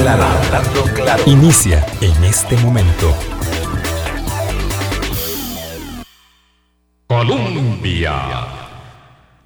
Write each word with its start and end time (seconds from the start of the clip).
claro, 0.00 0.22
hablando 0.22 0.84
claro. 0.94 1.22
Inicia 1.26 1.84
en 2.00 2.24
este 2.24 2.56
momento. 2.58 3.14
Colombia. 7.06 8.14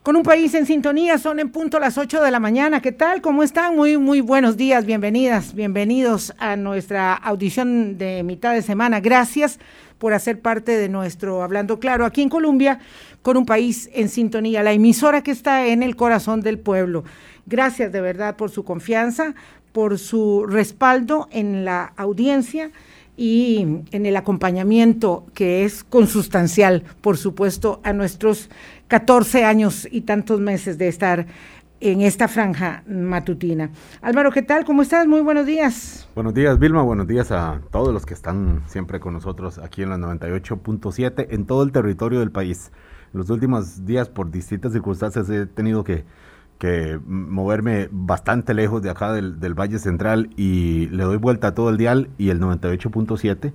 Con 0.03 0.17
un 0.17 0.25
país 0.25 0.53
en 0.55 0.67
sintonía, 0.67 1.17
son 1.19 1.39
en 1.39 1.51
punto 1.51 1.79
las 1.79 1.97
8 1.97 2.23
de 2.23 2.31
la 2.33 2.41
mañana. 2.41 2.83
¿Qué 2.83 2.91
tal? 2.91 3.23
¿Cómo 3.23 3.45
están? 3.45 3.77
Muy, 3.77 3.97
muy 3.99 4.21
buenos 4.21 4.57
días, 4.57 4.85
bienvenidas, 4.85 5.55
bienvenidos 5.55 6.35
a 6.39 6.57
nuestra 6.57 7.15
audición 7.15 7.99
de 7.99 8.25
mitad 8.25 8.53
de 8.53 8.63
semana. 8.63 9.01
Gracias 9.01 9.61
por 9.99 10.13
hacer 10.13 10.41
parte 10.41 10.77
de 10.77 10.89
nuestro 10.89 11.45
Hablando 11.45 11.79
Claro 11.79 12.05
aquí 12.05 12.21
en 12.21 12.29
Colombia, 12.29 12.81
con 13.23 13.37
un 13.37 13.47
país 13.47 13.89
en 13.95 14.09
sintonía, 14.09 14.65
la 14.65 14.73
emisora 14.73 15.23
que 15.23 15.31
está 15.31 15.67
en 15.69 15.85
el 15.85 15.95
corazón 15.95 16.41
del 16.41 16.59
pueblo. 16.59 17.05
Gracias 17.47 17.93
de 17.93 18.01
verdad 18.01 18.37
por 18.37 18.51
su 18.51 18.65
confianza, 18.65 19.37
por 19.73 19.99
su 19.99 20.47
respaldo 20.47 21.29
en 21.31 21.65
la 21.65 21.93
audiencia 21.97 22.71
y 23.17 23.83
en 23.91 24.07
el 24.07 24.17
acompañamiento 24.17 25.27
que 25.35 25.65
es 25.65 25.85
consustancial, 25.85 26.85
por 27.01 27.17
supuesto, 27.17 27.81
a 27.85 27.93
nuestros 27.93 28.49
14 28.89 29.45
años 29.45 29.87
y 29.91 30.03
tantos 30.03 30.41
meses 30.41 30.79
de 30.79 30.89
estar 30.89 31.27
en 31.83 32.01
esta 32.01 32.29
franja 32.29 32.85
matutina. 32.87 33.71
Álvaro, 34.01 34.31
¿qué 34.31 34.43
tal? 34.43 34.65
¿Cómo 34.65 34.83
estás? 34.83 35.07
Muy 35.07 35.21
buenos 35.21 35.47
días. 35.47 36.09
Buenos 36.15 36.33
días, 36.33 36.59
Vilma. 36.59 36.83
Buenos 36.83 37.09
días 37.09 37.33
a 37.33 37.61
todos 37.73 37.93
los 37.93 38.07
que 38.07 38.15
están 38.15 38.63
siempre 38.67 39.01
con 39.01 39.15
nosotros 39.15 39.59
aquí 39.59 39.83
en 39.83 39.91
la 39.91 39.99
98.7 39.99 41.27
en 41.31 41.45
todo 41.45 41.65
el 41.65 41.73
territorio 41.73 42.21
del 42.21 42.31
país. 42.31 42.71
En 43.13 43.19
los 43.19 43.31
últimos 43.31 43.85
días, 43.85 44.09
por 44.09 44.31
distintas 44.31 44.73
circunstancias, 44.73 45.29
he 45.29 45.47
tenido 45.47 45.83
que, 45.83 46.05
que 46.59 47.01
moverme 47.07 47.89
bastante 47.91 48.55
lejos 48.55 48.83
de 48.83 48.91
acá 48.91 49.13
del, 49.13 49.41
del 49.41 49.55
Valle 49.55 49.79
Central 49.79 50.31
y 50.37 50.89
le 50.89 51.05
doy 51.05 51.17
vuelta 51.17 51.49
a 51.49 51.55
todo 51.55 51.71
el 51.71 51.77
dial 51.77 52.09
y 52.19 52.31
el 52.31 52.41
98.7 52.41 53.53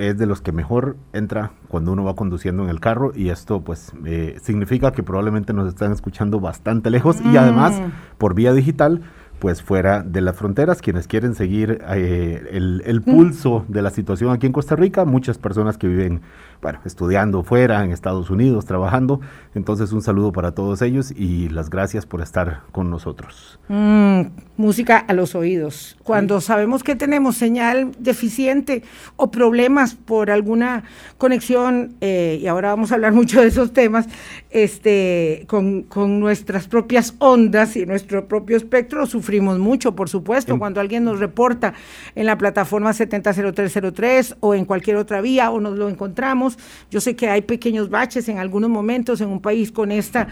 es 0.00 0.16
de 0.16 0.26
los 0.26 0.40
que 0.40 0.50
mejor 0.50 0.96
entra 1.12 1.52
cuando 1.68 1.92
uno 1.92 2.04
va 2.04 2.14
conduciendo 2.14 2.64
en 2.64 2.70
el 2.70 2.80
carro 2.80 3.12
y 3.14 3.28
esto 3.28 3.60
pues 3.60 3.92
eh, 4.06 4.38
significa 4.42 4.92
que 4.92 5.02
probablemente 5.02 5.52
nos 5.52 5.68
están 5.68 5.92
escuchando 5.92 6.40
bastante 6.40 6.90
lejos 6.90 7.18
y 7.20 7.36
además 7.36 7.78
mm. 7.78 8.16
por 8.16 8.34
vía 8.34 8.54
digital 8.54 9.02
pues 9.40 9.62
fuera 9.62 10.02
de 10.02 10.20
las 10.20 10.36
fronteras, 10.36 10.82
quienes 10.82 11.06
quieren 11.06 11.34
seguir 11.34 11.82
eh, 11.94 12.46
el, 12.50 12.82
el, 12.84 13.00
pulso 13.00 13.64
de 13.68 13.80
la 13.80 13.90
situación 13.90 14.32
aquí 14.32 14.46
en 14.46 14.52
Costa 14.52 14.76
Rica, 14.76 15.06
muchas 15.06 15.38
personas 15.38 15.78
que 15.78 15.88
viven 15.88 16.20
bueno, 16.62 16.80
estudiando 16.84 17.42
fuera, 17.42 17.82
en 17.84 17.90
Estados 17.90 18.28
Unidos, 18.28 18.66
trabajando. 18.66 19.20
Entonces, 19.54 19.92
un 19.92 20.02
saludo 20.02 20.30
para 20.30 20.52
todos 20.52 20.82
ellos 20.82 21.10
y 21.10 21.48
las 21.48 21.70
gracias 21.70 22.04
por 22.04 22.20
estar 22.20 22.62
con 22.70 22.90
nosotros. 22.90 23.58
Mm, 23.68 24.22
música 24.56 24.98
a 24.98 25.14
los 25.14 25.34
oídos. 25.34 25.96
Cuando 26.02 26.40
sabemos 26.40 26.84
que 26.84 26.94
tenemos 26.96 27.36
señal 27.36 27.92
deficiente 27.98 28.82
o 29.16 29.30
problemas 29.30 29.94
por 29.94 30.30
alguna 30.30 30.84
conexión, 31.16 31.94
eh, 32.02 32.38
y 32.42 32.46
ahora 32.46 32.68
vamos 32.68 32.92
a 32.92 32.96
hablar 32.96 33.12
mucho 33.14 33.40
de 33.40 33.48
esos 33.48 33.72
temas, 33.72 34.06
este, 34.50 35.44
con, 35.48 35.84
con, 35.84 36.20
nuestras 36.20 36.68
propias 36.68 37.14
ondas 37.18 37.76
y 37.76 37.86
nuestro 37.86 38.28
propio 38.28 38.56
espectro, 38.56 39.06
sufrimos 39.06 39.58
mucho, 39.58 39.94
por 39.94 40.08
supuesto, 40.08 40.58
cuando 40.58 40.80
alguien 40.80 41.04
nos 41.04 41.20
reporta 41.20 41.72
en 42.14 42.26
la 42.26 42.36
plataforma 42.36 42.92
700303 42.92 44.36
o 44.40 44.54
en 44.54 44.64
cualquier 44.66 44.96
otra 44.96 45.20
vía 45.20 45.50
o 45.50 45.60
nos 45.60 45.78
lo 45.78 45.88
encontramos 45.88 46.49
yo 46.90 47.00
sé 47.00 47.16
que 47.16 47.28
hay 47.28 47.42
pequeños 47.42 47.90
baches 47.90 48.28
en 48.28 48.38
algunos 48.38 48.70
momentos 48.70 49.20
en 49.20 49.28
un 49.28 49.40
país 49.40 49.72
con 49.72 49.92
esta, 49.92 50.28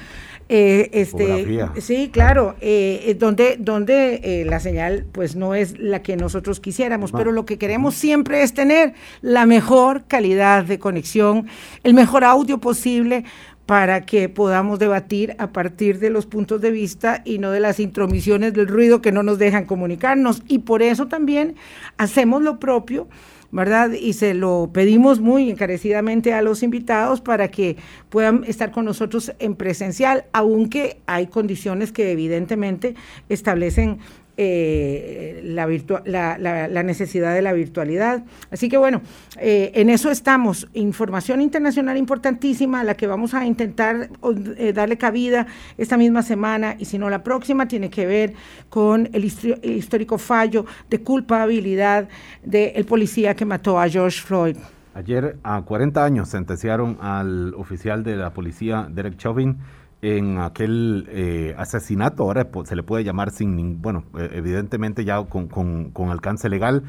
eh, 0.49 0.91
este, 0.93 1.61
sí, 1.81 2.11
claro, 2.13 2.57
eh, 2.61 3.03
eh, 3.07 3.15
donde, 3.15 3.57
donde 3.59 4.45
la 4.47 4.61
señal 4.61 5.07
pues 5.13 5.37
no 5.37 5.55
es 5.55 5.79
la 5.79 6.03
que 6.03 6.17
nosotros 6.17 6.61
quisiéramos, 6.61 7.13
pero 7.13 7.33
lo 7.33 7.45
que 7.45 7.59
queremos 7.59 7.95
siempre 7.95 8.43
es 8.43 8.55
tener 8.55 8.95
la 9.21 9.47
mejor 9.47 10.05
calidad 10.07 10.65
de 10.65 10.79
conexión, 10.79 11.47
el 11.85 11.95
mejor 11.95 12.25
audio 12.25 12.59
posible 12.59 13.25
para 13.69 14.07
que 14.07 14.31
podamos 14.31 14.79
debatir 14.79 15.37
a 15.37 15.49
partir 15.49 15.99
de 15.99 16.09
los 16.09 16.25
puntos 16.25 16.59
de 16.63 16.71
vista 16.71 17.21
y 17.27 17.37
no 17.37 17.51
de 17.51 17.61
las 17.61 17.81
intromisiones 17.81 18.55
del 18.55 18.67
ruido 18.67 19.03
que 19.03 19.13
no 19.13 19.23
nos 19.23 19.39
dejan 19.39 19.67
comunicarnos. 19.67 20.43
Y 20.49 20.61
por 20.61 20.81
eso 20.81 21.07
también 21.07 21.55
hacemos 21.99 22.41
lo 22.41 22.59
propio 22.59 23.09
¿verdad? 23.51 23.93
Y 23.93 24.13
se 24.13 24.35
lo 24.35 24.71
pedimos 24.73 25.21
muy 25.21 25.51
encarecidamente 25.51 26.33
a 26.33 26.43
los 26.43 26.63
invitados 26.63 27.21
para 27.21 27.51
que 27.51 27.77
puedan 28.09 28.45
estar 28.45 28.71
con 28.71 28.85
nosotros 28.85 29.33
en 29.39 29.55
presencial, 29.55 30.27
aunque 30.33 31.01
hay 31.07 31.27
condiciones 31.27 31.93
que 31.93 32.13
evidentemente 32.13 32.95
establecen 33.29 33.99
eh, 34.41 35.41
la, 35.43 36.83
necesidad 36.85 37.35
de 37.35 37.43
la 37.43 37.53
virtualidad. 37.53 38.23
Así 38.53 38.69
que 38.69 38.79
bueno, 38.79 39.03
eh, 39.37 39.73
en 39.75 39.91
eso 39.91 40.13
estamos. 40.13 40.69
Información 40.75 41.41
internacional 41.41 41.97
importantísima 41.97 42.85
la 42.85 42.95
que 42.95 43.09
vamos 43.09 43.35
a 43.35 43.45
intentar 43.45 44.11
eh, 44.57 44.73
darle 44.73 44.97
cabida 44.97 45.49
esta 45.77 45.97
misma 45.97 46.23
semana 46.23 46.77
y 46.79 46.85
si 46.85 46.99
no 46.99 47.11
la 47.11 47.25
próxima 47.25 47.67
tiene 47.67 47.91
que 47.91 48.07
ver 48.07 48.35
con 48.69 49.09
el, 49.13 49.25
histórico 49.25 50.19
fallo 50.19 50.67
de 50.89 51.03
culpabilidad 51.03 52.09
del 52.45 52.85
policía 52.85 53.35
que 53.35 53.45
mató 53.45 53.81
a 53.81 53.89
George 53.89 54.21
Floyd. 54.21 54.57
Ayer 54.95 55.37
a 55.43 55.63
40 55.63 56.05
años 56.05 56.29
sentenciaron 56.29 56.97
al 57.01 57.55
oficial 57.55 58.05
de 58.05 58.15
la 58.15 58.33
policía 58.33 58.87
Derek 58.89 59.17
Chauvin 59.17 59.59
en 60.01 60.39
aquel 60.39 61.09
eh, 61.11 61.55
asesinato, 61.59 62.23
ahora 62.23 62.49
se 62.65 62.77
le 62.77 62.83
puede 62.83 63.05
llamar 63.05 63.31
sin, 63.31 63.83
bueno, 63.83 64.05
eh, 64.17 64.31
evidentemente 64.35 65.05
ya 65.05 65.25
con, 65.25 65.49
con, 65.49 66.11
alcance 66.11 66.49
legal, 66.49 66.85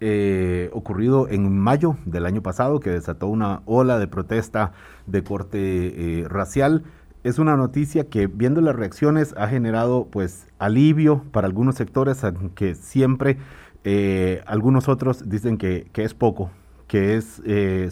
eh, 0.00 0.70
ocurrido 0.72 1.28
en 1.28 1.58
mayo 1.58 1.96
del 2.06 2.26
año 2.26 2.42
pasado, 2.42 2.80
que 2.80 2.90
desató 2.90 3.26
una 3.26 3.62
ola 3.66 3.98
de 3.98 4.08
protesta 4.08 4.72
de 5.06 5.22
corte 5.22 6.24
racial. 6.28 6.84
Es 7.22 7.38
una 7.38 7.56
noticia 7.56 8.08
que, 8.08 8.26
viendo 8.26 8.60
las 8.60 8.76
reacciones, 8.76 9.34
ha 9.36 9.46
generado 9.48 10.08
pues 10.10 10.46
alivio 10.58 11.22
para 11.32 11.46
algunos 11.46 11.76
sectores, 11.76 12.24
aunque 12.24 12.74
siempre 12.74 13.38
algunos 14.46 14.88
otros 14.88 15.28
dicen 15.28 15.58
que, 15.58 15.88
que, 15.92 16.04
es 16.04 16.14
poco, 16.14 16.50
que 16.86 17.16
es 17.16 17.42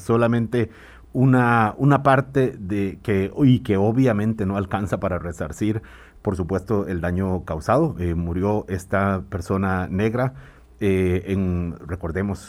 solamente 0.03 0.71
una, 1.13 1.75
una 1.77 2.03
parte 2.03 2.55
de 2.59 2.99
que, 3.03 3.31
y 3.45 3.61
que 3.61 3.77
obviamente 3.77 4.47
no 4.47 4.57
alcanza 4.57 5.01
para 5.01 5.19
resarcir, 5.19 5.83
por 6.23 6.37
supuesto, 6.37 6.87
el 6.87 7.01
daño 7.01 7.45
causado. 7.45 7.97
Eh, 7.99 8.15
murió 8.15 8.65
esta 8.69 9.23
persona 9.29 9.89
negra 9.89 10.35
eh, 10.81 11.25
en, 11.27 11.75
recordemos, 11.87 12.49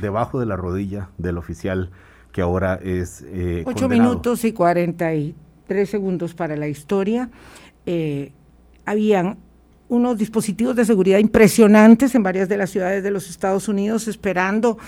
debajo 0.00 0.40
de 0.40 0.46
la 0.46 0.56
rodilla 0.56 1.10
del 1.18 1.38
oficial 1.38 1.90
que 2.32 2.42
ahora 2.42 2.78
es... 2.82 3.24
Eh, 3.28 3.62
Ocho 3.66 3.88
minutos 3.88 4.44
y 4.44 4.52
cuarenta 4.52 5.14
y 5.14 5.34
tres 5.66 5.90
segundos 5.90 6.34
para 6.34 6.56
la 6.56 6.68
historia. 6.68 7.30
habían 8.84 9.38
unos 9.94 10.18
dispositivos 10.18 10.76
de 10.76 10.84
seguridad 10.84 11.18
impresionantes 11.18 12.14
en 12.14 12.22
varias 12.22 12.48
de 12.48 12.56
las 12.56 12.70
ciudades 12.70 13.02
de 13.02 13.10
los 13.10 13.30
Estados 13.30 13.68
Unidos 13.68 14.08
esperando 14.08 14.78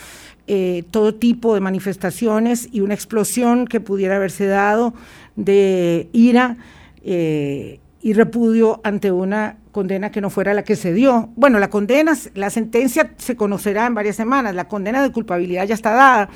eh, 0.46 0.84
todo 0.90 1.14
tipo 1.14 1.54
de 1.54 1.60
manifestaciones 1.60 2.68
y 2.70 2.80
una 2.80 2.94
explosión 2.94 3.66
que 3.66 3.80
pudiera 3.80 4.16
haberse 4.16 4.46
dado 4.46 4.94
de 5.34 6.08
ira 6.12 6.56
eh, 7.02 7.80
y 8.00 8.12
repudio 8.12 8.80
ante 8.84 9.10
una 9.10 9.56
condena 9.72 10.10
que 10.10 10.20
no 10.20 10.30
fuera 10.30 10.54
la 10.54 10.62
que 10.62 10.76
se 10.76 10.92
dio. 10.92 11.30
Bueno, 11.34 11.58
la 11.58 11.68
condena, 11.68 12.16
la 12.34 12.50
sentencia 12.50 13.12
se 13.16 13.34
conocerá 13.34 13.86
en 13.86 13.94
varias 13.94 14.16
semanas, 14.16 14.54
la 14.54 14.68
condena 14.68 15.02
de 15.02 15.10
culpabilidad 15.10 15.66
ya 15.66 15.74
está 15.74 15.90
dada, 15.90 16.28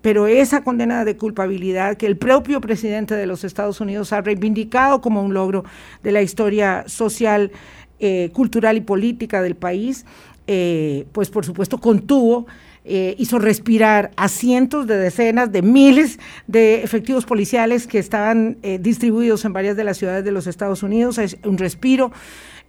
pero 0.00 0.28
esa 0.28 0.62
condena 0.62 1.04
de 1.04 1.16
culpabilidad 1.16 1.96
que 1.96 2.06
el 2.06 2.16
propio 2.16 2.60
presidente 2.60 3.16
de 3.16 3.26
los 3.26 3.42
Estados 3.42 3.80
Unidos 3.80 4.12
ha 4.12 4.20
reivindicado 4.20 5.00
como 5.00 5.20
un 5.22 5.34
logro 5.34 5.64
de 6.04 6.12
la 6.12 6.22
historia 6.22 6.84
social 6.86 7.50
eh, 7.98 8.30
cultural 8.32 8.76
y 8.76 8.80
política 8.80 9.40
del 9.40 9.54
país, 9.54 10.04
eh, 10.46 11.06
pues 11.12 11.30
por 11.30 11.44
supuesto 11.44 11.78
contuvo, 11.78 12.46
eh, 12.84 13.16
hizo 13.18 13.38
respirar 13.38 14.10
a 14.16 14.28
cientos 14.28 14.86
de 14.86 14.96
decenas 14.96 15.50
de 15.50 15.62
miles 15.62 16.18
de 16.46 16.82
efectivos 16.82 17.24
policiales 17.24 17.86
que 17.86 17.98
estaban 17.98 18.58
distribuidos 18.80 19.44
en 19.44 19.52
varias 19.52 19.76
de 19.76 19.84
las 19.84 19.96
ciudades 19.96 20.24
de 20.24 20.30
los 20.30 20.46
Estados 20.46 20.82
Unidos. 20.82 21.18
Es 21.18 21.38
un 21.42 21.58
respiro 21.58 22.12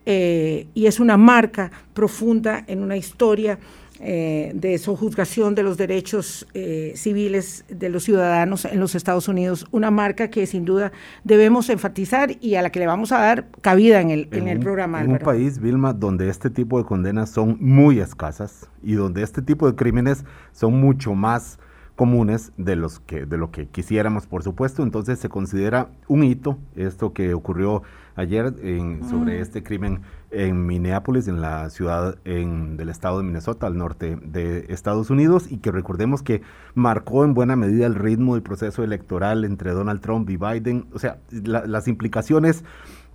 y 0.06 0.86
es 0.86 1.00
una 1.00 1.18
marca 1.18 1.70
profunda 1.94 2.64
en 2.68 2.82
una 2.82 2.96
historia 2.98 3.60
eh, 4.00 4.52
de 4.54 4.78
sojuzgación 4.78 5.56
de 5.56 5.64
los 5.64 5.78
derechos 5.78 6.48
eh, 6.54 6.94
civiles 6.96 7.66
de 7.68 7.90
los 7.90 8.04
ciudadanos 8.04 8.66
en 8.66 8.80
los 8.80 8.96
Estados 8.96 9.28
Unidos, 9.28 9.68
una 9.72 9.92
marca 9.92 10.30
que 10.30 10.46
sin 10.46 10.66
duda 10.66 10.92
debemos 11.24 11.70
enfatizar 11.70 12.32
y 12.40 12.56
a 12.56 12.62
la 12.62 12.70
que 12.72 12.80
le 12.80 12.88
vamos 12.88 13.12
a 13.12 13.20
dar 13.20 13.48
cabida 13.62 14.02
en 14.02 14.10
el, 14.12 14.30
en, 14.32 14.48
el 14.48 14.60
programa. 14.60 15.02
En 15.02 15.12
un 15.12 15.20
país, 15.20 15.60
Vilma, 15.60 15.94
donde 15.94 16.30
este 16.30 16.50
tipo 16.50 16.78
de 16.78 16.86
condenas 16.86 17.32
son 17.32 17.58
muy 17.60 18.00
escasas 18.00 18.70
y 18.84 18.94
donde 18.94 19.24
este 19.24 19.42
tipo 19.42 19.68
de 19.68 19.76
crímenes 19.76 20.26
son 20.52 20.80
mucho 20.80 21.14
más 21.14 21.60
comunes 21.98 22.54
de, 22.58 22.76
los 22.78 23.00
que, 23.00 23.26
de 23.26 23.38
lo 23.38 23.52
que 23.52 23.68
quisiéramos, 23.68 24.28
por 24.28 24.44
supuesto. 24.44 24.84
Entonces 24.84 25.20
se 25.20 25.28
considera 25.28 25.90
un 26.08 26.24
hito 26.24 26.58
esto 26.76 27.12
que 27.12 27.34
ocurrió 27.34 27.82
ayer 28.16 28.54
en, 28.62 29.04
sobre 29.10 29.40
mm. 29.40 29.42
este 29.42 29.64
crimen 29.64 30.02
en 30.30 30.66
Minneapolis, 30.66 31.28
en 31.28 31.42
la 31.42 31.70
ciudad 31.70 32.18
en, 32.24 32.78
del 32.78 32.90
estado 32.90 33.18
de 33.18 33.24
Minnesota, 33.24 33.68
al 33.68 33.78
norte 33.78 34.16
de 34.16 34.66
Estados 34.70 35.10
Unidos, 35.10 35.52
y 35.52 35.58
que 35.58 35.72
recordemos 35.72 36.22
que 36.22 36.44
marcó 36.76 37.26
en 37.26 37.34
buena 37.34 37.56
medida 37.56 37.88
el 37.88 37.96
ritmo 37.96 38.36
del 38.36 38.44
proceso 38.44 38.84
electoral 38.84 39.44
entre 39.44 39.72
Donald 39.72 40.00
Trump 40.00 40.30
y 40.30 40.38
Biden. 40.38 40.86
O 40.94 41.00
sea, 41.00 41.18
las 41.32 41.88
implicaciones 41.88 42.64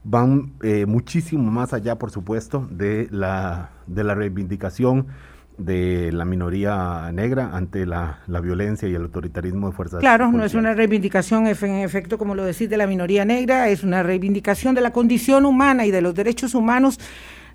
van 0.03 0.55
eh, 0.63 0.87
muchísimo 0.87 1.51
más 1.53 1.73
allá, 1.73 1.99
por 1.99 2.11
supuesto, 2.11 2.67
de 2.69 3.07
la, 3.13 3.71
de 3.87 4.03
la 4.03 4.17
reivindicación 4.17 5.07
de 5.59 6.11
la 6.13 6.25
minoría 6.25 7.11
negra 7.13 7.51
ante 7.53 7.87
la, 7.87 8.21
violencia 8.43 8.89
y 8.89 8.95
el 8.95 9.03
autoritarismo 9.03 9.69
de 9.69 9.77
fuerzas. 9.77 10.01
Claro, 10.01 10.31
no 10.33 10.45
es 10.45 10.55
una 10.55 10.75
reivindicación 10.75 11.47
en 11.47 11.77
efecto, 11.77 12.19
como 12.19 12.35
lo 12.35 12.45
decís, 12.45 12.69
de 12.69 12.77
la 12.77 12.87
minoría 12.87 13.25
negra, 13.25 13.69
es 13.69 13.85
una 13.85 14.03
reivindicación 14.03 14.75
de 14.75 14.81
la 14.81 14.93
condición 14.93 15.47
humana 15.47 15.87
y 15.87 15.91
de 15.91 16.01
los 16.01 16.15
derechos 16.15 16.55
humanos 16.55 16.99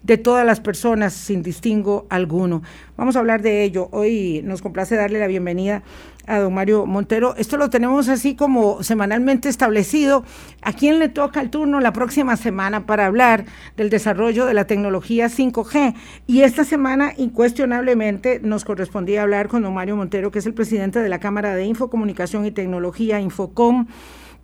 de 0.03 0.17
todas 0.17 0.45
las 0.45 0.61
personas 0.61 1.13
sin 1.13 1.41
distingo 1.41 2.07
alguno. 2.09 2.61
Vamos 2.95 3.15
a 3.15 3.19
hablar 3.19 3.41
de 3.41 3.63
ello. 3.63 3.89
Hoy 3.91 4.41
nos 4.43 4.61
complace 4.61 4.95
darle 4.95 5.19
la 5.19 5.27
bienvenida 5.27 5.83
a 6.27 6.39
don 6.39 6.53
Mario 6.53 6.85
Montero. 6.85 7.35
Esto 7.37 7.57
lo 7.57 7.69
tenemos 7.69 8.09
así 8.09 8.35
como 8.35 8.83
semanalmente 8.83 9.49
establecido. 9.49 10.23
¿A 10.61 10.73
quién 10.73 10.99
le 10.99 11.09
toca 11.09 11.41
el 11.41 11.49
turno 11.49 11.79
la 11.79 11.93
próxima 11.93 12.35
semana 12.35 12.85
para 12.85 13.05
hablar 13.05 13.45
del 13.75 13.89
desarrollo 13.89 14.45
de 14.45 14.53
la 14.53 14.67
tecnología 14.67 15.27
5G? 15.27 15.95
Y 16.27 16.41
esta 16.41 16.63
semana, 16.63 17.13
incuestionablemente, 17.17 18.39
nos 18.43 18.65
correspondía 18.65 19.23
hablar 19.23 19.47
con 19.47 19.63
don 19.63 19.73
Mario 19.73 19.95
Montero, 19.95 20.29
que 20.29 20.39
es 20.39 20.45
el 20.45 20.53
presidente 20.53 20.99
de 20.99 21.09
la 21.09 21.19
Cámara 21.19 21.55
de 21.55 21.65
Infocomunicación 21.65 22.45
y 22.45 22.51
Tecnología, 22.51 23.19
Infocom 23.19 23.87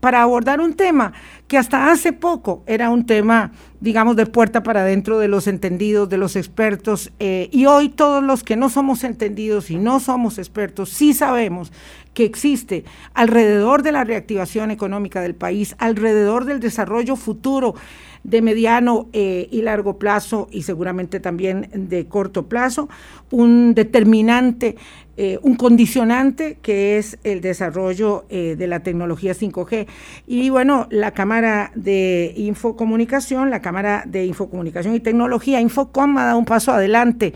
para 0.03 0.21
abordar 0.21 0.59
un 0.59 0.73
tema 0.73 1.13
que 1.47 1.57
hasta 1.57 1.89
hace 1.89 2.11
poco 2.11 2.61
era 2.67 2.89
un 2.89 3.05
tema, 3.05 3.53
digamos, 3.79 4.17
de 4.17 4.25
puerta 4.25 4.61
para 4.61 4.81
adentro 4.81 5.17
de 5.17 5.29
los 5.29 5.47
entendidos, 5.47 6.09
de 6.09 6.17
los 6.17 6.35
expertos, 6.35 7.13
eh, 7.19 7.47
y 7.53 7.67
hoy 7.67 7.87
todos 7.87 8.21
los 8.21 8.43
que 8.43 8.57
no 8.57 8.69
somos 8.69 9.05
entendidos 9.05 9.71
y 9.71 9.77
no 9.77 10.01
somos 10.01 10.39
expertos, 10.39 10.89
sí 10.89 11.13
sabemos 11.13 11.71
que 12.13 12.25
existe 12.25 12.83
alrededor 13.13 13.81
de 13.81 13.93
la 13.93 14.03
reactivación 14.03 14.71
económica 14.71 15.21
del 15.21 15.35
país, 15.35 15.73
alrededor 15.79 16.43
del 16.43 16.59
desarrollo 16.59 17.15
futuro 17.15 17.73
de 18.23 18.41
mediano 18.41 19.07
eh, 19.13 19.47
y 19.51 19.61
largo 19.61 19.99
plazo 19.99 20.47
y 20.51 20.63
seguramente 20.63 21.19
también 21.19 21.69
de 21.73 22.07
corto 22.07 22.47
plazo, 22.47 22.89
un 23.31 23.73
determinante, 23.73 24.75
eh, 25.15 25.37
un 25.43 25.55
condicionante 25.55 26.57
que 26.61 26.97
es 26.97 27.19
el 27.23 27.39
desarrollo 27.39 28.25
eh, 28.29 28.55
de 28.57 28.65
la 28.65 28.79
tecnología 28.79 29.33
5G. 29.33 29.85
Y 30.25 30.49
bueno, 30.49 30.87
la 30.89 31.11
Cámara 31.11 31.71
de 31.75 32.33
Infocomunicación, 32.35 33.51
la 33.51 33.61
Cámara 33.61 34.03
de 34.07 34.25
Infocomunicación 34.25 34.95
y 34.95 34.99
Tecnología, 34.99 35.61
Infocom, 35.61 36.17
ha 36.17 36.25
dado 36.25 36.39
un 36.39 36.45
paso 36.45 36.71
adelante, 36.71 37.33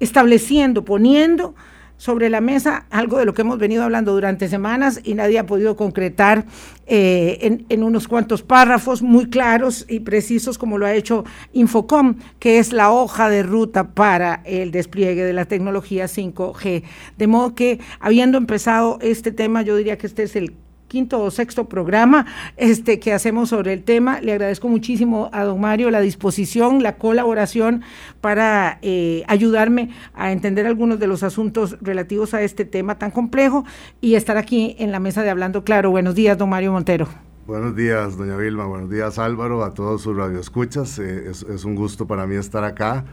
estableciendo, 0.00 0.86
poniendo 0.86 1.54
sobre 1.98 2.30
la 2.30 2.40
mesa 2.40 2.86
algo 2.90 3.18
de 3.18 3.26
lo 3.26 3.34
que 3.34 3.42
hemos 3.42 3.58
venido 3.58 3.82
hablando 3.82 4.14
durante 4.14 4.48
semanas 4.48 5.00
y 5.04 5.14
nadie 5.14 5.38
ha 5.38 5.46
podido 5.46 5.76
concretar 5.76 6.46
eh, 6.86 7.58
en, 7.68 7.82
unos 7.82 8.08
cuantos 8.08 8.42
párrafos 8.42 9.02
muy 9.02 9.28
claros 9.28 9.84
y 9.88 10.00
precisos 10.00 10.56
como 10.56 10.78
lo 10.78 10.86
ha 10.86 10.94
hecho 10.94 11.24
Infocom, 11.52 12.14
que 12.38 12.58
es 12.58 12.72
la 12.72 12.90
hoja 12.90 13.28
de 13.28 13.42
ruta 13.42 13.90
para 13.92 14.40
el 14.46 14.70
despliegue 14.70 15.24
de 15.24 15.34
la 15.34 15.44
tecnología 15.44 16.06
5G. 16.06 16.84
De 17.18 17.26
modo 17.26 17.54
que 17.54 17.80
habiendo 18.00 18.38
empezado 18.38 18.98
este 19.02 19.32
tema, 19.32 19.60
yo 19.62 19.76
diría 19.76 19.98
que 19.98 20.06
este 20.06 20.22
es 20.22 20.36
el 20.36 20.54
quinto 20.88 21.20
o 21.20 21.30
sexto 21.30 21.68
programa 21.68 22.26
este, 22.56 22.98
que 22.98 23.12
hacemos 23.12 23.50
sobre 23.50 23.72
el 23.72 23.84
tema. 23.84 24.20
Le 24.20 24.32
agradezco 24.32 24.68
muchísimo 24.68 25.30
a 25.32 25.44
don 25.44 25.60
Mario 25.60 25.90
la 25.90 26.00
disposición, 26.00 26.82
la 26.82 26.96
colaboración 26.96 27.82
para 28.20 28.78
eh, 28.82 29.22
ayudarme 29.28 29.90
a 30.14 30.32
entender 30.32 30.66
algunos 30.66 30.98
de 30.98 31.06
los 31.06 31.22
asuntos 31.22 31.76
relativos 31.80 32.34
a 32.34 32.42
este 32.42 32.64
tema 32.64 32.98
tan 32.98 33.10
complejo 33.10 33.64
y 34.00 34.14
estar 34.14 34.36
aquí 34.36 34.74
en 34.78 34.90
la 34.90 34.98
mesa 34.98 35.22
de 35.22 35.30
Hablando 35.30 35.62
Claro. 35.62 35.90
Buenos 35.90 36.14
días, 36.14 36.36
don 36.38 36.48
Mario 36.48 36.72
Montero. 36.72 37.08
Buenos 37.46 37.76
días, 37.76 38.16
doña 38.16 38.36
Vilma. 38.36 38.66
Buenos 38.66 38.90
días, 38.90 39.18
Álvaro, 39.18 39.64
a 39.64 39.72
todos 39.72 40.02
sus 40.02 40.16
radioescuchas. 40.16 40.98
Eh, 40.98 41.30
es 41.30 41.64
un 41.64 41.74
gusto 41.74 42.06
para 42.06 42.26
mí 42.26 42.36
estar 42.36 42.64
acá. 42.64 43.04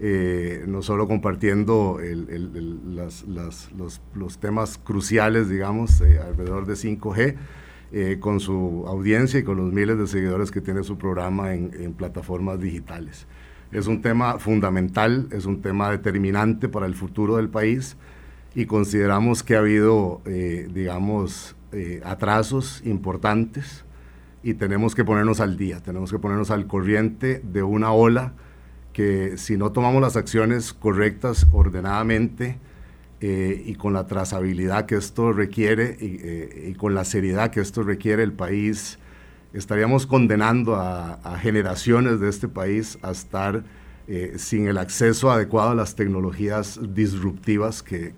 Eh, 0.00 0.64
no 0.66 0.82
solo 0.82 1.06
compartiendo 1.06 2.00
los, 4.14 4.38
temas 4.40 4.78
cruciales, 4.78 5.48
digamos, 5.48 6.00
eh, 6.00 6.18
alrededor 6.18 6.66
de 6.66 6.74
5G, 6.74 7.36
eh, 7.92 8.16
con 8.18 8.40
su 8.40 8.84
audiencia 8.88 9.38
y 9.38 9.44
con 9.44 9.56
los 9.56 9.72
miles 9.72 9.96
de 9.96 10.08
seguidores 10.08 10.50
que 10.50 10.60
tiene 10.60 10.82
su 10.82 10.98
programa 10.98 11.54
en, 11.54 11.92
plataformas 11.92 12.58
digitales. 12.58 13.28
Es 13.70 13.86
un 13.86 14.02
tema 14.02 14.40
fundamental, 14.40 15.28
es 15.30 15.46
un 15.46 15.62
tema 15.62 15.90
determinante 15.90 16.68
para 16.68 16.86
el 16.86 16.94
futuro 16.94 17.36
del 17.36 17.48
país 17.48 17.96
y 18.54 18.66
consideramos 18.66 19.44
que 19.44 19.54
ha 19.54 19.60
habido, 19.60 20.22
digamos, 20.24 21.56
atrasos 22.04 22.82
importantes 22.84 23.84
y 24.42 24.54
tenemos 24.54 24.94
que 24.94 25.04
ponernos 25.04 25.40
al 25.40 25.56
día, 25.56 25.80
tenemos 25.80 26.12
que 26.12 26.18
ponernos 26.18 26.50
al 26.50 26.66
corriente 26.66 27.40
de 27.44 27.62
una 27.62 27.92
ola 27.92 28.34
que 28.94 29.36
si 29.36 29.58
no 29.58 29.72
tomamos 29.72 30.00
las 30.00 30.16
acciones 30.16 30.72
correctas, 30.72 31.46
ordenadamente, 31.52 32.58
eh, 33.20 33.62
y 33.66 33.74
con 33.74 33.92
la 33.92 34.06
trazabilidad 34.06 34.86
que 34.86 34.96
esto 34.96 35.32
requiere 35.32 35.96
eh, 36.00 36.68
y, 36.70 36.74
con 36.74 36.94
la 36.94 37.04
seriedad 37.04 37.50
que 37.50 37.60
esto 37.60 37.82
requiere 37.82 38.22
el 38.22 38.32
país, 38.32 38.98
estaríamos 39.52 40.06
condenando 40.06 40.76
a, 40.76 41.38
generaciones 41.40 42.20
de 42.20 42.28
este 42.28 42.48
país 42.48 42.98
a 43.02 43.10
estar 43.10 43.64
eh, 44.06 44.34
sin 44.36 44.68
el 44.68 44.78
acceso 44.78 45.30
adecuado 45.30 45.70
a 45.70 45.74
las 45.74 45.94
tecnologías 45.96 46.78
disruptivas 46.94 47.82
que, 47.82 48.12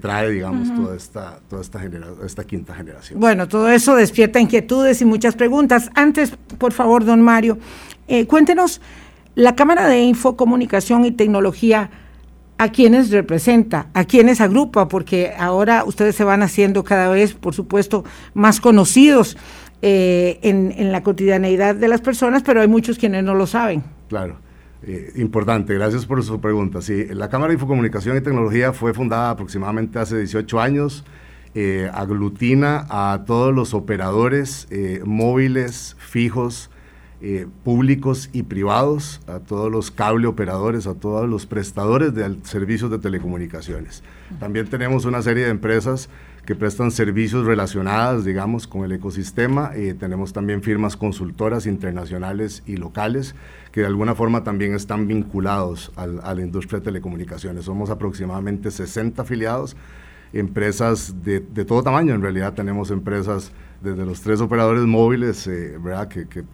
trae, 0.00 0.30
digamos, 0.30 0.74
toda, 0.74 0.96
esta, 0.96 1.40
toda 1.48 1.60
esta, 1.62 1.80
esta 2.24 2.44
quinta 2.44 2.74
generación. 2.74 3.20
Bueno, 3.20 3.46
todo 3.46 3.68
eso 3.68 3.94
despierta 3.94 4.40
inquietudes 4.40 5.02
y 5.02 5.04
muchas 5.04 5.36
preguntas. 5.36 5.90
Antes, 5.94 6.32
por 6.58 6.72
favor, 6.72 7.04
don 7.04 7.20
Mario, 7.20 7.58
cuéntenos 8.26 8.80
la 9.36 9.54
Cámara 9.54 9.86
de 9.86 10.00
Infocomunicación 10.00 11.04
y 11.04 11.12
Tecnología, 11.12 11.90
¿a 12.56 12.70
quiénes 12.70 13.10
representa? 13.10 13.88
¿A 13.92 14.04
quiénes 14.04 14.40
agrupa? 14.40 14.88
Porque 14.88 15.34
ahora 15.38 15.84
ustedes 15.84 16.16
se 16.16 16.24
van 16.24 16.42
haciendo 16.42 16.84
cada 16.84 17.10
vez, 17.10 17.34
por 17.34 17.54
supuesto, 17.54 18.02
más 18.32 18.60
conocidos 18.62 19.36
eh, 19.82 20.38
en, 20.42 20.90
la 20.90 21.02
cotidianeidad 21.02 21.74
de 21.74 21.86
las 21.86 22.00
personas, 22.00 22.42
pero 22.42 22.62
hay 22.62 22.68
muchos 22.68 22.98
quienes 22.98 23.24
no 23.24 23.34
lo 23.34 23.46
saben. 23.46 23.84
Claro. 24.08 24.38
Eh, 24.82 25.12
importante, 25.16 25.74
gracias 25.74 26.06
por 26.06 26.22
su 26.22 26.40
pregunta. 26.40 26.80
Sí, 26.80 27.04
la 27.10 27.28
Cámara 27.28 27.48
de 27.48 27.54
Infocomunicación 27.54 28.16
y 28.16 28.22
Tecnología 28.22 28.72
fue 28.72 28.94
fundada 28.94 29.30
aproximadamente 29.30 29.98
hace 29.98 30.16
18 30.16 30.60
años. 30.60 31.04
Eh, 31.54 31.90
aglutina 31.92 32.86
a 32.88 33.24
todos 33.26 33.54
los 33.54 33.74
operadores 33.74 34.66
móviles, 35.04 35.94
fijos, 35.98 36.70
eh, 37.22 37.46
públicos 37.64 38.28
y 38.34 38.42
privados, 38.42 39.22
a 39.26 39.38
todos 39.38 39.72
los 39.72 39.90
cable 39.90 40.26
operadores, 40.26 40.86
a 40.86 40.94
todos 40.94 41.26
los 41.26 41.46
prestadores 41.46 42.14
de 42.14 42.36
servicios 42.42 42.90
de 42.90 42.98
telecomunicaciones. 42.98 44.02
También 44.38 44.68
tenemos 44.68 45.06
una 45.06 45.22
serie 45.22 45.44
de 45.44 45.50
empresas 45.50 46.10
que 46.44 46.54
prestan 46.54 46.90
servicios 46.90 47.46
relacionados, 47.46 48.24
digamos, 48.24 48.66
con 48.66 48.84
el 48.84 48.92
ecosistema. 48.92 49.72
Eh, 49.74 49.94
tenemos 49.98 50.32
también 50.32 50.62
firmas 50.62 50.96
consultoras 50.96 51.66
internacionales 51.66 52.62
y 52.66 52.76
locales 52.76 53.34
que 53.72 53.80
de 53.80 53.86
alguna 53.86 54.14
forma 54.14 54.44
también 54.44 54.74
están 54.74 55.08
vinculados 55.08 55.92
a 55.96 56.06
la 56.06 56.40
industria 56.42 56.80
de 56.80 56.84
telecomunicaciones. 56.84 57.64
Somos 57.64 57.90
aproximadamente 57.90 58.70
60 58.70 59.22
afiliados, 59.22 59.76
empresas 60.32 61.22
de, 61.22 61.40
de 61.40 61.64
todo 61.64 61.82
tamaño. 61.82 62.14
En 62.14 62.22
realidad 62.22 62.54
tenemos 62.54 62.90
empresas 62.90 63.52
desde 63.80 64.04
los 64.06 64.20
tres 64.20 64.40
operadores 64.40 64.84
móviles, 64.84 65.46
eh, 65.46 65.78
¿verdad? 65.78 66.08
Que, 66.08 66.26
que, 66.26 66.44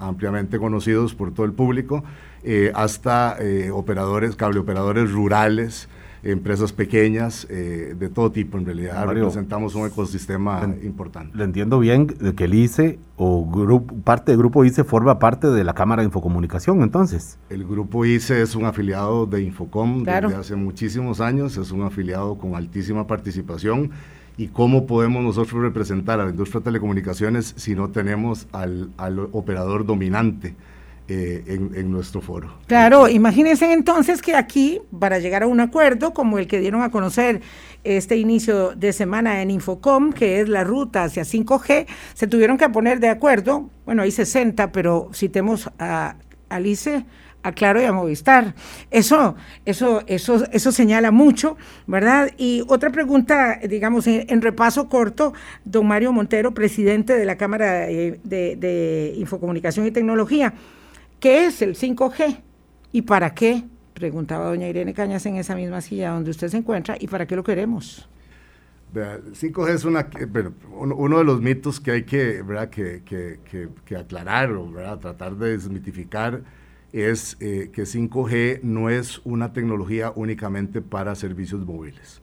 ampliamente 0.00 0.58
conocidos 0.58 1.14
por 1.14 1.32
todo 1.32 1.46
el 1.46 1.52
público, 1.52 2.04
eh, 2.42 2.72
hasta 2.74 3.36
eh, 3.40 3.70
operadores, 3.70 4.36
cable 4.36 4.60
operadores 4.60 5.10
rurales, 5.10 5.88
empresas 6.24 6.72
pequeñas, 6.72 7.46
de 7.48 8.10
todo 8.12 8.32
tipo 8.32 8.58
en 8.58 8.66
realidad. 8.66 9.06
representamos 9.06 9.76
un 9.76 9.86
ecosistema 9.86 10.68
importante. 10.82 11.38
Le 11.38 11.44
entiendo 11.44 11.78
bien 11.78 12.08
que 12.08 12.44
el 12.44 12.54
ICE 12.54 12.98
o 13.16 13.48
grupo, 13.48 13.94
parte 14.02 14.32
del 14.32 14.38
grupo 14.38 14.64
ICE 14.64 14.82
forma 14.82 15.20
parte 15.20 15.46
de 15.46 15.62
la 15.62 15.74
Cámara 15.74 16.02
de 16.02 16.06
Infocomunicación, 16.06 16.82
entonces. 16.82 17.38
El 17.50 17.64
grupo 17.64 18.04
ICE 18.04 18.42
es 18.42 18.56
un 18.56 18.64
afiliado 18.64 19.26
de 19.26 19.42
Infocom 19.42 20.02
desde 20.02 20.34
hace 20.34 20.56
muchísimos 20.56 21.20
años, 21.20 21.56
es 21.56 21.70
un 21.70 21.82
afiliado 21.82 22.36
con 22.36 22.56
altísima 22.56 23.06
participación 23.06 23.92
y 24.38 24.46
cómo 24.46 24.86
podemos 24.86 25.22
nosotros 25.22 25.60
representar 25.60 26.20
a 26.20 26.24
la 26.24 26.30
industria 26.30 26.60
de 26.60 26.66
telecomunicaciones 26.66 27.54
si 27.56 27.74
no 27.74 27.90
tenemos 27.90 28.46
al, 28.52 28.90
operador 29.32 29.84
dominante 29.84 30.54
eh, 31.08 31.42
en, 31.48 31.90
nuestro 31.90 32.20
foro. 32.20 32.54
Claro, 32.68 33.08
imagínense 33.08 33.72
entonces 33.72 34.22
que 34.22 34.36
aquí, 34.36 34.80
para 34.98 35.18
llegar 35.18 35.42
a 35.42 35.48
un 35.48 35.58
acuerdo 35.58 36.14
como 36.14 36.38
el 36.38 36.46
que 36.46 36.60
dieron 36.60 36.82
a 36.82 36.90
conocer 36.90 37.40
este 37.82 38.16
inicio 38.16 38.76
de 38.76 38.92
semana 38.92 39.42
en 39.42 39.50
Infocom, 39.50 40.12
que 40.12 40.40
es 40.40 40.48
la 40.48 40.62
ruta 40.62 41.02
hacia 41.02 41.24
5G, 41.24 41.86
se 42.14 42.26
tuvieron 42.28 42.58
que 42.58 42.68
poner 42.68 43.00
de 43.00 43.08
acuerdo, 43.08 43.68
bueno, 43.86 44.02
hay 44.02 44.12
60, 44.12 44.70
pero 44.70 45.10
citemos 45.12 45.68
a 45.80 46.14
Alice, 46.48 47.04
a 47.48 47.52
Claro 47.52 47.80
y 47.80 47.84
a 47.84 47.92
Movistar. 47.92 48.54
Eso, 48.90 49.36
eso, 49.64 50.02
eso, 50.06 50.44
eso 50.52 50.72
señala 50.72 51.10
mucho, 51.10 51.56
¿verdad? 51.86 52.30
Y 52.36 52.62
otra 52.68 52.90
pregunta, 52.90 53.58
digamos, 53.68 54.06
en, 54.06 54.42
repaso 54.42 54.88
corto, 54.88 55.32
don 55.64 55.86
Mario 55.86 56.12
Montero, 56.12 56.54
presidente 56.54 57.14
de 57.14 57.24
la 57.24 57.36
Cámara 57.36 57.86
de, 57.86 58.20
de 58.22 59.14
Infocomunicación 59.16 59.86
y 59.86 59.90
Tecnología. 59.90 60.54
¿Qué 61.20 61.46
es 61.46 61.62
el 61.62 61.74
5G 61.74 62.40
y 62.92 63.02
para 63.02 63.34
qué? 63.34 63.64
Preguntaba 63.94 64.46
doña 64.46 64.68
Irene 64.68 64.94
Cañas 64.94 65.26
en 65.26 65.36
esa 65.36 65.56
misma 65.56 65.80
silla 65.80 66.10
donde 66.10 66.30
usted 66.30 66.48
se 66.48 66.56
encuentra 66.56 66.96
y 66.98 67.08
para 67.08 67.26
qué 67.26 67.34
lo 67.34 67.42
queremos. 67.42 68.08
El 68.94 69.34
5G 69.34 69.74
es 69.74 69.84
una, 69.84 70.08
uno 70.72 71.18
de 71.18 71.24
los 71.24 71.40
mitos 71.40 71.80
que 71.80 71.90
hay 71.90 72.04
que, 72.04 72.42
¿verdad? 72.42 72.70
que, 72.70 73.02
que, 73.04 73.38
que, 73.84 73.96
aclarar 73.96 74.52
o 74.52 74.70
¿verdad? 74.70 74.98
tratar 74.98 75.36
de 75.36 75.50
desmitificar 75.50 76.42
es 76.92 77.36
eh, 77.40 77.70
que 77.72 77.82
5G 77.82 78.62
no 78.62 78.90
es 78.90 79.20
una 79.24 79.52
tecnología 79.52 80.12
únicamente 80.14 80.80
para 80.80 81.14
servicios 81.14 81.64
móviles 81.66 82.22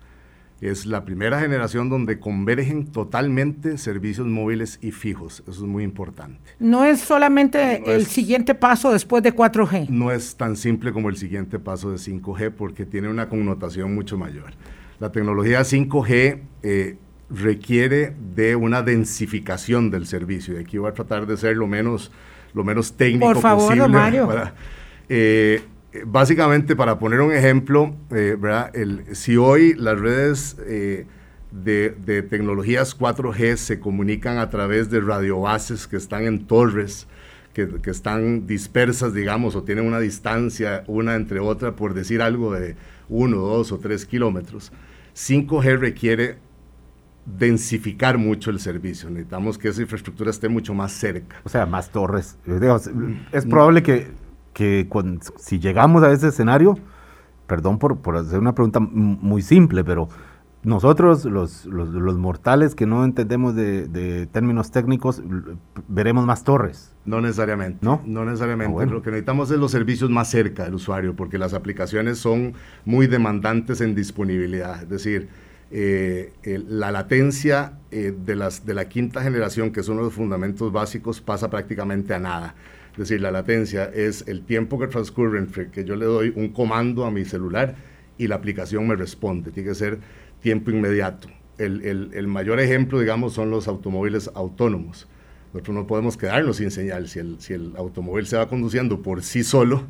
es 0.62 0.86
la 0.86 1.04
primera 1.04 1.40
generación 1.40 1.90
donde 1.90 2.20
convergen 2.20 2.88
totalmente 2.88 3.78
servicios 3.78 4.28
móviles 4.28 4.80
y 4.82 4.92
fijos. 4.92 5.42
Eso 5.48 5.52
es 5.52 5.70
muy 5.70 5.84
importante. 5.84 6.40
No 6.60 6.86
es 6.86 7.02
solamente 7.02 7.94
el 7.94 8.06
siguiente 8.06 8.56
paso 8.56 8.92
después 8.92 9.22
de 9.24 9.36
4G. 9.36 9.90
No 9.90 10.12
es 10.12 10.36
tan 10.36 10.56
simple 10.56 10.94
como 10.94 11.10
el 11.10 11.18
siguiente 11.18 11.60
paso 11.60 11.92
de 11.92 11.98
5G 11.98 12.52
porque 12.52 12.86
tiene 12.86 13.10
una 13.10 13.28
connotación 13.28 13.94
mucho 13.94 14.18
mayor. 14.18 14.54
La 15.00 15.12
tecnología 15.12 15.62
5G 15.62 16.40
eh, 16.64 16.98
requiere 17.30 18.16
de 18.36 18.56
una 18.56 18.82
densificación 18.82 19.92
del 19.92 20.08
servicio 20.08 20.56
y 20.56 20.64
aquí 20.64 20.78
voy 20.78 20.90
a 20.90 20.94
tratar 20.94 21.26
de 21.26 21.36
ser 21.36 21.58
lo 21.58 21.68
menos, 21.68 22.12
lo 22.56 22.64
menos 22.64 22.94
técnico 22.94 23.26
Por 23.34 23.42
favor, 23.42 23.90
Mario. 23.90 24.30
Eh, 25.10 25.62
básicamente, 26.06 26.76
para 26.76 26.98
poner 26.98 27.22
un 27.22 27.32
ejemplo, 27.32 27.94
eh, 28.10 28.38
si 29.12 29.38
hoy 29.38 29.76
las 29.76 30.00
redes 30.00 30.58
eh, 30.66 31.06
de, 31.52 32.24
tecnologías 32.24 32.98
4G 32.98 33.58
se 33.58 33.80
comunican 33.80 34.38
a 34.38 34.50
través 34.50 34.90
de 34.90 35.02
radiobases 35.02 35.86
que 35.86 35.98
están 35.98 36.24
en 36.24 36.48
torres, 36.48 37.08
que, 37.54 37.70
están 37.86 38.48
dispersas, 38.48 39.14
digamos, 39.14 39.56
o 39.56 39.64
tienen 39.64 39.86
una 39.86 40.00
distancia 40.00 40.84
una 40.88 41.16
entre 41.16 41.40
otra, 41.40 41.76
por 41.76 41.94
decir 41.94 42.22
algo 42.22 42.54
de 42.54 42.76
1, 43.10 43.38
2 43.38 43.72
o 43.72 43.78
3 43.78 44.06
kilómetros, 44.06 44.72
5G 45.14 45.78
requiere 45.78 46.38
densificar 47.26 48.18
mucho 48.18 48.52
el 48.52 48.60
servicio. 48.60 49.10
Necesitamos 49.10 49.58
que 49.58 49.70
esa 49.70 49.82
infraestructura 49.82 50.30
esté 50.30 50.50
mucho 50.50 50.74
más 50.74 50.92
cerca. 50.92 51.38
O 51.44 51.50
sea, 51.50 51.66
más 51.66 51.90
torres. 51.90 52.38
Es 53.32 53.46
probable 53.46 53.84
que 53.84 54.26
que 54.56 54.88
si 55.38 55.60
llegamos 55.60 56.02
a 56.02 56.12
ese 56.12 56.30
escenario, 56.30 56.80
perdón 57.46 57.78
por, 57.78 57.98
por 57.98 58.16
hacer 58.16 58.40
una 58.40 58.56
pregunta 58.56 58.80
muy 58.80 59.42
simple, 59.42 59.84
pero 59.84 60.08
nosotros, 60.64 61.26
los, 61.26 61.66
los, 61.66 62.18
mortales 62.18 62.74
que 62.74 62.88
no 62.88 63.04
entendemos 63.04 63.54
de, 63.54 64.28
términos 64.32 64.72
técnicos, 64.72 65.22
veremos 65.90 66.26
más 66.26 66.44
torres. 66.44 66.96
No 67.04 67.20
necesariamente. 67.22 67.80
No, 67.82 68.02
no 68.06 68.26
necesariamente. 68.26 68.82
Ah, 68.82 68.86
Lo 68.86 69.02
que 69.02 69.12
necesitamos 69.12 69.52
es 69.52 69.60
los 69.60 69.72
servicios 69.72 70.10
más 70.10 70.30
cerca 70.30 70.64
del 70.64 70.76
usuario, 70.76 71.16
porque 71.16 71.38
las 71.38 71.54
aplicaciones 71.54 72.18
son 72.18 72.54
muy 72.86 73.06
demandantes 73.06 73.82
en 73.82 73.94
disponibilidad. 73.94 74.82
Es 74.84 74.90
decir, 74.90 75.28
eh, 75.78 76.32
la 76.70 76.90
latencia 76.90 77.74
eh, 77.92 78.14
de, 78.18 78.38
las, 78.38 78.66
de 78.66 78.74
la 78.74 78.88
quinta 78.88 79.22
generación, 79.22 79.74
que 79.74 79.82
es 79.82 79.90
uno 79.90 80.00
de 80.00 80.06
los 80.06 80.14
fundamentos 80.14 80.72
básicos, 80.72 81.20
pasa 81.20 81.50
prácticamente 81.50 82.14
a 82.14 82.20
nada. 82.20 82.56
Es 82.94 82.98
decir, 83.00 83.20
la 83.20 83.30
latencia 83.30 83.84
es 83.94 84.24
el 84.30 84.44
tiempo 84.46 84.80
que 84.80 84.88
transcurre 84.88 85.38
entre 85.38 85.70
que 85.72 85.84
yo 85.84 85.98
le 85.98 86.06
doy 86.06 86.32
un 86.34 86.54
comando 86.54 87.04
a 87.04 87.12
mi 87.12 87.26
celular 87.26 87.76
y 88.18 88.28
la 88.28 88.36
aplicación 88.36 88.88
me 88.88 88.96
responde. 88.96 89.52
Tiene 89.52 89.68
que 89.68 89.76
ser 89.76 90.00
tiempo 90.40 90.72
inmediato. 90.72 91.28
El, 91.58 92.28
mayor 92.28 92.62
ejemplo, 92.62 92.98
digamos, 93.02 93.34
son 93.34 93.52
los 93.52 93.68
automóviles 93.68 94.32
autónomos. 94.34 95.10
Nosotros 95.52 95.76
no 95.76 95.88
podemos 95.88 96.16
quedarnos 96.16 96.56
sin 96.56 96.72
señal. 96.72 97.10
Si 97.10 97.20
el, 97.20 97.42
si 97.42 97.54
el 97.54 97.74
automóvil 97.76 98.26
se 98.28 98.38
va 98.38 98.48
conduciendo 98.48 99.02
por 99.02 99.24
sí 99.24 99.44
solo, 99.44 99.84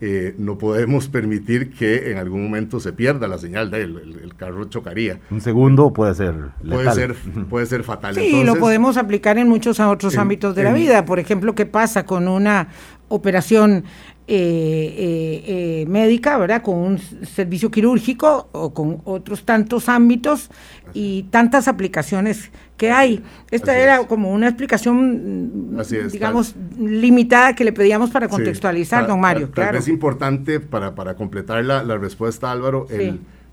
eh, 0.00 0.34
no 0.36 0.58
podemos 0.58 1.08
permitir 1.08 1.70
que 1.70 2.10
en 2.10 2.18
algún 2.18 2.42
momento 2.42 2.80
se 2.80 2.92
pierda 2.92 3.28
la 3.28 3.38
señal 3.38 3.70
de 3.70 3.82
él, 3.82 4.20
el, 4.22 4.34
carro 4.34 4.66
chocaría. 4.66 5.20
Un 5.30 5.40
segundo 5.40 5.92
puede 5.92 6.14
ser 6.14 6.34
Puede 6.68 6.92
ser, 6.92 7.14
puede 7.50 7.64
ser 7.64 7.82
fatal. 7.82 8.14
Sí, 8.14 8.44
lo 8.44 8.56
podemos 8.56 8.98
aplicar 8.98 9.38
en 9.38 9.48
muchos 9.48 9.80
otros 9.80 10.18
ámbitos 10.18 10.54
de 10.54 10.64
la 10.64 10.74
vida. 10.74 11.06
Por 11.06 11.18
ejemplo, 11.18 11.54
¿qué 11.54 11.64
pasa 11.64 12.04
con 12.04 12.28
una 12.28 12.68
operación 13.08 13.84
eh, 14.28 14.94
eh, 14.98 15.44
eh, 15.82 15.86
médica, 15.86 16.36
¿verdad? 16.36 16.60
Con 16.60 16.78
un 16.78 16.98
servicio 16.98 17.70
quirúrgico 17.70 18.48
o 18.50 18.74
con 18.74 19.00
otros 19.04 19.44
tantos 19.44 19.88
ámbitos 19.88 20.50
y 20.92 21.22
tantas 21.30 21.68
aplicaciones 21.68 22.50
que 22.76 22.90
hay. 22.90 23.22
Esta 23.52 23.78
era 23.78 24.04
como 24.08 24.32
una 24.32 24.48
explicación, 24.48 25.76
digamos, 26.10 26.56
limitada 26.76 27.54
que 27.54 27.62
le 27.62 27.72
pedíamos 27.72 28.10
para 28.10 28.26
contextualizar, 28.26 29.06
don 29.06 29.20
Mario. 29.20 29.52
claro. 29.52 29.78
Es 29.78 29.86
importante 29.86 30.58
para, 30.58 30.96
para 30.96 31.14
completar 31.14 31.64
la, 31.64 31.84
la 31.84 31.96
respuesta, 31.96 32.50
Álvaro, 32.50 32.88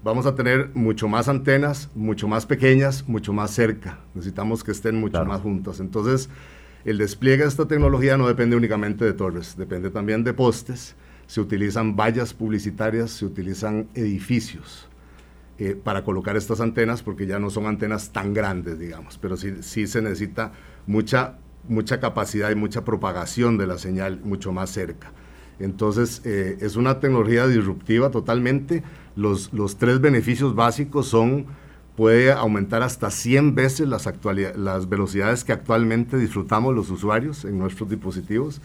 vamos 0.03 0.25
a 0.25 0.33
tener 0.33 0.71
mucho 0.73 1.07
más 1.07 1.29
antenas, 1.29 1.91
mucho 1.93 2.27
más 2.27 2.47
pequeñas, 2.47 3.07
mucho 3.07 3.31
más 3.31 3.51
cerca. 3.51 3.99
Necesitamos 4.15 4.63
que 4.63 4.71
estén 4.71 4.99
mucho 4.99 5.23
más 5.23 5.41
juntas. 5.41 5.79
Entonces, 5.79 6.29
el 6.85 6.97
despliegue 6.97 7.43
de 7.43 7.49
esta 7.49 7.67
tecnología 7.67 8.17
no 8.17 8.27
depende 8.27 8.55
únicamente 8.55 9.05
de 9.05 9.13
torres, 9.13 9.55
depende 9.57 9.89
también 9.89 10.23
de 10.23 10.33
postes, 10.33 10.95
se 11.27 11.41
utilizan 11.41 11.95
vallas 11.95 12.33
publicitarias, 12.33 13.11
se 13.11 13.25
utilizan 13.25 13.87
edificios 13.95 14.89
eh, 15.57 15.75
para 15.81 16.03
colocar 16.03 16.35
estas 16.35 16.59
antenas 16.59 17.01
porque 17.01 17.25
ya 17.25 17.39
no 17.39 17.49
son 17.49 17.67
antenas 17.67 18.11
tan 18.11 18.33
grandes, 18.33 18.79
digamos, 18.79 19.17
pero 19.17 19.37
sí, 19.37 19.53
sí 19.61 19.87
se 19.87 20.01
necesita 20.01 20.51
mucha, 20.85 21.37
mucha 21.69 21.99
capacidad 21.99 22.51
y 22.51 22.55
mucha 22.55 22.83
propagación 22.83 23.57
de 23.57 23.67
la 23.67 23.77
señal 23.77 24.19
mucho 24.23 24.51
más 24.51 24.69
cerca. 24.69 25.11
Entonces, 25.59 26.21
eh, 26.25 26.57
es 26.61 26.75
una 26.75 26.99
tecnología 26.99 27.47
disruptiva 27.47 28.09
totalmente. 28.09 28.83
Los, 29.15 29.53
los 29.53 29.77
tres 29.77 30.01
beneficios 30.01 30.55
básicos 30.55 31.07
son 31.07 31.45
puede 31.95 32.31
aumentar 32.31 32.81
hasta 32.81 33.11
100 33.11 33.55
veces 33.55 33.87
las, 33.87 34.09
las 34.55 34.89
velocidades 34.89 35.43
que 35.43 35.51
actualmente 35.51 36.17
disfrutamos 36.17 36.73
los 36.73 36.89
usuarios 36.89 37.45
en 37.45 37.59
nuestros 37.59 37.89
dispositivos. 37.89 38.61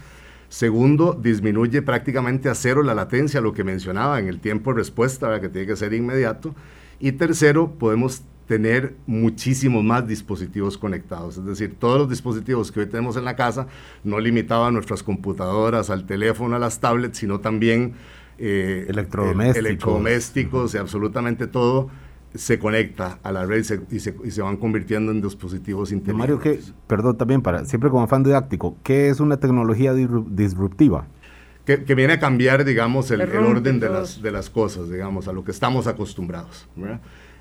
Segundo, 0.48 1.12
disminuye 1.12 1.82
prácticamente 1.82 2.48
a 2.48 2.54
cero 2.54 2.82
la 2.82 2.94
latencia, 2.94 3.42
lo 3.42 3.52
que 3.52 3.64
mencionaba 3.64 4.18
en 4.18 4.28
el 4.28 4.40
tiempo 4.40 4.72
de 4.72 4.78
respuesta, 4.78 5.40
que 5.40 5.50
tiene 5.50 5.66
que 5.66 5.76
ser 5.76 5.92
inmediato. 5.92 6.54
Y 7.00 7.12
tercero, 7.12 7.72
podemos 7.78 8.22
tener 8.46 8.94
muchísimos 9.06 9.84
más 9.84 10.08
dispositivos 10.08 10.78
conectados. 10.78 11.36
Es 11.36 11.44
decir, 11.44 11.76
todos 11.78 11.98
los 11.98 12.08
dispositivos 12.08 12.72
que 12.72 12.80
hoy 12.80 12.86
tenemos 12.86 13.18
en 13.18 13.26
la 13.26 13.36
casa, 13.36 13.66
no 14.04 14.18
limitado 14.18 14.64
a 14.64 14.70
nuestras 14.70 15.02
computadoras, 15.02 15.90
al 15.90 16.06
teléfono, 16.06 16.56
a 16.56 16.58
las 16.58 16.80
tablets, 16.80 17.18
sino 17.18 17.40
también 17.40 17.92
eh, 18.38 18.86
electrodomésticos, 18.88 19.58
electrodomésticos 19.58 20.74
y 20.74 20.78
absolutamente 20.78 21.46
todo 21.46 21.90
se 22.38 22.58
conecta 22.58 23.18
a 23.24 23.32
la 23.32 23.44
red 23.44 23.58
y 23.58 23.64
se, 23.64 24.14
y 24.22 24.30
se, 24.30 24.42
van 24.42 24.56
convirtiendo 24.58 25.10
en 25.10 25.20
dispositivos 25.20 25.90
inteligentes. 25.90 26.14
Mario, 26.16 26.38
que, 26.38 26.60
perdón 26.86 27.18
también, 27.18 27.42
para 27.42 27.64
siempre 27.64 27.90
como 27.90 28.04
afán 28.04 28.22
didáctico, 28.22 28.76
¿qué 28.84 29.08
es 29.08 29.18
una 29.18 29.38
tecnología 29.38 29.92
disruptiva? 29.92 31.08
Que, 31.64 31.82
que 31.82 31.96
viene 31.96 32.14
a 32.14 32.20
cambiar, 32.20 32.64
digamos, 32.64 33.10
el, 33.10 33.22
orden 33.22 33.80
de 33.80 33.88
las, 33.88 34.22
de 34.22 34.30
las 34.30 34.50
cosas, 34.50 34.88
digamos, 34.88 35.26
a 35.26 35.32
lo 35.32 35.42
que 35.44 35.50
estamos 35.50 35.88
acostumbrados. 35.88 36.68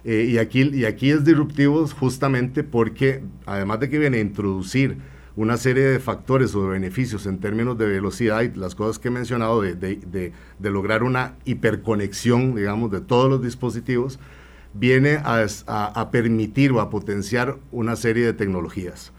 Eh, 0.03 0.27
y, 0.31 0.39
aquí, 0.39 0.63
y 0.73 0.85
aquí 0.85 1.11
es 1.11 1.23
disruptivo 1.23 1.85
justamente 1.87 2.63
porque, 2.63 3.23
además 3.45 3.79
de 3.79 3.89
que 3.89 3.99
viene 3.99 4.17
a 4.17 4.21
introducir 4.21 4.97
una 5.35 5.57
serie 5.57 5.83
de 5.83 5.99
factores 5.99 6.55
o 6.55 6.63
de 6.63 6.69
beneficios 6.69 7.27
en 7.27 7.39
términos 7.39 7.77
de 7.77 7.85
velocidad 7.85 8.41
y 8.41 8.51
las 8.57 8.73
cosas 8.73 8.97
que 8.97 9.09
he 9.09 9.11
mencionado 9.11 9.61
de, 9.61 9.75
de, 9.75 9.97
de, 9.97 10.33
de 10.57 10.71
lograr 10.71 11.03
una 11.03 11.35
hiperconexión, 11.45 12.55
digamos, 12.55 12.89
de 12.89 13.01
todos 13.01 13.29
los 13.29 13.43
dispositivos, 13.43 14.19
viene 14.73 15.19
a, 15.23 16.09
permitir 16.11 16.71
o 16.71 16.81
a 16.81 16.89
potenciar 16.89 17.57
una 17.71 17.95
serie 17.95 18.25
de 18.25 18.33
tecnologías. 18.33 19.11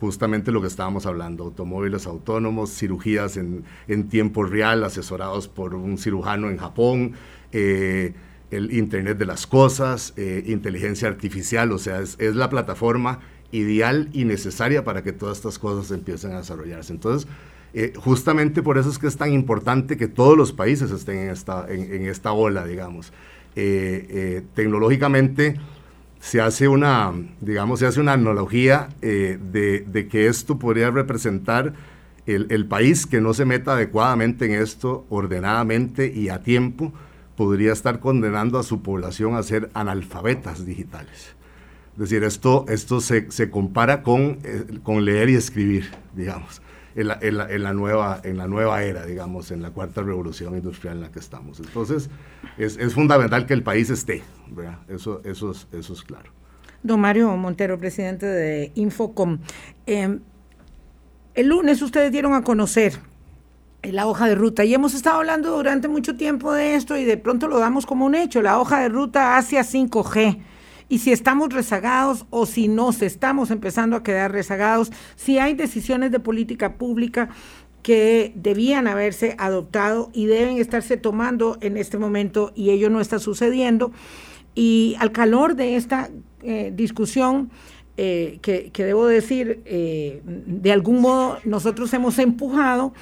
justamente 0.00 0.52
lo 0.52 0.60
que 0.60 0.68
estábamos 0.68 1.06
hablando, 1.06 1.44
automóviles 1.44 2.06
autónomos, 2.06 2.70
cirugías 2.70 3.36
en, 3.36 3.64
tiempo 4.08 4.44
real, 4.44 4.84
asesorados 4.84 5.48
por 5.48 5.74
un 5.74 5.98
cirujano 5.98 6.48
en 6.50 6.56
Japón, 6.56 7.12
eh, 7.52 8.14
el 8.50 8.72
Internet 8.72 9.18
de 9.18 9.26
las 9.26 9.46
Cosas, 9.46 10.14
eh, 10.16 10.44
inteligencia 10.46 11.08
artificial, 11.08 11.72
o 11.72 11.78
sea, 11.78 12.00
es, 12.00 12.18
la 12.18 12.48
plataforma 12.48 13.20
ideal 13.52 14.08
y 14.12 14.24
necesaria 14.24 14.84
para 14.84 15.02
que 15.02 15.12
todas 15.12 15.38
estas 15.38 15.58
cosas 15.58 15.90
empiecen 15.90 16.32
a 16.32 16.38
desarrollarse. 16.38 16.92
Entonces, 16.92 17.28
Eh, 17.76 17.92
justamente 17.96 18.62
por 18.62 18.78
eso 18.78 18.88
es 18.88 19.00
que 19.00 19.08
es 19.08 19.16
tan 19.16 19.32
importante 19.32 19.96
que 19.96 20.06
todos 20.06 20.36
los 20.38 20.52
países 20.52 20.92
estén 20.92 21.18
en 21.18 21.30
esta, 21.30 21.66
en, 21.68 22.06
esta 22.06 22.32
ola, 22.32 22.64
digamos. 22.64 23.12
Eh, 23.56 24.06
eh, 24.10 24.42
tecnológicamente 24.54 25.60
se 26.20 26.40
hace 26.40 26.68
una, 26.68 27.12
digamos, 27.40 27.80
se 27.80 27.86
hace 27.86 28.00
una 28.00 28.14
analogía 28.14 28.88
de, 29.00 29.36
de, 29.86 30.08
que 30.08 30.26
esto 30.26 30.58
podría 30.58 30.90
representar 30.90 31.74
el, 32.26 32.46
el, 32.50 32.66
país 32.66 33.06
que 33.06 33.20
no 33.20 33.34
se 33.34 33.44
meta 33.44 33.74
adecuadamente 33.74 34.46
en 34.46 34.52
esto, 34.52 35.04
ordenadamente 35.10 36.10
y 36.12 36.30
a 36.30 36.42
tiempo, 36.42 36.94
podría 37.36 37.72
estar 37.72 38.00
condenando 38.00 38.58
a 38.58 38.62
su 38.62 38.80
población 38.80 39.34
a 39.34 39.42
ser 39.42 39.70
analfabetas 39.74 40.64
digitales. 40.64 41.34
Es 41.92 41.98
decir, 41.98 42.24
esto, 42.24 42.64
esto 42.68 43.02
se, 43.02 43.30
se 43.30 43.50
compara 43.50 44.02
con, 44.02 44.38
con 44.82 45.04
leer 45.04 45.28
y 45.28 45.34
escribir, 45.34 45.90
digamos 46.14 46.63
en 46.94 47.08
la, 47.62 47.72
nueva, 47.72 48.20
en 48.22 48.38
la 48.38 48.46
nueva 48.46 48.82
era, 48.82 49.04
digamos, 49.04 49.50
en 49.50 49.62
la 49.62 49.70
cuarta 49.70 50.02
revolución 50.02 50.54
industrial 50.54 50.96
en 50.96 51.00
la 51.02 51.10
que 51.10 51.18
estamos. 51.18 51.58
Entonces, 51.58 52.08
es, 52.56 52.76
es 52.76 52.94
fundamental 52.94 53.46
que 53.46 53.54
el 53.54 53.62
país 53.62 53.90
esté, 53.90 54.22
¿verdad? 54.48 54.78
Eso, 54.88 55.20
eso, 55.24 55.50
es, 55.50 55.66
eso 55.72 55.92
es 55.92 56.02
claro. 56.02 56.30
Don 56.82 57.00
Mario 57.00 57.36
Montero, 57.36 57.78
presidente 57.78 58.26
de 58.26 58.70
Infocom. 58.74 59.38
Em, 59.86 60.20
el 61.34 61.48
lunes 61.48 61.82
ustedes 61.82 62.12
dieron 62.12 62.34
a 62.34 62.42
conocer 62.42 62.94
la 63.82 64.06
hoja 64.06 64.26
de 64.26 64.34
ruta 64.34 64.64
y 64.64 64.72
hemos 64.72 64.94
estado 64.94 65.18
hablando 65.18 65.50
durante 65.50 65.88
mucho 65.88 66.16
tiempo 66.16 66.52
de 66.52 66.74
esto 66.74 66.96
y 66.96 67.04
de 67.04 67.16
pronto 67.16 67.48
lo 67.48 67.58
damos 67.58 67.86
como 67.86 68.06
un 68.06 68.14
hecho, 68.14 68.40
la 68.40 68.58
hoja 68.58 68.80
de 68.80 68.88
ruta 68.88 69.36
hacia 69.36 69.62
5G 69.62 70.38
y 70.88 70.98
si 70.98 71.12
estamos 71.12 71.52
rezagados 71.52 72.26
o 72.30 72.46
si 72.46 72.68
nos 72.68 73.02
estamos 73.02 73.50
empezando 73.50 73.96
a 73.96 74.02
quedar 74.02 74.32
rezagados, 74.32 74.92
si 75.16 75.38
hay 75.38 75.54
decisiones 75.54 76.10
de 76.10 76.20
política 76.20 76.74
pública 76.74 77.30
que 77.82 78.32
debían 78.34 78.86
haberse 78.86 79.34
adoptado 79.38 80.10
y 80.14 80.24
deben 80.24 80.56
estarse 80.56 80.96
tomando 80.96 81.58
en 81.60 81.76
este 81.76 81.98
momento 81.98 82.50
y 82.54 82.70
ello 82.70 82.88
no 82.88 83.00
está 83.00 83.18
sucediendo. 83.18 83.92
Y 84.54 84.96
al 85.00 85.12
calor 85.12 85.54
de 85.54 85.76
esta 85.76 86.08
eh, 86.42 86.72
discusión, 86.74 87.50
eh, 87.96 88.38
que, 88.40 88.70
debo 88.74 89.06
decir, 89.06 89.62
eh, 89.66 90.22
de 90.24 90.72
algún 90.72 91.00
modo 91.00 91.38
nosotros 91.44 91.92
hemos 91.94 92.18
empujado 92.18 92.94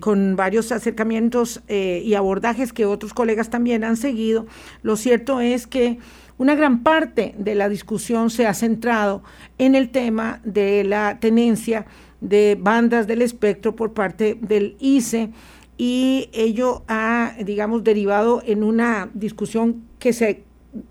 con 0.00 0.34
varios 0.34 0.72
acercamientos 0.72 1.60
y 1.68 2.14
abordajes 2.14 2.72
que 2.72 2.86
otros 2.86 3.12
colegas 3.12 3.50
también 3.50 3.84
han 3.84 3.98
seguido, 3.98 4.46
lo 4.80 4.96
cierto 4.96 5.42
es 5.42 5.66
que 5.66 5.98
una 6.38 6.54
gran 6.54 6.82
parte 6.82 7.34
de 7.36 7.54
la 7.54 7.68
discusión 7.68 8.30
se 8.30 8.46
ha 8.46 8.54
centrado 8.54 9.22
en 9.58 9.74
el 9.74 9.90
tema 9.90 10.40
de 10.44 10.84
la 10.84 11.18
tenencia 11.20 11.86
de 12.20 12.56
bandas 12.58 13.06
del 13.06 13.22
espectro 13.22 13.76
por 13.76 13.92
parte 13.92 14.38
del 14.40 14.76
ICE 14.80 15.30
y 15.76 16.30
ello 16.32 16.82
ha, 16.88 17.34
digamos, 17.44 17.84
derivado 17.84 18.42
en 18.44 18.62
una 18.62 19.10
discusión 19.14 19.82
que 19.98 20.12
se 20.12 20.44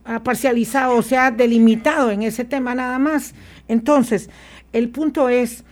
ha 0.05 0.23
parcializado 0.23 0.95
o 0.95 1.01
se 1.01 1.17
ha 1.17 1.31
delimitado 1.31 2.11
en 2.11 2.23
ese 2.23 2.45
tema 2.45 2.75
nada 2.75 2.99
más. 2.99 3.33
Entonces, 3.67 4.29
el 4.73 4.89
punto 4.89 5.29
es 5.29 5.63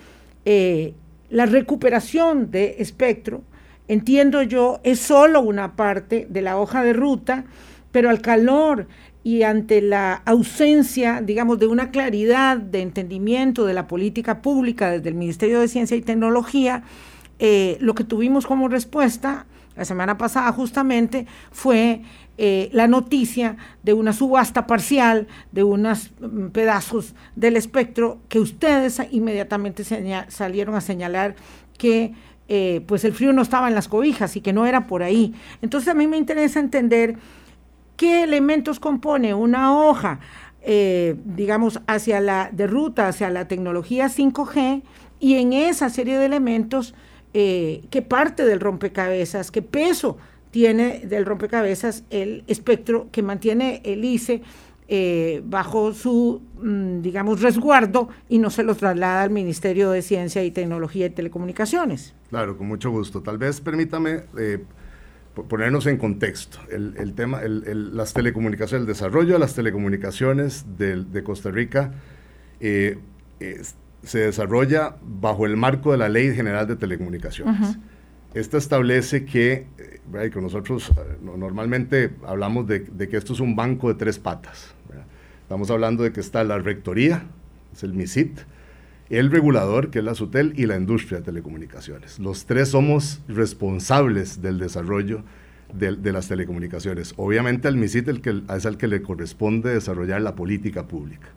eh, 0.46 0.94
la 1.30 1.46
recuperación 1.46 2.52
de 2.52 2.76
espectro, 2.80 3.42
entiendo 3.88 4.42
yo, 4.42 4.80
es 4.84 5.00
solo 5.00 5.42
una 5.42 5.76
parte 5.76 6.28
de 6.30 6.42
la 6.42 6.58
hoja 6.58 6.84
de 6.84 6.94
ruta, 6.94 7.46
pero 7.92 8.10
al 8.10 8.22
calor 8.22 8.88
y 9.26 9.42
ante 9.42 9.82
la 9.82 10.22
ausencia, 10.26 11.20
digamos, 11.20 11.58
de 11.58 11.66
una 11.66 11.90
claridad 11.90 12.58
de 12.58 12.84
entendimiento 12.84 13.66
de 13.66 13.74
la 13.74 13.88
política 13.88 14.44
pública 14.44 14.92
desde 14.92 15.10
el 15.10 15.16
Ministerio 15.16 15.60
de 15.60 15.68
Ciencia 15.68 15.98
y 15.98 16.04
Tecnología, 16.04 16.84
eh, 17.40 17.76
lo 17.82 17.96
que 17.96 18.04
tuvimos 18.04 18.46
como 18.46 18.68
respuesta 18.68 19.48
la 19.76 19.84
semana 19.84 20.20
pasada 20.20 20.52
justamente 20.52 21.26
fue 21.52 22.04
eh, 22.38 22.70
la 22.72 22.86
noticia 22.86 23.58
de 23.82 23.94
una 23.94 24.14
subasta 24.14 24.68
parcial 24.68 25.26
de 25.52 25.64
unos 25.64 26.12
mm, 26.22 26.50
pedazos 26.50 27.16
del 27.36 27.58
espectro 27.58 28.20
que 28.30 28.40
ustedes 28.40 29.02
inmediatamente 29.10 29.84
salieron 30.28 30.76
a 30.76 30.82
señalar 30.82 31.36
que 31.80 32.14
eh, 32.48 32.84
pues 32.86 33.04
el 33.04 33.14
frío 33.14 33.34
no 33.34 33.42
estaba 33.42 33.70
en 33.70 33.74
las 33.74 33.88
cobijas 33.88 34.36
y 34.36 34.42
que 34.42 34.54
no 34.54 34.68
era 34.68 34.86
por 34.86 35.02
ahí. 35.02 35.34
Entonces 35.64 35.90
a 35.90 35.96
mí 35.96 36.06
me 36.06 36.18
interesa 36.18 36.60
entender 36.60 37.16
qué 37.96 38.24
elementos 38.24 38.80
compone 38.80 39.34
una 39.34 39.78
hoja, 39.78 40.20
eh, 40.62 41.16
digamos, 41.26 41.82
hacia 41.88 42.20
la 42.20 42.50
de 42.52 42.68
ruta, 42.68 43.08
hacia 43.08 43.30
la 43.30 43.48
tecnología 43.48 44.10
5G, 44.10 44.84
y 45.20 45.36
en 45.36 45.54
esa 45.54 45.90
serie 45.90 46.18
de 46.18 46.26
elementos, 46.26 46.94
eh, 47.34 47.84
qué 47.90 48.02
parte 48.02 48.46
del 48.46 48.60
rompecabezas, 48.60 49.52
qué 49.52 49.62
peso 49.62 50.18
tiene 50.52 51.00
del 51.06 51.26
rompecabezas 51.26 52.04
el 52.10 52.44
espectro 52.48 53.10
que 53.12 53.22
mantiene 53.22 53.82
el 53.84 54.06
ICE 54.06 54.42
eh, 54.88 55.42
bajo 55.44 55.94
su, 55.94 56.42
mm, 56.62 57.02
digamos, 57.02 57.42
resguardo 57.42 58.08
y 58.30 58.38
no 58.38 58.50
se 58.52 58.64
los 58.64 58.78
traslada 58.78 59.24
al 59.24 59.32
Ministerio 59.32 59.90
de 59.90 60.02
Ciencia 60.02 60.44
y 60.44 60.52
Tecnología 60.52 61.08
y 61.08 61.10
Telecomunicaciones. 61.10 62.14
Claro, 62.30 62.58
con 62.58 62.68
mucho 62.68 62.92
gusto. 62.92 63.22
Tal 63.24 63.38
vez 63.38 63.62
permítame 63.62 64.22
ponernos 65.44 65.86
en 65.86 65.98
contexto, 65.98 66.60
el, 66.70 67.14
tema, 67.14 67.42
las 67.44 68.14
telecomunicaciones, 68.14 68.82
el 68.82 68.88
desarrollo 68.88 69.34
de 69.34 69.40
las 69.40 69.54
telecomunicaciones 69.54 70.66
de, 70.78 71.24
Costa 71.24 71.52
Rica 71.52 71.92
eh, 72.60 72.98
se 74.04 74.20
desarrolla 74.20 74.96
bajo 75.02 75.46
el 75.46 75.58
marco 75.58 75.92
de 75.92 75.98
la 75.98 76.10
Ley 76.10 76.34
General 76.34 76.68
de 76.68 76.76
Telecomunicaciones. 76.76 77.78
Esta 78.36 78.58
establece 78.58 79.24
que, 79.24 79.68
eh, 79.78 80.30
que 80.32 80.42
nosotros 80.42 80.90
eh, 80.90 81.18
normalmente 81.22 82.12
hablamos 82.26 82.68
de, 82.68 82.84
que 82.84 83.18
esto 83.18 83.34
es 83.34 83.40
un 83.40 83.56
banco 83.56 83.88
de 83.88 83.96
tres 83.96 84.20
patas. 84.20 84.74
Estamos 85.42 85.70
hablando 85.72 86.04
de 86.04 86.12
que 86.12 86.20
está 86.20 86.44
la 86.44 86.58
rectoría, 86.60 87.24
es 87.74 87.84
el 87.84 87.94
MISIT, 87.94 88.40
el 89.10 89.32
regulador, 89.32 89.90
que 89.90 90.00
es 90.00 90.06
la 90.06 90.16
SUTEL, 90.16 90.54
y 90.58 90.66
la 90.66 90.78
industria 90.78 91.20
de 91.20 91.26
telecomunicaciones. 91.26 92.20
Los 92.20 92.46
tres 92.46 92.70
somos 92.70 93.22
responsables 93.28 94.42
del 94.42 94.58
desarrollo 94.58 95.24
de, 95.74 96.12
las 96.12 96.28
telecomunicaciones. 96.28 97.14
Obviamente 97.18 97.68
al 97.68 97.76
MISIT 97.76 98.08
el 98.08 98.22
que, 98.22 98.42
es 98.56 98.66
al 98.66 98.78
que 98.78 98.88
le 98.88 99.02
corresponde 99.02 99.74
desarrollar 99.74 100.22
la 100.22 100.36
política 100.36 100.88
pública. 100.88 101.28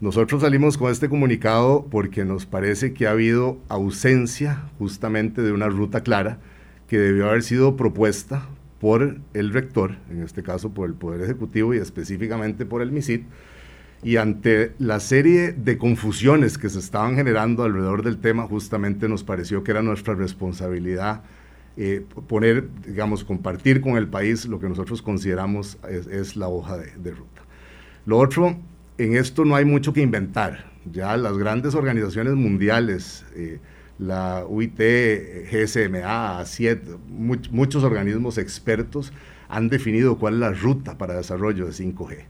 Nosotros 0.00 0.42
salimos 0.42 0.78
con 0.78 0.90
este 0.90 1.08
comunicado 1.08 1.86
porque 1.90 2.24
nos 2.24 2.46
parece 2.46 2.94
que 2.94 3.06
ha 3.06 3.10
habido 3.10 3.58
ausencia 3.68 4.64
justamente 4.78 5.42
de 5.42 5.52
una 5.52 5.68
ruta 5.68 6.02
clara 6.02 6.38
que 6.88 6.98
debió 6.98 7.28
haber 7.28 7.42
sido 7.42 7.76
propuesta 7.76 8.48
por 8.80 9.18
el 9.34 9.52
rector, 9.52 9.96
en 10.10 10.22
este 10.22 10.42
caso 10.42 10.70
por 10.70 10.88
el 10.88 10.94
Poder 10.94 11.20
Ejecutivo 11.20 11.74
y 11.74 11.78
específicamente 11.78 12.64
por 12.64 12.80
el 12.80 12.92
MISIT, 12.92 13.24
y 14.02 14.16
ante 14.16 14.72
la 14.78 14.98
serie 14.98 15.52
de 15.52 15.76
confusiones 15.76 16.56
que 16.56 16.70
se 16.70 16.78
estaban 16.78 17.16
generando 17.16 17.64
alrededor 17.64 18.02
del 18.02 18.18
tema, 18.18 18.44
justamente 18.46 19.08
nos 19.08 19.24
pareció 19.24 19.62
que 19.62 19.72
era 19.72 19.82
nuestra 19.82 20.14
responsabilidad 20.14 21.22
eh, 21.76 22.04
poner, 22.26 22.68
digamos, 22.86 23.24
compartir 23.24 23.80
con 23.80 23.96
el 23.96 24.08
país 24.08 24.46
lo 24.46 24.58
que 24.58 24.68
nosotros 24.68 25.02
consideramos 25.02 25.78
es, 25.88 26.36
la 26.36 26.48
hoja 26.48 26.76
de, 26.76 27.10
ruta. 27.10 27.42
Lo 28.06 28.18
otro, 28.18 28.56
en 28.98 29.16
esto 29.16 29.44
no 29.44 29.54
hay 29.54 29.64
mucho 29.64 29.92
que 29.92 30.00
inventar. 30.00 30.70
Ya 30.90 31.16
las 31.16 31.36
grandes 31.36 31.74
organizaciones 31.74 32.34
mundiales, 32.34 33.24
eh, 33.34 33.60
la 33.98 34.44
UIT, 34.48 34.80
GSMA, 35.50 36.40
ACIET, 36.40 36.82
muchos 37.08 37.84
organismos 37.84 38.38
expertos 38.38 39.12
han 39.48 39.68
definido 39.68 40.18
cuál 40.18 40.34
es 40.34 40.40
la 40.40 40.52
ruta 40.52 40.96
para 40.96 41.14
desarrollo 41.14 41.66
de 41.66 41.72
5G. 41.72 42.24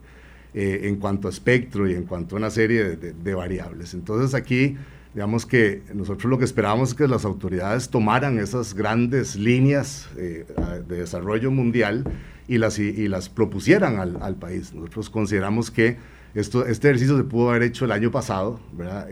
Eh, 0.52 0.88
en 0.88 0.96
cuanto 0.96 1.28
a 1.28 1.30
espectro 1.30 1.88
y 1.88 1.94
en 1.94 2.02
cuanto 2.02 2.34
a 2.34 2.38
una 2.38 2.50
serie 2.50 2.96
de, 2.96 3.34
variables. 3.34 3.94
Entonces 3.94 4.34
aquí, 4.34 4.76
digamos 5.14 5.46
que 5.46 5.82
nosotros 5.94 6.28
lo 6.28 6.38
que 6.38 6.44
esperábamos 6.44 6.88
es 6.88 6.94
que 6.96 7.06
las 7.06 7.24
autoridades 7.24 7.88
tomaran 7.88 8.36
esas 8.40 8.74
grandes 8.74 9.36
líneas 9.36 10.08
eh, 10.16 10.44
de 10.88 10.96
desarrollo 10.96 11.52
mundial 11.52 12.02
y 12.48 12.58
las, 12.58 12.80
y, 12.80 13.06
las 13.06 13.28
propusieran 13.28 14.00
al, 14.00 14.34
país. 14.34 14.74
Nosotros 14.74 15.08
consideramos 15.08 15.70
que 15.70 15.98
esto, 16.34 16.66
este 16.66 16.88
ejercicio 16.88 17.16
se 17.16 17.22
pudo 17.22 17.50
haber 17.50 17.62
hecho 17.62 17.84
el 17.84 17.92
año 17.92 18.10
pasado, 18.10 18.58
¿verdad? 18.72 19.06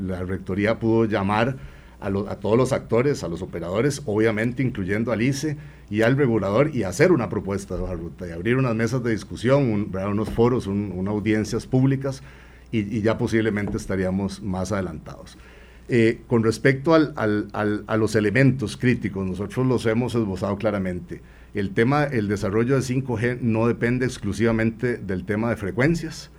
la 0.00 0.24
rectoría 0.24 0.80
pudo 0.80 1.04
llamar 1.04 1.58
a, 2.00 2.36
todos 2.36 2.56
los 2.56 2.72
actores, 2.72 3.22
a 3.22 3.28
los 3.28 3.42
operadores, 3.42 4.02
obviamente 4.06 4.62
incluyendo 4.62 5.12
al 5.12 5.22
ICE 5.22 5.56
y 5.90 6.02
al 6.02 6.16
regulador, 6.16 6.74
y 6.74 6.84
hacer 6.84 7.12
una 7.12 7.28
propuesta 7.28 7.76
de 7.76 7.82
hoja 7.82 7.94
ruta 7.94 8.26
y 8.26 8.30
abrir 8.30 8.56
unas 8.56 8.74
mesas 8.74 9.02
de 9.02 9.10
discusión, 9.10 9.90
unos 9.92 10.30
foros, 10.30 10.66
unas 10.66 11.12
audiencias 11.12 11.66
públicas, 11.66 12.22
y, 12.72 13.00
ya 13.02 13.18
posiblemente 13.18 13.76
estaríamos 13.76 14.42
más 14.42 14.72
adelantados. 14.72 15.36
Eh, 15.88 16.20
con 16.28 16.44
respecto 16.44 16.94
al, 16.94 17.14
a 17.52 17.96
los 17.96 18.14
elementos 18.14 18.76
críticos, 18.76 19.26
nosotros 19.26 19.66
los 19.66 19.86
hemos 19.86 20.14
esbozado 20.14 20.56
claramente. 20.56 21.20
El 21.52 21.70
tema, 21.70 22.04
el 22.04 22.28
desarrollo 22.28 22.76
de 22.76 22.82
5G 22.82 23.40
no 23.40 23.66
depende 23.66 24.06
exclusivamente 24.06 24.98
del 24.98 25.24
tema 25.24 25.50
de 25.50 25.56
frecuencias, 25.56 26.30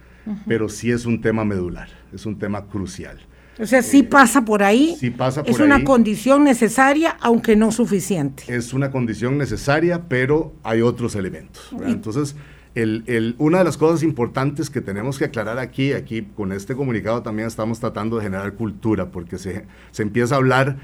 pero 0.48 0.70
sí 0.70 0.92
es 0.92 1.06
un 1.06 1.20
tema 1.20 1.44
medular, 1.44 1.90
es 2.14 2.26
un 2.26 2.40
tema 2.40 2.68
crucial. 2.68 3.20
O 3.60 3.66
sea, 3.66 3.82
sí 3.82 4.04
pasa 4.04 4.44
por 4.46 4.64
ahí. 4.64 4.96
Sí 5.00 5.10
pasa 5.10 5.44
por 5.44 5.52
es 5.52 5.60
una 5.60 5.84
condición 5.84 6.44
necesaria, 6.44 7.18
aunque 7.20 7.56
no 7.56 7.72
suficiente. 7.72 8.44
Es 8.48 8.74
una 8.74 8.92
condición 8.92 9.38
necesaria, 9.38 10.04
pero 10.08 10.54
hay 10.64 10.82
otros 10.82 11.16
elementos. 11.16 11.70
Entonces, 11.86 12.36
el, 12.76 13.36
una 13.38 13.60
de 13.60 13.64
las 13.66 13.78
cosas 13.78 14.04
importantes 14.04 14.70
que 14.70 14.82
tenemos 14.82 15.20
que 15.20 15.26
aclarar 15.26 15.60
aquí, 15.60 15.94
aquí 15.94 16.28
con 16.36 16.52
este 16.52 16.76
comunicado 16.76 17.22
también 17.22 17.48
estamos 17.48 17.80
tratando 17.80 18.18
de 18.18 18.24
generar 18.24 18.54
cultura, 18.54 19.12
porque 19.12 19.38
se, 19.38 19.66
se 19.92 20.04
empieza 20.04 20.36
a 20.36 20.38
hablar 20.38 20.78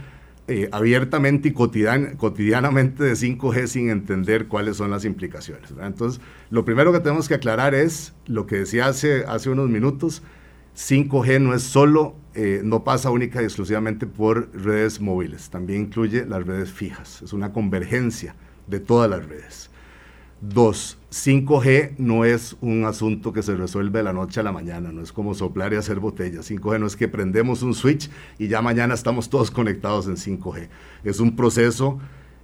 eh, 0.50 0.70
abiertamente 0.72 1.50
y 1.50 1.52
cotidianamente 1.52 3.04
de 3.04 3.14
5G 3.14 3.68
sin 3.68 3.90
entender 3.90 4.48
cuáles 4.48 4.78
son 4.78 4.92
las 4.92 5.04
implicaciones. 5.04 5.74
Entonces, 5.82 6.22
lo 6.50 6.64
primero 6.64 6.94
que 6.94 7.02
tenemos 7.02 7.28
que 7.28 7.34
aclarar 7.34 7.76
es 7.76 8.14
lo 8.28 8.48
que 8.48 8.58
decía 8.60 8.88
hace, 8.88 9.26
hace 9.26 9.50
unos 9.50 9.70
minutos, 9.70 10.24
5G 10.78 11.42
no 11.42 11.56
es 11.56 11.64
solo, 11.64 12.16
eh, 12.36 12.62
no 12.64 12.84
pasa 12.84 13.10
única 13.10 13.42
y 13.42 13.46
exclusivamente 13.46 14.06
por 14.06 14.52
redes 14.54 15.02
móviles, 15.02 15.50
también 15.50 15.82
incluye 15.82 16.24
las 16.26 16.46
redes 16.46 16.72
fijas, 16.72 17.24
es 17.24 17.34
una 17.34 17.52
convergencia 17.52 18.36
de 18.68 18.80
todas 18.80 19.10
las 19.10 19.26
redes. 19.26 19.72
Dos, 20.40 21.00
5G 21.10 21.96
no 21.98 22.24
es 22.24 22.58
un 22.62 22.86
asunto 22.86 23.34
que 23.34 23.42
se 23.42 23.56
resuelve 23.56 23.98
de 23.98 24.04
la 24.04 24.14
noche 24.14 24.40
a 24.40 24.44
la 24.44 24.52
mañana, 24.52 24.92
no 24.92 25.02
es 25.02 25.12
como 25.12 25.34
soplar 25.34 25.74
y 25.74 25.78
hacer 25.78 26.00
botellas. 26.00 26.52
5G 26.52 26.80
no 26.80 26.86
es 26.86 26.96
que 26.96 27.08
prendemos 27.08 27.64
un 27.64 27.74
switch 27.74 28.12
y 28.38 28.48
ya 28.48 28.62
mañana 28.62 28.94
estamos 28.94 29.32
todos 29.32 29.50
conectados 29.50 30.06
en 30.06 30.16
5G. 30.16 30.70
Es 31.04 31.20
un 31.20 31.36
proceso 31.36 31.98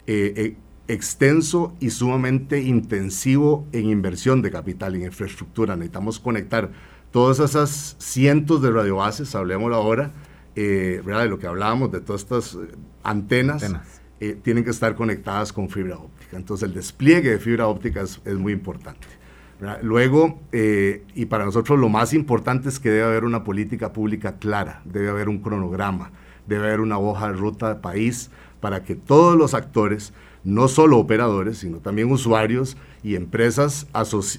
eh, 0.07 0.33
eh, 0.35 0.57
extenso 0.87 1.75
y 1.79 1.91
sumamente 1.91 2.63
intensivo 2.63 3.67
en 3.73 3.91
inversión 3.91 4.41
de 4.41 4.49
capital, 4.49 4.95
en 4.95 5.03
infraestructura. 5.03 5.75
Necesitamos 5.75 6.19
conectar 6.19 6.71
todas 7.13 7.39
esas 7.39 7.95
cientos 7.99 8.61
de 8.63 8.71
radiobases, 8.71 9.35
hablemos 9.35 9.71
ahora, 9.71 10.11
eh, 10.55 11.01
de 11.05 11.29
lo 11.29 11.37
que 11.37 11.45
hablábamos, 11.47 11.91
de 11.91 12.01
todas 12.01 12.23
estas 12.23 12.57
antenas. 13.03 13.63
antenas 13.63 14.01
eh, 14.19 14.35
tienen 14.41 14.63
que 14.63 14.71
estar 14.71 14.95
conectadas 14.95 15.53
con 15.53 15.69
fibra 15.69 15.97
óptica. 15.97 16.37
Entonces 16.37 16.67
el 16.67 16.73
despliegue 16.73 17.29
de 17.29 17.39
fibra 17.39 17.67
óptica 17.67 18.01
es, 18.01 18.19
muy 18.25 18.51
importante. 18.51 19.07
Luego, 19.83 20.41
eh, 20.51 21.03
y 21.13 21.27
para 21.27 21.45
nosotros 21.45 21.79
lo 21.79 21.87
más 21.87 22.13
importante 22.13 22.67
es 22.67 22.79
que 22.79 22.89
debe 22.89 23.03
haber 23.03 23.25
una 23.25 23.43
política 23.43 23.93
pública 23.93 24.37
clara, 24.37 24.81
debe 24.83 25.09
haber 25.09 25.29
un 25.29 25.37
cronograma, 25.39 26.11
debe 26.47 26.65
haber 26.65 26.81
una 26.81 26.97
hoja 26.97 27.27
de 27.27 27.33
ruta 27.33 27.69
de 27.69 27.79
país 27.79 28.31
para 28.59 28.83
que 28.83 28.95
todos 28.95 29.37
los 29.37 29.53
actores, 29.53 30.13
no 30.43 30.67
solo 30.67 30.97
operadores, 30.97 31.59
sino 31.59 31.77
también 31.77 32.11
usuarios 32.11 32.75
y 33.03 33.15
empresas 33.15 33.87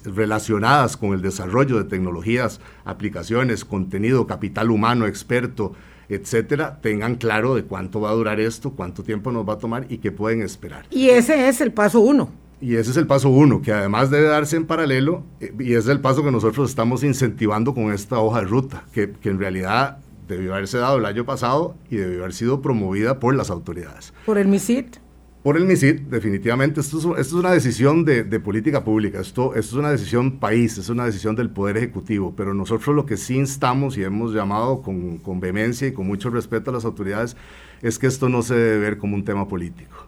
relacionadas 0.05 0.97
con 0.97 1.13
el 1.13 1.21
desarrollo 1.21 1.77
de 1.77 1.83
tecnologías, 1.85 2.59
aplicaciones, 2.83 3.63
contenido, 3.63 4.25
capital 4.27 4.71
humano, 4.71 5.05
experto, 5.05 5.73
etcétera, 6.09 6.79
tengan 6.81 7.15
claro 7.15 7.55
de 7.55 7.63
cuánto 7.63 8.01
va 8.01 8.09
a 8.09 8.13
durar 8.13 8.39
esto, 8.39 8.71
cuánto 8.71 9.03
tiempo 9.03 9.31
nos 9.31 9.47
va 9.47 9.53
a 9.53 9.57
tomar 9.57 9.85
y 9.89 9.99
qué 9.99 10.11
pueden 10.11 10.41
esperar. 10.41 10.85
Y 10.89 11.09
ese 11.09 11.47
es 11.47 11.61
el 11.61 11.71
paso 11.71 11.99
uno. 12.01 12.29
Y 12.61 12.75
ese 12.75 12.91
es 12.91 12.97
el 12.97 13.05
paso 13.05 13.29
uno, 13.29 13.61
que 13.61 13.71
además 13.71 14.09
debe 14.09 14.27
darse 14.27 14.55
en 14.55 14.65
paralelo, 14.65 15.23
eh, 15.39 15.53
y 15.59 15.73
es 15.73 15.87
el 15.87 15.99
paso 15.99 16.23
que 16.23 16.31
nosotros 16.31 16.69
estamos 16.69 17.03
incentivando 17.03 17.73
con 17.73 17.91
esta 17.91 18.19
hoja 18.19 18.39
de 18.39 18.47
ruta, 18.47 18.85
que, 18.93 19.11
que 19.11 19.29
en 19.29 19.39
realidad 19.39 19.99
debió 20.27 20.53
haberse 20.53 20.77
dado 20.77 20.97
el 20.97 21.05
año 21.05 21.25
pasado 21.25 21.75
y 21.89 21.97
debió 21.97 22.19
haber 22.19 22.33
sido 22.33 22.61
promovida 22.61 23.19
por 23.19 23.35
las 23.35 23.49
autoridades. 23.49 24.13
¿Por 24.25 24.37
el 24.37 24.47
MISIT? 24.47 24.97
Por 25.45 25.57
el 25.57 25.65
MISID, 25.65 26.01
definitivamente, 26.09 26.81
esto 26.81 27.15
es, 27.19 27.31
una 27.31 27.51
decisión 27.51 28.03
de, 28.03 28.23
política 28.39 28.83
pública, 28.83 29.19
esto, 29.19 29.53
esto, 29.53 29.75
es 29.75 29.79
una 29.79 29.91
decisión 29.91 30.39
país, 30.39 30.75
es 30.79 30.89
una 30.89 31.05
decisión 31.05 31.35
del 31.35 31.51
Poder 31.51 31.77
Ejecutivo, 31.77 32.33
pero 32.35 32.55
nosotros 32.55 32.95
lo 32.95 33.05
que 33.05 33.15
sí 33.15 33.35
instamos 33.35 33.95
y 33.95 34.03
hemos 34.03 34.33
llamado 34.33 34.81
con, 34.81 35.19
con 35.19 35.39
vehemencia 35.39 35.87
y 35.87 35.91
con 35.91 36.07
mucho 36.07 36.31
respeto 36.31 36.71
a 36.71 36.73
las 36.73 36.83
autoridades 36.83 37.37
es 37.83 37.99
que 37.99 38.07
esto 38.07 38.27
no 38.27 38.41
se 38.41 38.55
debe 38.55 38.79
ver 38.79 38.97
como 38.97 39.13
un 39.13 39.23
tema 39.23 39.47
político. 39.47 40.07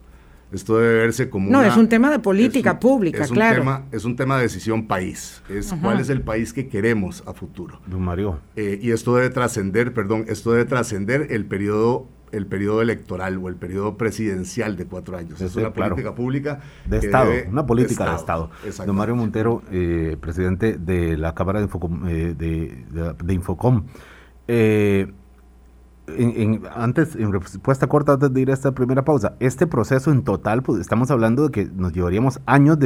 Esto 0.52 0.80
debe 0.80 1.02
verse 1.02 1.30
como 1.30 1.52
No, 1.52 1.62
es 1.62 1.78
un 1.78 1.88
tema 1.88 2.10
de 2.10 2.18
política 2.18 2.80
pública, 2.80 3.24
es 3.24 3.32
claro. 3.32 3.60
Tema, 3.60 3.86
es 3.92 4.06
un 4.06 4.16
tema 4.16 4.38
de 4.38 4.42
decisión 4.42 4.88
país. 4.88 5.44
Es 5.50 5.72
cuál 5.84 6.00
es 6.00 6.10
el 6.10 6.22
país 6.22 6.52
que 6.52 6.68
queremos 6.68 7.22
a 7.28 7.34
futuro. 7.34 7.80
Don 7.86 8.02
Mario. 8.02 8.40
Eh, 8.56 8.80
y 8.82 8.90
esto 8.90 9.14
debe 9.14 9.30
trascender, 9.30 9.94
perdón, 9.94 10.26
esto 10.30 10.52
debe 10.52 10.66
trascender 10.66 11.28
el 11.30 11.46
periodo 11.46 12.08
el 12.32 12.46
periodo 12.46 12.82
electoral 12.82 13.38
o 13.42 13.50
el 13.50 13.56
periodo 13.56 13.98
presidencial 13.98 14.76
de 14.76 14.86
cuatro 14.86 15.18
años. 15.18 15.40
Es, 15.42 15.56
una 15.56 15.74
política 15.74 16.16
pública. 16.16 16.60
De 16.86 16.98
Estado, 16.98 17.32
una 17.50 17.66
política 17.66 18.10
de 18.10 18.16
Estado. 18.16 18.50
Don 18.86 18.96
Mario 18.96 19.16
Montero, 19.16 19.62
eh, 19.72 20.18
presidente 20.20 20.78
de 20.78 21.18
la 21.18 21.34
Cámara 21.34 21.60
de 21.60 21.66
Infocom. 21.66 22.08
Eh, 22.08 22.36
de, 22.38 23.34
Infocom. 23.34 23.86
Eh, 24.48 25.12
en, 26.08 26.64
antes, 26.74 27.16
en 27.16 27.34
respuesta 27.34 27.88
corta, 27.88 28.14
antes 28.14 28.34
de 28.34 28.42
ir 28.42 28.50
a 28.52 28.54
esta 28.54 28.72
primera 28.72 29.04
pausa, 29.04 29.36
este 29.40 29.68
proceso 29.68 30.12
en 30.12 30.24
total, 30.24 30.64
pues 30.64 30.80
estamos 30.80 31.12
hablando 31.12 31.48
de 31.48 31.52
que 31.52 31.66
nos 31.66 31.92
llevaríamos 31.92 32.40
años 32.46 32.78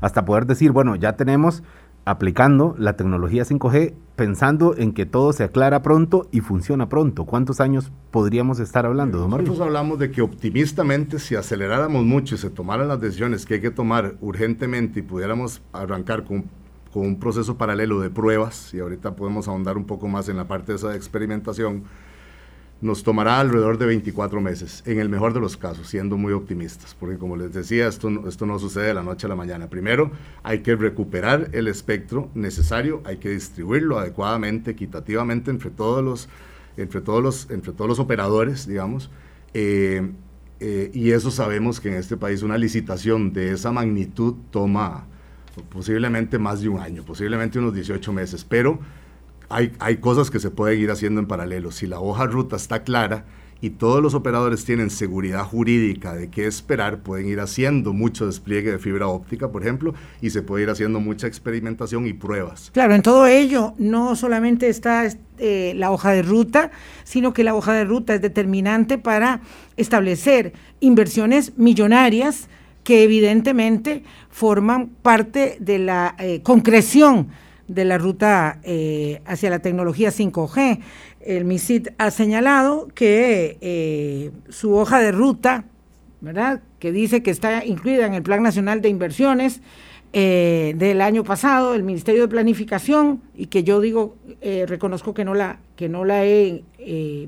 hasta 0.00 0.24
poder 0.24 0.46
decir, 0.46 0.72
bueno, 0.72 0.96
ya 0.96 1.14
tenemos 1.14 1.62
aplicando 2.08 2.74
la 2.78 2.94
tecnología 2.96 3.44
5G 3.44 3.92
pensando 4.16 4.74
en 4.78 4.94
que 4.94 5.04
todo 5.04 5.34
se 5.34 5.44
aclara 5.44 5.82
pronto 5.82 6.26
y 6.32 6.40
funciona 6.40 6.88
pronto. 6.88 7.26
¿Cuántos 7.26 7.60
años 7.60 7.92
podríamos 8.10 8.60
estar 8.60 8.86
hablando, 8.86 9.18
don 9.18 9.30
Nosotros 9.30 9.60
hablamos 9.60 9.98
de 9.98 10.10
que 10.10 10.22
optimistamente 10.22 11.18
si 11.18 11.34
aceleráramos 11.34 12.04
mucho 12.04 12.34
y 12.34 12.38
se 12.38 12.48
tomaran 12.48 12.88
las 12.88 12.98
decisiones 12.98 13.44
que 13.44 13.54
hay 13.54 13.60
que 13.60 13.70
tomar 13.70 14.14
urgentemente 14.22 15.00
y 15.00 15.02
pudiéramos 15.02 15.60
arrancar 15.74 16.24
con, 16.24 16.46
con 16.94 17.06
un 17.06 17.20
proceso 17.20 17.58
paralelo 17.58 18.00
de 18.00 18.08
pruebas, 18.08 18.72
y 18.72 18.80
ahorita 18.80 19.14
podemos 19.14 19.46
ahondar 19.46 19.76
un 19.76 19.84
poco 19.84 20.08
más 20.08 20.30
en 20.30 20.38
la 20.38 20.48
parte 20.48 20.72
de 20.72 20.76
esa 20.76 20.96
experimentación, 20.96 21.84
nos 22.80 23.02
tomará 23.02 23.40
alrededor 23.40 23.76
de 23.76 23.86
24 23.86 24.40
meses, 24.40 24.82
en 24.86 25.00
el 25.00 25.08
mejor 25.08 25.34
de 25.34 25.40
los 25.40 25.56
casos, 25.56 25.88
siendo 25.88 26.16
muy 26.16 26.32
optimistas, 26.32 26.94
porque 26.98 27.18
como 27.18 27.36
les 27.36 27.52
decía, 27.52 27.88
esto, 27.88 28.28
esto 28.28 28.46
no 28.46 28.58
sucede 28.58 28.86
de 28.86 28.94
la 28.94 29.02
noche 29.02 29.26
a 29.26 29.28
la 29.28 29.34
mañana. 29.34 29.68
Primero, 29.68 30.12
hay 30.44 30.60
que 30.60 30.76
recuperar 30.76 31.50
el 31.52 31.66
espectro 31.66 32.30
necesario, 32.34 33.02
hay 33.04 33.16
que 33.16 33.30
distribuirlo 33.30 33.98
adecuadamente, 33.98 34.70
equitativamente 34.70 35.50
entre 35.50 35.70
todos 35.70 36.04
los, 36.04 36.28
entre 36.76 37.00
todos 37.00 37.22
los, 37.22 37.50
entre 37.50 37.72
todos 37.72 37.88
los 37.88 37.98
operadores, 37.98 38.66
digamos, 38.66 39.10
eh, 39.54 40.12
eh, 40.60 40.90
y 40.92 41.10
eso 41.10 41.30
sabemos 41.30 41.80
que 41.80 41.88
en 41.88 41.94
este 41.94 42.16
país 42.16 42.42
una 42.42 42.58
licitación 42.58 43.32
de 43.32 43.52
esa 43.52 43.72
magnitud 43.72 44.34
toma 44.50 45.06
posiblemente 45.68 46.38
más 46.38 46.60
de 46.60 46.68
un 46.68 46.80
año, 46.80 47.04
posiblemente 47.04 47.58
unos 47.58 47.74
18 47.74 48.12
meses, 48.12 48.44
pero 48.44 48.78
hay, 49.48 49.96
cosas 49.96 50.30
que 50.30 50.40
se 50.40 50.50
pueden 50.50 50.80
ir 50.80 50.90
haciendo 50.90 51.20
en 51.20 51.26
paralelo. 51.26 51.72
Si 51.72 51.86
la 51.86 52.00
hoja 52.00 52.26
ruta 52.26 52.56
está 52.56 52.82
clara 52.82 53.24
y 53.60 53.70
todos 53.70 54.02
los 54.02 54.14
operadores 54.14 54.64
tienen 54.64 54.90
seguridad 54.90 55.42
jurídica 55.44 56.14
de 56.14 56.28
qué 56.28 56.46
esperar, 56.46 56.98
pueden 56.98 57.26
ir 57.26 57.40
haciendo 57.40 57.92
mucho 57.92 58.26
despliegue 58.26 58.70
de 58.70 58.78
fibra 58.78 59.08
óptica, 59.08 59.50
por 59.50 59.62
ejemplo, 59.62 59.94
y 60.20 60.30
se 60.30 60.42
puede 60.42 60.64
ir 60.64 60.70
haciendo 60.70 61.00
mucha 61.00 61.26
experimentación 61.26 62.06
y 62.06 62.12
pruebas. 62.12 62.70
Claro, 62.72 62.94
en 62.94 63.02
todo 63.02 63.26
ello 63.26 63.74
no 63.78 64.14
solamente 64.16 64.68
está 64.68 65.08
eh, 65.38 65.72
la 65.76 65.90
hoja 65.90 66.12
de 66.12 66.22
ruta, 66.22 66.70
sino 67.04 67.32
que 67.32 67.42
la 67.42 67.54
hoja 67.54 67.72
de 67.72 67.84
ruta 67.84 68.14
es 68.14 68.22
determinante 68.22 68.98
para 68.98 69.40
establecer 69.76 70.52
inversiones 70.80 71.56
millonarias 71.56 72.48
que 72.84 73.02
evidentemente 73.02 74.04
forman 74.30 74.88
parte 75.02 75.56
de 75.60 75.78
la 75.78 76.14
eh, 76.18 76.42
concreción 76.42 77.28
de 77.68 77.84
la 77.84 77.98
ruta 77.98 78.58
eh, 78.64 79.20
hacia 79.26 79.50
la 79.50 79.60
tecnología 79.60 80.10
5G. 80.10 80.80
El 81.20 81.44
MISID 81.44 81.88
ha 81.98 82.10
señalado 82.10 82.88
que 82.94 83.58
eh, 83.60 84.30
su 84.48 84.74
hoja 84.74 84.98
de 85.00 85.12
ruta, 85.12 85.64
¿verdad? 86.20 86.62
que 86.78 86.90
dice 86.90 87.22
que 87.22 87.30
está 87.30 87.64
incluida 87.64 88.06
en 88.06 88.14
el 88.14 88.22
Plan 88.22 88.42
Nacional 88.42 88.80
de 88.80 88.88
Inversiones 88.88 89.60
eh, 90.12 90.74
del 90.76 91.02
año 91.02 91.22
pasado, 91.22 91.74
el 91.74 91.82
Ministerio 91.82 92.22
de 92.22 92.28
Planificación, 92.28 93.20
y 93.36 93.46
que 93.46 93.62
yo 93.62 93.80
digo, 93.80 94.16
reconozco 94.66 95.12
que 95.12 95.24
no 95.24 95.34
la, 95.34 95.58
que 95.76 95.88
no 95.88 96.04
la 96.04 96.24
he 96.24 96.64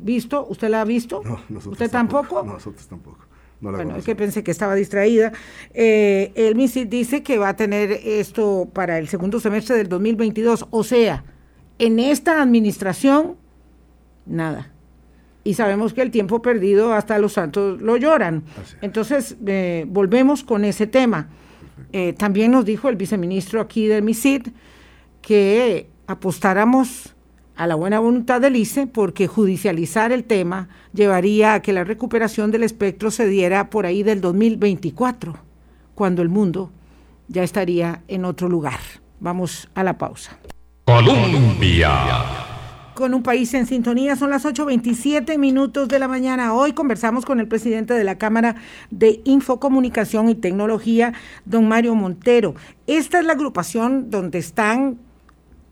visto. 0.02 0.46
¿Usted 0.48 0.70
la 0.70 0.80
ha 0.80 0.84
visto? 0.84 1.20
No, 1.22 1.40
nosotros 1.48 1.72
¿Usted 1.72 1.90
tampoco? 1.90 2.42
nosotros 2.42 2.86
tampoco 2.88 3.29
bueno, 3.60 3.96
es 3.96 4.04
que 4.04 4.16
pensé 4.16 4.42
que 4.42 4.50
estaba 4.50 4.74
distraída. 4.74 5.32
Eh, 5.74 6.32
el 6.34 6.54
MISI 6.54 6.86
dice 6.86 7.22
que 7.22 7.38
va 7.38 7.50
a 7.50 7.56
tener 7.56 7.92
esto 7.92 8.68
para 8.72 8.98
el 8.98 9.08
segundo 9.08 9.38
semestre 9.38 9.76
del 9.76 9.88
2022, 9.88 10.66
o 10.70 10.84
sea, 10.84 11.24
en 11.78 11.98
esta 11.98 12.40
administración, 12.40 13.36
nada. 14.26 14.72
Y 15.44 15.54
sabemos 15.54 15.94
que 15.94 16.02
el 16.02 16.10
tiempo 16.10 16.42
perdido 16.42 16.92
hasta 16.92 17.18
los 17.18 17.34
santos 17.34 17.80
lo 17.80 17.96
lloran. 17.96 18.44
Entonces, 18.82 19.36
eh, 19.46 19.84
volvemos 19.88 20.42
con 20.44 20.64
ese 20.64 20.86
tema. 20.86 21.28
Eh, 21.92 22.12
también 22.12 22.50
nos 22.50 22.64
dijo 22.64 22.88
el 22.88 22.96
viceministro 22.96 23.60
aquí 23.60 23.86
del 23.86 24.02
MISID 24.02 24.48
que 25.22 25.88
apostáramos 26.06 27.14
a 27.60 27.66
la 27.66 27.74
buena 27.74 27.98
voluntad 27.98 28.40
del 28.40 28.56
ICE 28.56 28.86
porque 28.86 29.26
judicializar 29.26 30.12
el 30.12 30.24
tema 30.24 30.70
llevaría 30.94 31.52
a 31.52 31.60
que 31.60 31.74
la 31.74 31.84
recuperación 31.84 32.50
del 32.50 32.62
espectro 32.62 33.10
se 33.10 33.26
diera 33.26 33.68
por 33.68 33.84
ahí 33.84 34.02
del 34.02 34.22
2024, 34.22 35.36
cuando 35.94 36.22
el 36.22 36.30
mundo 36.30 36.70
ya 37.28 37.42
estaría 37.42 38.02
en 38.08 38.24
otro 38.24 38.48
lugar. 38.48 38.80
Vamos 39.20 39.68
a 39.74 39.84
la 39.84 39.98
pausa. 39.98 40.38
Colombia. 40.86 41.90
con 42.94 43.12
un 43.12 43.22
país 43.22 43.52
en 43.52 43.66
sintonía. 43.66 44.16
Son 44.16 44.30
las 44.30 44.46
8.27 44.46 45.36
minutos 45.36 45.86
de 45.88 45.98
la 45.98 46.08
mañana. 46.08 46.54
Hoy 46.54 46.72
conversamos 46.72 47.26
con 47.26 47.40
el 47.40 47.48
presidente 47.48 47.92
de 47.92 48.04
la 48.04 48.16
Cámara 48.16 48.56
de 48.90 49.20
Infocomunicación 49.24 50.30
y 50.30 50.34
Tecnología, 50.34 51.12
don 51.44 51.68
Mario 51.68 51.94
Montero. 51.94 52.54
Esta 52.86 53.18
es 53.18 53.26
la 53.26 53.34
agrupación 53.34 54.08
donde 54.10 54.38
están, 54.38 54.98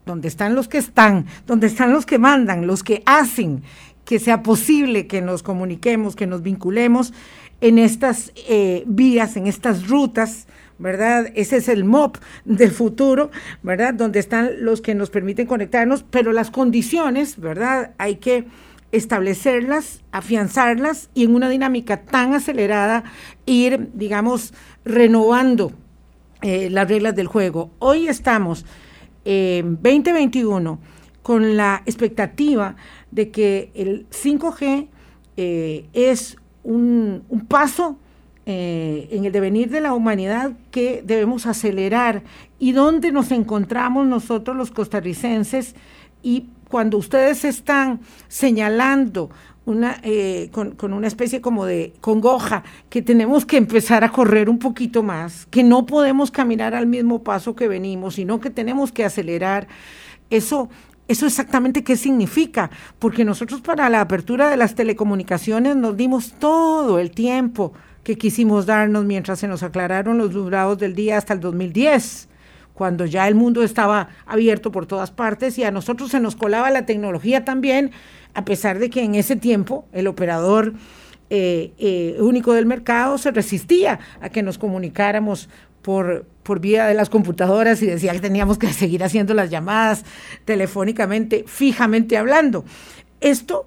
donde 0.09 0.27
están 0.27 0.55
los 0.55 0.66
que 0.66 0.79
están, 0.79 1.27
donde 1.47 1.68
están 1.68 1.92
los 1.92 2.07
que 2.07 2.18
mandan, 2.18 2.66
los 2.66 2.83
que 2.83 3.03
hacen 3.07 3.62
que 4.05 4.18
sea 4.18 4.42
posible 4.42 5.07
que 5.07 5.21
nos 5.21 5.42
comuniquemos, 5.42 6.16
que 6.16 6.27
nos 6.27 6.42
vinculemos 6.42 7.12
en 7.61 7.79
estas 7.79 8.33
eh, 8.49 8.83
vías, 8.87 9.37
en 9.37 9.47
estas 9.47 9.87
rutas 9.87 10.49
¿verdad? 10.79 11.33
Ese 11.35 11.57
es 11.57 11.68
el 11.68 11.85
MOP 11.85 12.18
del 12.44 12.71
futuro, 12.71 13.31
¿verdad? 13.64 13.94
Donde 13.94 14.21
están 14.21 14.64
los 14.64 14.81
que 14.81 14.94
nos 14.94 15.11
permiten 15.11 15.49
conectarnos, 15.49 16.05
pero 16.09 16.33
las 16.33 16.53
condiciones, 16.53 17.40
¿verdad? 17.40 17.94
Hay 17.99 18.16
que 18.16 18.47
establecerlas, 18.92 20.03
afianzarlas 20.12 21.11
y 21.14 21.25
en 21.25 21.35
una 21.35 21.49
dinámica 21.49 22.03
tan 22.03 22.33
acelerada 22.33 23.03
ir, 23.44 23.90
digamos, 23.92 24.55
renovando 24.85 25.73
eh, 26.42 26.71
las 26.71 26.88
reglas 26.88 27.16
del 27.16 27.27
juego. 27.27 27.73
Hoy 27.81 28.07
estamos 28.07 28.64
en 29.24 29.76
2021 29.83 30.78
con 31.22 31.57
la 31.57 31.83
expectativa 31.85 32.76
de 33.11 33.31
que 33.31 33.70
el 33.74 34.09
5G 34.09 34.88
eh, 35.37 35.88
es 35.92 36.37
un, 36.62 37.24
paso 37.48 37.98
eh, 38.46 39.09
en 39.11 39.24
el 39.24 39.33
devenir 39.33 39.70
de 39.70 39.81
la 39.81 39.92
humanidad 39.92 40.52
que 40.70 41.02
debemos 41.04 41.46
acelerar 41.46 42.22
y 42.59 42.72
dónde 42.72 43.12
nos 43.12 43.31
encontramos 43.31 44.07
nosotros 44.07 44.57
los 44.57 44.70
costarricenses. 44.70 45.74
Y 46.22 46.46
cuando 46.68 46.98
ustedes 46.98 47.44
están 47.44 48.00
señalando 48.28 49.31
una, 49.68 50.00
eh, 50.02 50.48
con, 50.52 50.72
con, 50.72 50.92
una 50.92 51.07
especie 51.07 51.40
como 51.40 51.66
de 51.66 51.92
congoja, 52.00 52.64
que 52.88 53.02
tenemos 53.02 53.44
que 53.44 53.59
empezar 53.59 54.02
a 54.02 54.11
correr 54.11 54.48
un 54.48 54.59
poquito 54.59 55.02
más, 55.02 55.46
que 55.46 55.62
no 55.62 55.87
podemos 55.87 56.31
caminar 56.31 56.74
al 56.74 56.87
mismo 56.87 57.22
paso 57.22 57.54
que 57.54 57.68
venimos, 57.68 58.14
sino 58.14 58.40
que 58.40 58.50
tenemos 58.50 58.92
que 58.92 59.04
acelerar. 59.04 59.68
Eso, 60.31 60.68
eso 61.07 61.26
exactamente 61.26 61.85
qué 61.85 61.96
significa, 61.96 62.70
porque 62.98 63.24
nosotros 63.24 63.61
para 63.61 63.88
la 63.88 64.00
apertura 64.00 64.48
de 64.50 64.57
las 64.57 64.74
telecomunicaciones 64.74 65.76
nos 65.76 65.96
dimos 65.96 66.33
todo 66.38 66.98
el 66.98 67.11
tiempo 67.11 67.72
que 68.04 68.16
quisimos 68.16 68.64
darnos 68.64 69.04
mientras 69.04 69.38
se 69.38 69.48
nos 69.48 69.62
aclararon 69.62 70.16
los 70.16 70.33
durados 70.33 70.78
del 70.78 70.94
día 70.94 71.18
hasta 71.18 71.35
el 71.35 71.40
2010, 71.40 72.28
cuando 72.79 73.07
ya 73.07 73.27
el 73.27 73.35
mundo 73.35 73.64
estaba 73.64 74.09
abierto 74.25 74.71
por 74.71 74.87
todas 74.87 75.11
partes 75.11 75.59
y 75.59 75.64
a 75.64 75.73
nosotros 75.73 76.12
se 76.12 76.21
nos 76.21 76.37
colaba 76.37 76.71
la 76.71 76.87
tecnología 76.87 77.45
también, 77.45 77.91
a 78.35 78.45
pesar 78.45 78.79
de 78.79 78.88
que 78.88 79.03
en 79.03 79.17
ese 79.17 79.35
tiempo 79.35 79.88
el 79.93 80.07
operador 80.07 80.75
eh, 81.29 81.73
eh, 81.79 82.17
único 82.21 82.53
del 82.53 82.67
mercado 82.67 83.19
se 83.19 83.33
resistía 83.33 83.99
a 84.21 84.29
que 84.29 84.45
nos 84.45 84.59
comunicáramos 84.59 85.49
por, 85.83 86.25
por 86.45 86.61
vía 86.61 86.87
de 86.87 86.95
las 86.95 87.11
computadoras 87.11 87.83
y 87.83 87.87
decía 87.87 88.12
que 88.12 88.21
teníamos 88.21 88.59
que 88.59 88.73
seguir 88.73 89.03
haciendo 89.03 89.35
las 89.35 89.51
llamadas 89.51 90.05
telefónicamente, 90.45 91.45
fijamente 91.49 92.17
hablando. 92.17 92.64
Esto, 93.21 93.67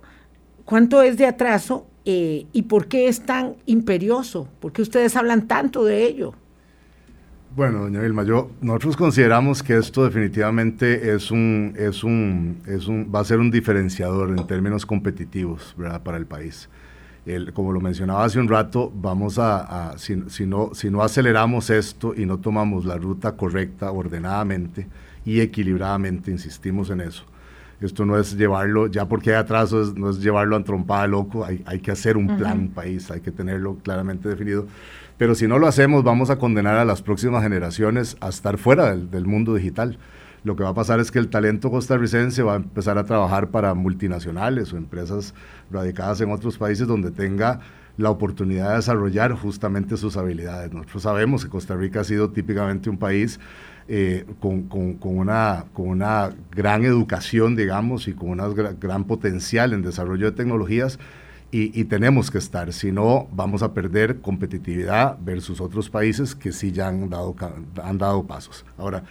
¿cuánto 0.64 1.02
es 1.02 1.18
de 1.18 1.26
atraso? 1.26 1.86
Eh, 2.06 2.46
y 2.54 2.62
por 2.62 2.88
qué 2.88 3.10
es 3.10 3.26
tan 3.26 3.58
imperioso, 3.66 4.48
por 4.62 4.72
qué 4.72 4.82
ustedes 4.82 5.18
hablan 5.18 5.48
tanto 5.48 5.84
de 5.84 6.06
ello. 6.06 6.34
Bueno, 7.54 7.80
doña 7.80 8.00
Vilma, 8.00 8.24
yo, 8.24 8.50
nosotros 8.62 8.96
consideramos 8.96 9.62
que 9.62 9.76
esto 9.76 10.06
definitivamente 10.06 11.14
es 11.14 11.32
un, 11.32 11.74
es 11.78 12.02
un, 12.02 12.62
es 12.66 12.88
un, 12.88 13.12
va 13.14 13.20
a 13.20 13.26
ser 13.26 13.40
un 13.40 13.52
diferenciador 13.52 14.30
en 14.30 14.48
términos 14.48 14.86
competitivos 14.86 15.76
¿verdad? 15.78 16.02
para 16.02 16.16
el 16.16 16.26
país. 16.26 16.70
El, 17.26 17.52
como 17.52 17.74
lo 17.74 17.82
mencionaba 17.82 18.24
hace 18.24 18.40
un 18.40 18.48
rato, 18.48 18.90
vamos 18.96 19.38
a, 19.38 19.92
a 19.92 19.98
si, 19.98 20.24
si, 20.30 20.46
no, 20.46 20.70
si 20.74 20.90
no 20.90 21.04
aceleramos 21.04 21.70
esto 21.70 22.14
y 22.16 22.26
no 22.26 22.40
tomamos 22.40 22.86
la 22.86 22.96
ruta 22.96 23.36
correcta, 23.36 23.92
ordenadamente 23.92 24.88
y 25.26 25.42
equilibradamente, 25.42 26.32
insistimos 26.32 26.90
en 26.90 27.02
eso, 27.02 27.26
esto 27.82 28.06
no 28.06 28.18
es 28.18 28.38
llevarlo, 28.38 28.88
ya 28.88 29.08
porque 29.08 29.32
hay 29.32 29.36
atrasos, 29.38 29.96
no 29.98 30.12
es 30.12 30.22
llevarlo 30.22 30.56
a 30.56 30.64
trompada 30.64 31.06
loco, 31.06 31.44
hay, 31.44 31.62
hay 31.66 31.80
que 31.80 31.92
hacer 31.92 32.16
un 32.16 32.38
plan 32.38 32.70
país, 32.70 33.12
hay 33.12 33.20
que 33.20 33.32
tenerlo 33.32 33.76
claramente 33.84 34.30
definido. 34.30 34.68
Pero 35.22 35.36
si 35.36 35.48
no 35.48 35.60
lo 35.60 35.68
hacemos, 35.68 36.04
vamos 36.04 36.32
a 36.32 36.40
condenar 36.40 36.78
a 36.78 36.84
las 36.84 37.04
próximas 37.04 37.44
generaciones 37.44 38.18
a 38.22 38.30
estar 38.30 38.58
fuera 38.58 38.96
del, 38.96 39.28
mundo 39.28 39.54
digital. 39.54 40.00
Lo 40.44 40.56
que 40.56 40.64
va 40.64 40.70
a 40.70 40.74
pasar 40.74 41.00
es 41.00 41.12
que 41.12 41.20
el 41.20 41.28
talento 41.28 41.70
costarricense 41.70 42.42
va 42.42 42.54
a 42.54 42.56
empezar 42.56 42.98
a 42.98 43.04
trabajar 43.04 43.50
para 43.50 43.76
multinacionales 43.76 44.74
o 44.74 44.78
empresas 44.78 45.36
radicadas 45.70 46.22
en 46.22 46.32
otros 46.32 46.58
países 46.58 46.88
donde 46.88 47.12
tenga 47.12 47.60
la 47.98 48.10
oportunidad 48.10 48.72
de 48.72 48.78
desarrollar 48.78 49.34
justamente 49.34 49.96
sus 49.96 50.18
habilidades. 50.18 50.74
Nosotros 50.74 51.04
sabemos 51.04 51.46
que 51.46 51.52
Costa 51.52 51.76
Rica 51.76 52.00
ha 52.00 52.04
sido 52.04 52.32
típicamente 52.32 52.90
un 52.90 52.98
país 52.98 53.40
eh, 53.88 54.26
con, 54.40 54.64
con, 54.64 54.98
una, 55.04 55.66
con 55.74 55.88
una 55.88 56.32
gran 56.50 56.84
educación, 56.84 57.56
digamos, 57.56 58.08
y 58.08 58.14
con 58.14 58.40
un 58.40 58.76
gran 58.80 59.04
potencial 59.04 59.74
en 59.74 59.84
desarrollo 59.84 60.32
de 60.32 60.32
tecnologías. 60.32 60.98
Y, 61.54 61.78
y, 61.80 61.84
tenemos 61.84 62.32
que 62.32 62.38
estar, 62.38 62.72
si 62.72 62.94
no 62.94 63.28
vamos 63.34 63.62
a 63.62 63.74
perder 63.74 64.22
competitividad 64.22 65.18
versus 65.20 65.60
otros 65.60 65.90
países 65.90 66.34
que 66.34 66.54
sí 66.54 66.72
ya 66.72 66.88
han 66.88 67.10
dado, 67.10 67.36
han 67.84 67.98
dado 67.98 68.26
pasos. 68.26 68.64
Ahora, 68.78 69.04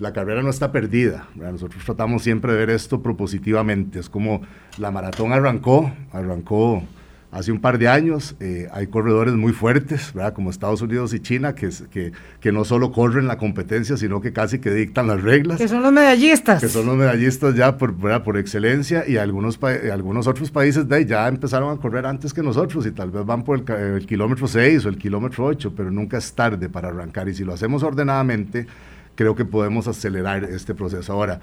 la 0.00 0.12
carrera 0.12 0.42
no 0.42 0.50
está 0.50 0.72
perdida, 0.72 1.28
¿verdad? 1.34 1.52
nosotros 1.52 1.84
tratamos 1.84 2.22
siempre 2.22 2.52
de 2.52 2.58
ver 2.58 2.70
esto 2.70 3.02
propositivamente, 3.02 3.98
es 3.98 4.08
como 4.08 4.42
la 4.78 4.90
maratón 4.90 5.32
arrancó, 5.32 5.92
arrancó 6.12 6.82
hace 7.30 7.52
un 7.52 7.60
par 7.60 7.78
de 7.78 7.88
años. 7.88 8.36
Eh, 8.40 8.68
hay 8.72 8.86
corredores 8.86 9.34
muy 9.34 9.52
fuertes, 9.52 10.12
¿verdad? 10.12 10.32
como 10.32 10.50
Estados 10.50 10.82
Unidos 10.82 11.14
y 11.14 11.20
China, 11.20 11.54
que, 11.54 11.70
que, 11.90 12.12
que, 12.40 12.52
no 12.52 12.64
solo 12.64 12.92
corren 12.92 13.26
la 13.26 13.38
competencia, 13.38 13.96
sino 13.96 14.20
que 14.20 14.32
casi 14.32 14.58
que 14.58 14.70
dictan 14.70 15.06
las 15.06 15.22
reglas. 15.22 15.58
Que 15.58 15.68
son 15.68 15.82
los 15.82 15.92
medallistas. 15.92 16.60
Que 16.60 16.68
son 16.68 16.86
los 16.86 16.96
medallistas 16.96 17.54
ya 17.54 17.76
por, 17.76 17.96
¿verdad? 17.96 18.24
por 18.24 18.36
excelencia 18.36 19.04
y 19.06 19.16
algunos, 19.16 19.58
algunos 19.92 20.26
otros 20.26 20.50
países 20.50 20.88
de 20.88 20.96
ahí 20.96 21.04
ya 21.04 21.26
empezaron 21.28 21.76
a 21.76 21.80
correr 21.80 22.06
antes 22.06 22.32
que 22.34 22.42
nosotros 22.42 22.86
y 22.86 22.90
tal 22.90 23.10
vez 23.10 23.24
van 23.24 23.44
por 23.44 23.58
el, 23.58 23.96
el 23.96 24.06
kilómetro 24.06 24.46
6 24.46 24.86
o 24.86 24.88
el 24.88 24.98
kilómetro 24.98 25.44
8, 25.46 25.72
pero 25.76 25.90
nunca 25.90 26.18
es 26.18 26.32
tarde 26.32 26.68
para 26.68 26.88
arrancar 26.88 27.28
y 27.28 27.34
si 27.34 27.44
lo 27.44 27.52
hacemos 27.52 27.82
ordenadamente, 27.82 28.66
creo 29.14 29.34
que 29.34 29.44
podemos 29.44 29.86
acelerar 29.86 30.44
este 30.44 30.74
proceso. 30.74 31.12
Ahora, 31.12 31.40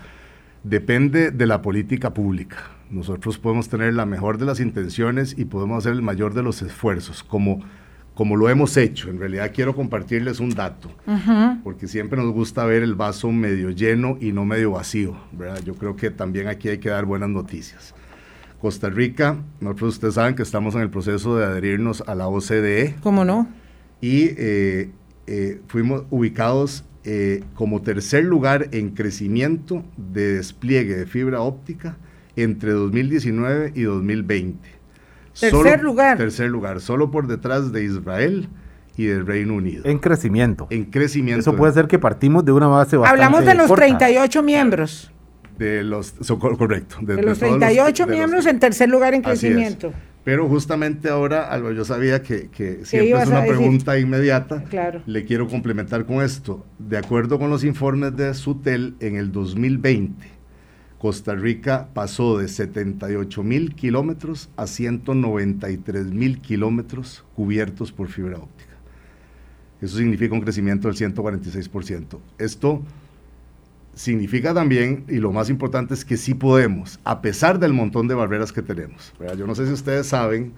depende 0.63 1.32
de 1.32 1.45
la 1.45 1.62
política 1.62 2.13
pública. 2.13 2.77
Nosotros 2.89 3.38
podemos 3.38 3.67
tener 3.69 3.93
la 3.93 4.06
mejor 4.06 4.38
de 4.38 4.45
las 4.45 4.60
intenciones 4.60 5.36
y 5.38 5.45
podemos 5.45 5.80
hacer 5.80 5.93
el 5.93 6.02
mayor 6.02 6.34
de 6.34 6.43
los 6.43 6.62
esfuerzos, 6.62 7.23
como, 7.23 7.60
como 8.13 8.36
lo 8.36 8.50
hemos 8.50 8.78
hecho. 8.78 9.10
En 9.10 9.19
realidad 9.19 9.52
quiero 9.54 9.76
compartirles 9.76 10.39
un 10.39 10.50
dato, 10.50 10.89
uh 11.06 11.12
-huh. 11.12 11.63
porque 11.63 11.88
siempre 11.88 12.21
nos 12.21 12.32
gusta 12.32 12.65
ver 12.65 12.84
el 12.84 12.95
vaso 12.95 13.32
medio 13.32 13.71
lleno 13.71 14.17
y 14.21 14.32
no 14.32 14.45
medio 14.45 14.71
vacío. 14.71 15.17
¿verdad? 15.34 15.62
Yo 15.63 15.76
creo 15.76 15.95
que 15.95 16.12
también 16.12 16.47
aquí 16.47 16.69
hay 16.69 16.78
que 16.78 16.89
dar 16.89 17.06
buenas 17.06 17.30
noticias. 17.30 17.93
Costa 18.62 18.89
Rica, 18.89 19.38
nosotros 19.60 19.95
ustedes 19.95 20.15
saben 20.15 20.34
que 20.36 20.41
estamos 20.43 20.73
en 20.76 20.82
el 20.82 20.89
proceso 20.89 21.38
de 21.38 21.45
adherirnos 21.45 22.02
a 22.08 22.15
la 22.15 22.28
OCDE. 22.28 22.95
¿Cómo 23.02 23.23
no? 23.23 23.47
Y 24.02 24.30
eh, 24.38 24.91
eh, 25.28 25.62
fuimos 25.67 26.06
ubicados 26.10 26.84
eh, 27.04 27.43
como 27.54 27.82
tercer 27.82 28.23
lugar 28.23 28.69
en 28.71 28.89
crecimiento 28.91 29.84
de 29.95 30.34
despliegue 30.36 30.95
de 30.95 31.06
fibra 31.06 31.41
óptica 31.41 31.97
entre 32.38 32.71
2019 32.71 33.73
y 33.76 33.82
2020. 33.84 34.69
Tercer 35.39 35.52
solo, 35.52 35.84
lugar. 35.84 36.17
Tercer 36.17 36.50
lugar, 36.50 36.82
solo 36.82 37.12
por 37.12 37.28
detrás 37.28 37.71
de 37.71 37.84
Israel 37.84 38.50
y 38.95 39.06
del 39.06 39.26
Reino 39.26 39.56
Unido. 39.56 39.84
En 39.86 40.00
crecimiento. 40.00 40.67
En 40.69 40.86
crecimiento. 40.86 41.41
Eso 41.41 41.56
puede 41.56 41.73
ser 41.73 41.88
que 41.88 42.00
partimos 42.00 42.43
de 42.43 42.52
una 42.52 42.67
base 42.67 42.97
bastante 42.97 43.23
Hablamos 43.23 43.45
de 43.45 43.54
los 43.54 43.67
corta. 43.67 43.86
38 43.86 44.43
miembros. 44.43 45.12
De 45.58 45.84
los, 45.84 46.15
so, 46.21 46.39
correcto. 46.39 46.97
De, 47.02 47.15
de 47.15 47.23
los 47.23 47.39
38 47.39 48.06
los, 48.06 48.15
miembros 48.15 48.45
los, 48.45 48.54
en 48.54 48.60
tercer 48.60 48.89
lugar 48.89 49.13
en 49.13 49.21
crecimiento. 49.21 49.93
Pero 50.23 50.47
justamente 50.50 51.10
ahora, 51.10 51.50
algo 51.50 51.71
yo 51.71 51.86
sabía 51.86 52.21
que, 52.21 52.50
que 52.50 52.84
siempre 52.84 53.21
es 53.21 53.30
una 53.30 53.45
pregunta 53.45 53.97
inmediata. 53.97 54.63
Claro. 54.65 55.02
Le 55.06 55.23
quiero 55.23 55.47
complementar 55.47 56.06
con 56.06 56.21
esto. 56.21 56.65
De 56.80 56.97
acuerdo 56.97 57.39
con 57.39 57.50
los 57.50 57.63
informes 57.63 58.15
de 58.17 58.34
Sutel, 58.34 58.95
en 59.00 59.15
el 59.15 59.32
2020, 59.32 60.37
Costa 61.00 61.36
Rica 61.36 61.90
pasó 61.94 62.40
de 62.40 62.48
78 62.48 63.44
mil 63.44 63.76
kilómetros 63.76 64.50
a 64.58 64.66
193 64.66 66.08
mil 66.08 66.40
kilómetros 66.42 67.24
cubiertos 67.36 67.92
por 67.92 68.08
fibra 68.08 68.38
óptica. 68.38 68.74
Eso 69.80 69.98
significa 69.98 70.34
un 70.34 70.42
crecimiento 70.42 70.88
del 70.88 70.98
146%. 70.98 72.18
Esto 72.40 72.82
significa 73.94 74.54
también, 74.54 75.06
y 75.08 75.18
lo 75.18 75.32
más 75.32 75.50
importante 75.50 75.94
es 75.94 76.04
que 76.04 76.18
sí 76.18 76.34
podemos, 76.34 77.00
a 77.04 77.22
pesar 77.22 77.60
del 77.60 77.74
montón 77.74 78.08
de 78.08 78.16
barreras 78.16 78.52
que 78.52 78.64
tenemos. 78.64 79.14
¿verdad? 79.20 79.38
Yo 79.38 79.46
no 79.46 79.54
sé 79.54 79.68
si 79.68 79.74
ustedes 79.74 80.08
saben 80.08 80.54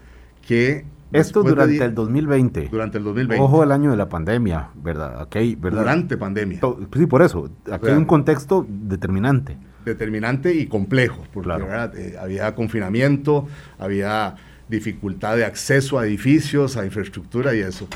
que... 0.45 0.85
Esto 1.11 1.41
durante 1.41 1.79
de, 1.79 1.85
el 1.85 1.95
2020. 1.95 2.69
Durante 2.69 2.99
el 2.99 3.03
2020. 3.03 3.43
Ojo 3.43 3.63
el 3.63 3.71
año 3.71 3.89
de 3.89 3.97
la 3.97 4.07
pandemia, 4.07 4.69
¿verdad? 4.75 5.27
Durante 5.59 6.17
pandemia. 6.17 6.59
Sí, 6.93 7.07
por 7.07 7.23
eso. 7.23 7.49
Aquí 7.71 7.87
hay 7.87 7.93
un 7.93 8.05
contexto 8.05 8.65
determinante. 8.69 9.57
Determinante 9.85 10.53
y 10.53 10.67
complejo, 10.67 11.23
porque 11.33 11.51
eh, 11.95 12.15
había 12.19 12.55
confinamiento, 12.55 13.47
había 13.77 14.35
dificultad 14.67 15.35
de 15.35 15.45
acceso 15.45 15.97
a 15.99 16.05
edificios, 16.05 16.77
a 16.77 16.85
infraestructura 16.85 17.55
y 17.55 17.59
eso. 17.59 17.87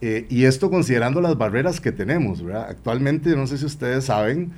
Eh, 0.00 0.26
y 0.28 0.44
esto 0.44 0.70
considerando 0.70 1.20
las 1.20 1.38
barreras 1.38 1.80
que 1.80 1.92
tenemos, 1.92 2.42
¿verdad? 2.42 2.66
Actualmente, 2.68 3.34
no 3.34 3.46
sé 3.46 3.58
si 3.58 3.64
ustedes 3.64 4.04
saben, 4.04 4.52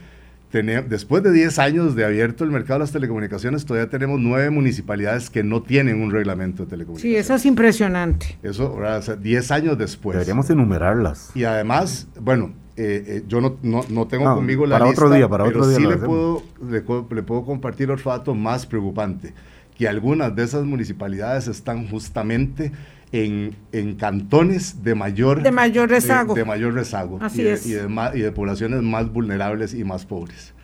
después 0.50 1.22
de 1.22 1.30
10 1.30 1.58
años 1.58 1.94
de 1.94 2.04
abierto 2.04 2.42
el 2.42 2.50
mercado 2.50 2.78
de 2.78 2.84
las 2.84 2.92
telecomunicaciones, 2.92 3.64
todavía 3.64 3.90
tenemos 3.90 4.18
nueve 4.18 4.50
municipalidades 4.50 5.30
que 5.30 5.44
no 5.44 5.62
tienen 5.62 6.00
un 6.00 6.10
reglamento 6.10 6.64
de 6.64 6.70
telecomunicaciones. 6.70 7.16
Sí, 7.16 7.20
eso 7.20 7.34
es 7.34 7.44
impresionante. 7.44 8.38
Eso, 8.42 8.74
¿verdad? 8.74 8.98
O 8.98 9.02
sea, 9.02 9.16
10 9.16 9.50
años 9.50 9.78
después. 9.78 10.14
Deberíamos 10.14 10.48
enumerarlas. 10.50 11.30
Y 11.34 11.44
además, 11.44 12.08
bueno, 12.20 12.52
eh, 12.80 13.04
eh, 13.06 13.24
yo 13.26 13.40
no, 13.40 13.56
no, 13.62 13.80
no 13.88 14.06
tengo 14.06 14.36
conmigo 14.36 14.64
la 14.64 14.76
para 14.78 14.90
lista, 14.90 15.04
otro 15.04 15.16
día, 15.16 15.28
para 15.28 15.44
pero 15.44 15.58
otro 15.58 15.68
día 15.68 15.78
sí 15.78 15.84
le 15.84 15.96
puedo, 15.96 16.44
le, 16.70 16.80
puedo 17.22 17.44
compartir 17.44 17.90
otro 17.90 18.12
dato 18.12 18.36
más 18.36 18.66
preocupante, 18.66 19.34
que 19.76 19.88
algunas 19.88 20.36
de 20.36 20.44
esas 20.44 20.64
municipalidades 20.64 21.48
están 21.48 21.88
justamente 21.88 22.70
en, 23.10 23.56
en 23.72 23.96
cantones 23.96 24.84
de 24.84 24.94
mayor, 24.94 25.42
de 25.42 25.50
mayor 25.50 25.90
rezago. 25.90 26.34
De, 26.34 26.44
mayor 26.44 26.72
rezago 26.72 27.18
Así 27.20 27.40
y, 27.40 27.44
de, 27.44 27.52
es. 27.54 27.66
Y, 27.66 27.72
de, 27.72 28.10
y 28.14 28.20
de 28.20 28.30
poblaciones 28.30 28.80
más 28.82 29.12
vulnerables 29.12 29.74
y 29.74 29.82
más 29.82 30.06
pobres. 30.06 30.54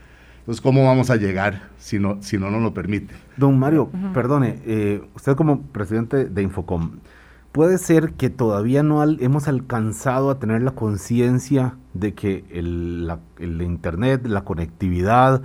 Entonces, 0.45 0.61
¿cómo 0.61 0.85
vamos 0.85 1.09
a 1.09 1.17
llegar 1.17 1.71
si 1.79 1.99
no, 1.99 2.19
si 2.23 2.39
no 2.39 2.49
nos 2.51 2.63
lo 2.63 2.75
permite? 2.75 3.15
Don 3.37 3.59
Mario, 3.59 3.91
perdone, 4.13 4.61
eh, 4.67 5.03
usted 5.15 5.35
como 5.37 5.63
presidente 5.63 6.27
de 6.27 6.43
Infocom, 6.43 6.99
¿puede 7.55 7.79
ser 7.79 8.15
que 8.15 8.31
todavía 8.31 8.83
no 8.83 9.01
hemos 9.05 9.47
alcanzado 9.47 10.29
a 10.29 10.41
tener 10.41 10.61
la 10.63 10.73
conciencia 10.73 11.77
de 11.93 12.13
que 12.13 12.45
el, 12.51 13.17
Internet, 13.63 14.27
la 14.27 14.43
conectividad, 14.43 15.41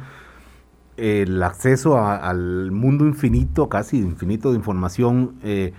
el 0.97 1.43
acceso 1.43 2.03
al 2.03 2.71
mundo 2.71 3.05
infinito, 3.05 3.69
casi 3.69 3.99
infinito 3.99 4.49
de 4.49 4.57
información, 4.57 5.35
eh, 5.43 5.73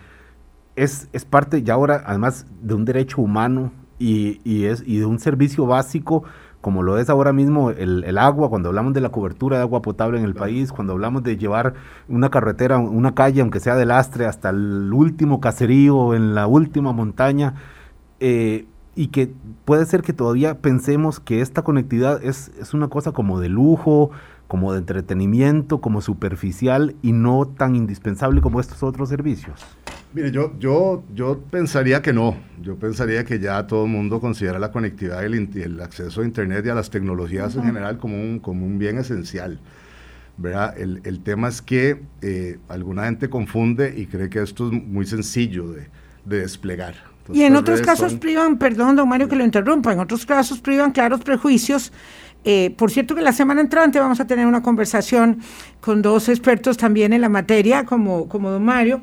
es, 0.77 1.09
es 1.13 1.25
parte 1.25 1.65
ya 1.65 1.75
ahora, 1.75 2.05
además, 2.07 2.47
de 2.63 2.75
un 2.75 2.85
derecho 2.85 3.21
humano 3.21 3.73
y, 3.99 4.41
y, 4.45 4.67
es, 4.67 4.85
y 4.87 4.99
de 4.99 5.07
un 5.07 5.19
servicio 5.19 5.67
básico 5.67 6.23
como 6.61 6.83
lo 6.83 6.99
es 6.99 7.09
ahora 7.09 7.33
mismo 7.33 7.71
el, 7.71 8.05
el, 8.05 8.19
agua, 8.19 8.51
cuando 8.51 8.69
hablamos 8.69 8.93
de 8.93 9.01
la 9.01 9.09
cobertura 9.09 9.57
de 9.57 9.63
agua 9.63 9.81
potable 9.81 10.19
en 10.19 10.25
el 10.25 10.35
país, 10.35 10.73
cuando 10.73 10.93
hablamos 10.93 11.23
de 11.23 11.37
llevar 11.37 11.75
una 12.09 12.31
carretera, 12.31 12.79
una 12.79 13.15
calle, 13.15 13.41
aunque 13.41 13.61
sea 13.61 13.77
de 13.77 13.87
lastre, 13.87 14.27
hasta 14.27 14.51
el 14.51 14.93
último 14.93 15.41
caserío, 15.41 16.15
en 16.15 16.35
la 16.35 16.47
última 16.47 16.93
montaña, 16.93 17.55
eh, 18.21 18.67
y 18.95 19.07
que 19.09 19.33
puede 19.65 19.87
ser 19.87 20.03
que 20.03 20.13
todavía 20.13 20.59
pensemos 20.59 21.21
que 21.21 21.41
esta 21.41 21.63
conectividad 21.63 22.23
es, 22.23 22.51
es 22.61 22.75
una 22.75 22.89
cosa 22.89 23.13
como 23.13 23.41
de 23.41 23.49
lujo, 23.49 24.11
como 24.47 24.73
de 24.73 24.81
entretenimiento, 24.81 25.81
como 25.81 26.01
superficial 26.01 26.97
y 27.03 27.13
no 27.13 27.47
tan 27.47 27.77
indispensable 27.77 28.41
como 28.41 28.61
estos 28.61 28.83
otros 28.83 29.09
servicios. 29.09 29.65
Mire, 30.13 30.33
yo, 30.33 30.53
yo, 30.59 31.05
yo 31.15 31.39
pensaría 31.51 32.03
que 32.03 32.13
no. 32.13 32.37
Yo 32.61 32.77
pensaría 32.77 33.25
que 33.25 33.39
ya 33.39 33.67
todo 33.67 33.85
el 33.85 33.91
mundo 33.91 34.21
considera 34.21 34.59
la 34.59 34.73
conectividad 34.73 35.23
y 35.23 35.61
el, 35.63 35.81
acceso 35.81 36.23
a 36.23 36.25
Internet 36.25 36.67
y 36.67 36.69
a 36.69 36.75
las 36.75 36.91
tecnologías 36.91 37.55
en 37.57 37.63
general 37.63 37.99
como 37.99 38.17
un, 38.17 38.41
como 38.41 38.67
un 38.67 38.79
bien 38.79 38.99
esencial. 38.99 39.61
¿verdad? 40.37 40.77
El, 40.79 41.01
el 41.05 41.21
tema 41.23 41.49
es 41.49 41.63
que 41.63 42.03
eh, 42.23 42.59
alguna 42.69 43.05
gente 43.05 43.29
confunde 43.29 43.95
y 43.97 44.07
cree 44.07 44.29
que 44.29 44.43
esto 44.43 44.69
es 44.69 44.73
muy 44.73 45.07
sencillo 45.07 45.71
de, 45.71 45.89
de 46.25 46.41
desplegar. 46.41 46.95
y 47.33 47.43
en 47.43 47.55
otros 47.57 47.83
casos 47.83 48.15
privan, 48.15 48.59
perdón, 48.59 48.97
don 48.97 49.09
Mario, 49.09 49.29
que 49.29 49.37
lo 49.37 49.45
interrumpa, 49.45 49.93
en 49.93 50.01
otros 50.01 50.27
casos 50.27 50.61
privan 50.61 50.93
claros 50.93 51.21
prejuicios 51.21 51.93
eh, 52.45 52.75
por 52.77 52.91
cierto 52.91 53.15
que 53.15 53.21
la 53.21 53.33
semana 53.33 53.61
entrante 53.61 54.01
vamos 54.01 54.19
a 54.21 54.27
tener 54.27 54.47
una 54.47 54.63
conversación 54.63 55.41
con 55.81 56.01
dos 56.01 56.29
expertos 56.29 56.77
también 56.77 57.13
en 57.13 57.21
la 57.21 57.29
materia, 57.29 57.85
como, 57.85 58.29
como 58.29 58.51
don 58.51 58.65
Mario, 58.65 59.03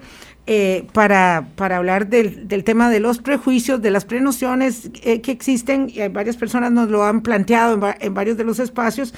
eh, 0.50 0.88
para, 0.94 1.50
para, 1.58 1.76
hablar 1.76 2.08
del, 2.08 2.48
del, 2.48 2.64
tema 2.64 2.90
de 2.90 3.02
los 3.02 3.20
prejuicios, 3.20 3.82
de 3.82 3.92
las 3.92 4.06
prenociones 4.06 4.90
eh, 5.04 5.20
que 5.20 5.32
existen, 5.32 5.90
y 5.94 6.08
varias 6.08 6.38
personas 6.38 6.72
nos 6.72 6.90
lo 6.90 7.04
han 7.04 7.22
planteado 7.22 7.74
en, 7.74 7.96
en, 8.00 8.14
varios 8.14 8.38
de 8.38 8.46
los 8.46 8.60
espacios 8.60 9.14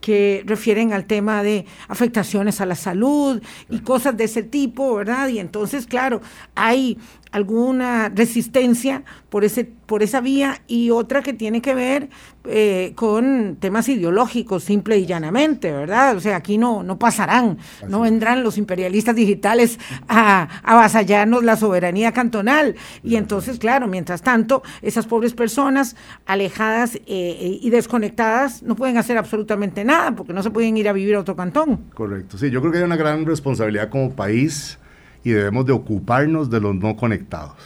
que 0.00 0.42
refieren 0.46 0.94
al 0.94 1.04
tema 1.04 1.42
de 1.42 1.66
afectaciones 1.88 2.62
a 2.62 2.66
la 2.66 2.74
salud 2.74 3.42
y 3.68 3.80
cosas 3.80 4.16
de 4.16 4.24
ese 4.24 4.42
tipo, 4.42 4.94
¿verdad? 4.94 5.28
Y 5.28 5.38
entonces, 5.38 5.86
claro, 5.86 6.22
hay 6.54 6.96
alguna 7.32 8.08
resistencia 8.08 9.04
por, 9.28 9.44
ese, 9.44 9.64
por 9.64 10.02
esa 10.02 10.20
vía 10.20 10.62
y 10.66 10.90
otra 10.90 11.22
que 11.22 11.32
tiene 11.32 11.62
que 11.62 11.74
ver 11.74 12.08
eh, 12.44 12.92
con 12.96 13.56
temas 13.60 13.88
ideológicos, 13.88 14.64
simple 14.64 14.98
y 14.98 15.06
llanamente, 15.06 15.70
¿verdad? 15.70 16.16
O 16.16 16.20
sea, 16.20 16.36
aquí 16.36 16.58
no, 16.58 16.82
no 16.82 16.98
pasarán, 16.98 17.58
no 17.88 18.00
vendrán 18.00 18.42
los 18.42 18.58
imperialistas 18.58 19.14
digitales 19.14 19.78
a, 20.08 20.48
avasallarnos 20.64 21.44
la 21.44 21.56
soberanía 21.56 22.12
cantonal. 22.12 22.74
Y 23.04 23.16
entonces, 23.16 23.58
claro, 23.58 23.86
mientras 23.86 24.22
tanto, 24.22 24.62
esas 24.82 25.06
pobres 25.06 25.34
personas 25.34 25.96
alejadas 26.26 26.96
eh, 27.06 27.58
y 27.60 27.70
desconectadas 27.70 28.62
no 28.62 28.74
pueden 28.74 28.96
hacer 28.96 29.16
absolutamente 29.18 29.84
nada 29.84 30.12
porque 30.12 30.32
no 30.32 30.42
se 30.42 30.50
pueden 30.50 30.76
ir 30.76 30.88
a 30.88 30.92
vivir 30.92 31.14
a 31.14 31.20
otro 31.20 31.36
cantón. 31.36 31.76
Correcto, 31.94 32.38
sí, 32.38 32.50
yo 32.50 32.60
creo 32.60 32.72
que 32.72 32.78
hay 32.78 32.84
una 32.84 32.96
gran 32.96 33.24
responsabilidad 33.24 33.88
como 33.88 34.10
país 34.12 34.78
y 35.24 35.30
debemos 35.30 35.66
de 35.66 35.72
ocuparnos 35.72 36.50
de 36.50 36.60
los 36.60 36.74
no 36.74 36.96
conectados. 36.96 37.56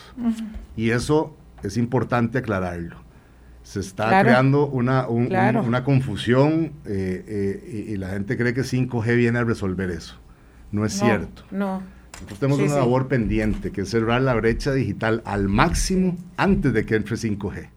Y 0.77 0.91
eso 0.91 1.37
es 1.63 1.77
importante 1.77 2.39
aclararlo. 2.39 2.97
Se 3.63 3.81
está 3.81 4.21
creando 4.23 4.67
una, 4.67 5.09
una 5.09 5.85
confusión 5.85 6.73
eh, 6.85 7.25
eh, 7.27 7.87
y, 7.89 7.97
la 7.97 8.11
gente 8.11 8.37
cree 8.37 8.53
que 8.53 8.61
5G 8.61 9.17
viene 9.17 9.39
a 9.39 9.45
resolver 9.45 9.91
eso. 9.91 10.17
No 10.71 10.85
es 10.85 10.93
cierto. 10.93 11.45
No. 11.51 11.83
Nosotros 12.15 12.39
tenemos 12.39 12.61
una 12.61 12.77
labor 12.77 13.09
pendiente, 13.09 13.73
que 13.73 13.83
es 13.83 13.91
cerrar 13.91 14.21
la 14.23 14.35
brecha 14.35 14.73
digital 14.73 15.23
al 15.25 15.49
máximo 15.49 16.17
antes 16.37 16.73
de 16.73 16.85
que 16.85 16.97
entre 16.97 17.17
5G. 17.17 17.69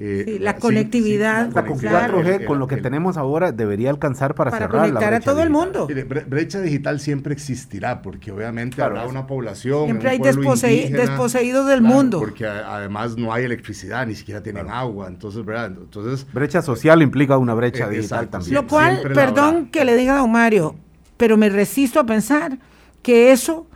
Eh, 0.00 0.38
la 0.40 0.54
conectividad. 0.56 1.52
la 1.52 1.66
4G 1.66 2.44
con 2.44 2.60
lo 2.60 2.68
que 2.68 2.76
tenemos 2.76 3.16
ahora 3.16 3.50
debería 3.50 3.90
alcanzar 3.90 4.36
para, 4.36 4.52
para 4.52 4.66
cerrar 4.66 4.86
conectar 4.86 5.12
a 5.12 5.20
todo 5.20 5.42
el 5.42 5.50
mundo. 5.50 5.88
brecha 6.28 6.60
digital 6.60 7.00
siempre 7.00 7.32
existirá 7.32 8.00
porque 8.00 8.30
obviamente 8.30 8.80
habrá 8.80 9.06
una 9.06 9.26
población. 9.26 9.86
Siempre 9.86 10.10
hay 10.10 10.18
desposeídos 10.20 11.66
del 11.66 11.82
mundo. 11.82 12.20
Porque 12.20 12.46
además 12.46 13.16
no 13.16 13.32
hay 13.32 13.44
electricidad, 13.44 14.06
ni 14.06 14.14
siquiera 14.14 14.40
tienen 14.40 14.70
agua. 14.70 15.08
Entonces, 15.08 15.44
¿verdad? 15.44 15.66
Entonces, 15.66 16.26
brecha 16.32 16.62
social 16.62 17.02
implica 17.02 17.36
una 17.36 17.54
brecha 17.54 17.86
eh, 17.86 17.96
digital 17.96 18.28
también. 18.28 18.54
Lo 18.54 18.68
cual, 18.68 19.00
perdón 19.12 19.66
que 19.66 19.84
le 19.84 19.96
diga 19.96 20.14
a 20.14 20.18
don 20.18 20.30
Mario, 20.30 20.76
pero 21.16 21.36
me 21.36 21.48
resisto 21.48 21.98
a 21.98 22.06
pensar 22.06 22.58
que 23.02 23.32
eso 23.32 23.66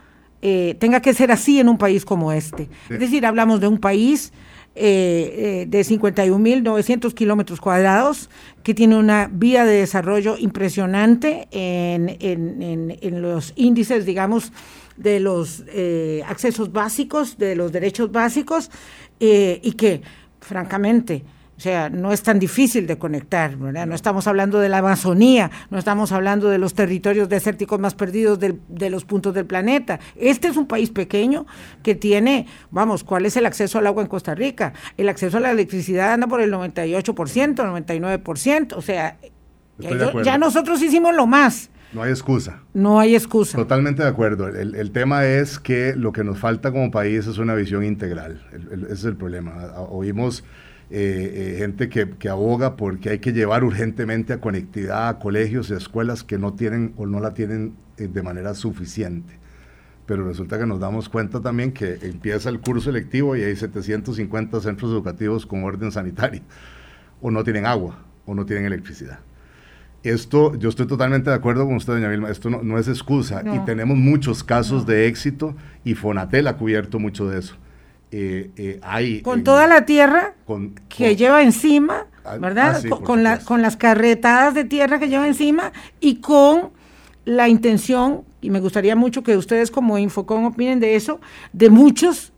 eh, 0.41 0.77
tenga 0.79 1.01
que 1.01 1.13
ser 1.13 1.33
así 1.33 1.59
en 1.59 1.67
un 1.67 1.77
país 1.77 2.05
como 2.05 2.31
este. 2.31 2.69
Es 2.89 2.99
decir, 2.99 3.25
hablamos 3.25 3.59
de 3.59 3.67
un 3.67 3.77
país 3.77 4.31
eh, 4.75 5.65
eh, 5.65 5.65
de 5.67 5.81
51.900 5.81 7.13
kilómetros 7.13 7.61
cuadrados, 7.61 8.29
que 8.63 8.73
tiene 8.73 8.97
una 8.97 9.29
vía 9.31 9.65
de 9.65 9.75
desarrollo 9.75 10.35
impresionante 10.37 11.47
en, 11.51 12.17
en, 12.19 12.97
en, 12.99 13.21
los 13.21 13.53
índices, 13.55 14.05
digamos, 14.05 14.51
de 14.97 15.19
los 15.19 15.63
eh, 15.67 16.23
accesos 16.27 16.71
básicos, 16.71 17.37
de 17.37 17.55
los 17.55 17.71
derechos 17.71 18.11
básicos, 18.11 18.71
y 19.19 19.71
que, 19.73 20.01
francamente, 20.41 21.23
o 21.55 21.59
sea, 21.59 21.89
no 21.89 22.11
es 22.11 22.23
tan 22.23 22.39
difícil 22.39 22.87
de 22.87 22.97
conectar, 22.97 23.55
¿verdad? 23.57 23.85
No 23.85 23.93
estamos 23.93 24.25
hablando 24.27 24.59
de 24.59 24.69
la 24.69 24.79
Amazonía, 24.79 25.51
no 25.69 25.77
estamos 25.77 26.11
hablando 26.11 26.49
de 26.49 26.57
los 26.57 26.73
territorios 26.73 27.29
desérticos 27.29 27.79
más 27.79 27.93
perdidos 27.93 28.39
de 28.39 28.89
los 28.89 29.05
puntos 29.05 29.33
del 29.33 29.45
planeta. 29.45 29.99
Este 30.15 30.47
es 30.47 30.57
un 30.57 30.65
país 30.65 30.89
pequeño 30.89 31.45
que 31.83 31.93
tiene, 31.95 32.47
vamos, 32.71 33.03
¿cuál 33.03 33.25
es 33.25 33.37
el 33.37 33.45
acceso 33.45 33.77
al 33.77 33.87
agua 33.87 34.01
en 34.01 34.09
Costa 34.09 34.33
Rica? 34.33 34.73
El 34.97 35.09
acceso 35.09 35.37
a 35.37 35.39
la 35.39 35.51
electricidad 35.51 36.13
anda 36.13 36.27
por 36.27 36.41
el 36.41 36.51
98%, 36.51 37.55
99%, 37.55 38.73
o 38.75 38.81
sea, 38.81 39.17
ya, 40.23 40.37
nosotros 40.37 40.81
hicimos 40.81 41.15
lo 41.15 41.27
más. 41.27 41.69
No 41.93 42.01
hay 42.01 42.09
excusa. 42.09 42.63
No 42.73 42.99
hay 42.99 43.15
excusa. 43.15 43.57
Totalmente 43.57 44.01
de 44.01 44.09
acuerdo. 44.09 44.47
El, 44.47 44.91
tema 44.91 45.25
es 45.25 45.59
que 45.59 45.95
lo 45.95 46.11
que 46.11 46.23
nos 46.23 46.39
falta 46.39 46.71
como 46.71 46.89
país 46.89 47.27
es 47.27 47.37
una 47.37 47.53
visión 47.53 47.83
integral. 47.83 48.41
ese 48.71 48.93
es 48.93 49.05
el 49.05 49.15
problema. 49.15 49.53
Oímos 49.89 50.43
eh, 50.95 51.55
eh, 51.55 51.55
gente 51.57 51.89
que, 51.89 52.07
que, 52.11 52.29
aboga 52.29 52.75
porque 52.75 53.09
hay 53.09 53.17
que 53.17 53.33
llevar 53.33 53.63
urgentemente 53.63 54.31
a 54.31 54.39
conectividad 54.39 55.07
a 55.07 55.17
colegios 55.17 55.71
y 55.71 55.73
escuelas 55.73 56.23
que 56.23 56.37
no 56.37 56.53
tienen 56.53 56.93
o 56.97 57.07
no 57.07 57.19
la 57.19 57.33
tienen 57.33 57.73
eh, 57.97 58.07
de 58.07 58.21
manera 58.21 58.53
suficiente. 58.53 59.39
Pero 60.05 60.23
resulta 60.23 60.59
que 60.59 60.67
nos 60.67 60.79
damos 60.79 61.09
cuenta 61.09 61.41
también 61.41 61.71
que 61.71 61.97
empieza 62.03 62.49
el 62.49 62.59
curso 62.59 62.91
electivo 62.91 63.35
y 63.35 63.41
hay 63.41 63.55
750 63.55 64.61
centros 64.61 64.91
educativos 64.91 65.47
con 65.47 65.63
orden 65.63 65.91
sanitario. 65.91 66.43
O 67.21 67.31
no 67.31 67.43
tienen 67.43 67.65
agua 67.65 67.97
o 68.27 68.35
no 68.35 68.45
tienen 68.45 68.65
electricidad. 68.65 69.17
Esto, 70.03 70.53
yo 70.59 70.69
estoy 70.69 70.85
totalmente 70.85 71.31
de 71.31 71.35
acuerdo 71.35 71.65
con 71.65 71.77
usted, 71.77 71.93
doña 71.93 72.09
Vilma, 72.09 72.29
esto 72.29 72.51
no, 72.51 72.77
es 72.77 72.87
excusa 72.87 73.41
y 73.51 73.57
tenemos 73.65 73.97
muchos 73.97 74.43
casos 74.43 74.85
de 74.85 75.07
éxito 75.07 75.55
y 75.83 75.95
Fonatel 75.95 76.45
ha 76.45 76.57
cubierto 76.57 76.99
mucho 76.99 77.27
de 77.27 77.39
eso. 77.39 77.55
Eh, 78.15 78.51
eh, 78.57 78.79
hay... 78.83 79.21
Con 79.21 79.43
toda 79.43 79.65
la 79.65 79.85
tierra 79.85 80.35
que 80.87 81.15
lleva 81.15 81.41
encima 81.41 82.05
ah, 82.23 82.37
¿verdad? 82.37 82.79
Ah, 82.85 82.89
con, 83.01 83.23
con 83.43 83.61
las 83.63 83.75
carretadas 83.75 84.53
de 84.53 84.65
tierra 84.65 84.99
que 84.99 85.09
lleva 85.09 85.25
encima 85.25 85.71
y 85.99 86.17
con 86.17 86.69
la 87.25 87.49
intención, 87.49 88.21
y 88.39 88.51
me 88.51 88.59
gustaría 88.59 88.95
mucho 88.95 89.23
que 89.23 89.35
ustedes 89.35 89.71
como 89.71 89.97
Infocom 89.97 90.45
opinen 90.45 90.79
de 90.79 90.95
eso, 90.95 91.21
de 91.53 91.71
muchos 91.71 92.33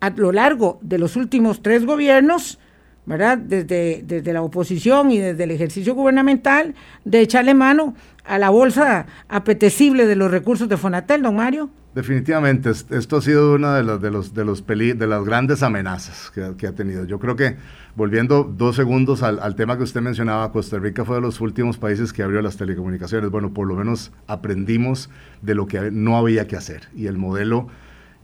a 0.00 0.08
lo 0.08 0.32
largo 0.32 0.78
de 0.80 0.96
los 0.96 1.16
últimos 1.16 1.60
tres 1.60 1.84
gobiernos, 1.84 2.58
¿verdad? 3.04 3.36
Desde, 3.36 4.02
desde 4.02 4.32
la 4.32 4.40
oposición 4.40 5.10
y 5.10 5.18
desde 5.18 5.44
el 5.44 5.50
ejercicio 5.50 5.94
gubernamental, 5.94 6.74
de 7.04 7.20
echarle 7.20 7.52
mano 7.52 7.94
a 8.24 8.38
la 8.38 8.48
bolsa 8.48 9.06
apetecible 9.28 10.06
de 10.06 10.16
los 10.16 10.30
recursos 10.30 10.66
de 10.66 10.78
Fonatel, 10.78 11.20
don 11.20 11.36
Mario. 11.36 11.68
Definitivamente, 11.94 12.70
esto 12.70 13.16
ha 13.16 13.20
sido 13.20 13.54
una 13.54 13.74
de, 13.74 13.82
los, 13.82 14.00
de, 14.00 14.12
los, 14.12 14.32
de, 14.32 14.44
los 14.44 14.64
de 14.64 15.06
las 15.08 15.24
grandes 15.24 15.64
amenazas 15.64 16.30
que, 16.30 16.66
ha 16.66 16.72
tenido. 16.72 17.04
Yo 17.04 17.18
creo 17.18 17.34
que, 17.34 17.56
volviendo 17.96 18.44
dos 18.44 18.76
segundos 18.76 19.24
al, 19.24 19.40
al, 19.40 19.56
tema 19.56 19.76
que 19.76 19.82
usted 19.82 20.00
mencionaba, 20.00 20.52
Costa 20.52 20.78
Rica 20.78 21.04
fue 21.04 21.16
de 21.16 21.22
los 21.22 21.40
últimos 21.40 21.78
países 21.78 22.12
que 22.12 22.22
abrió 22.22 22.42
las 22.42 22.56
telecomunicaciones. 22.56 23.30
Bueno, 23.30 23.52
por 23.52 23.66
lo 23.66 23.74
menos 23.74 24.12
aprendimos 24.28 25.10
de 25.42 25.56
lo 25.56 25.66
que 25.66 25.90
no 25.90 26.16
había 26.16 26.46
que 26.46 26.54
hacer 26.54 26.88
y 26.94 27.08
el 27.08 27.18
modelo 27.18 27.66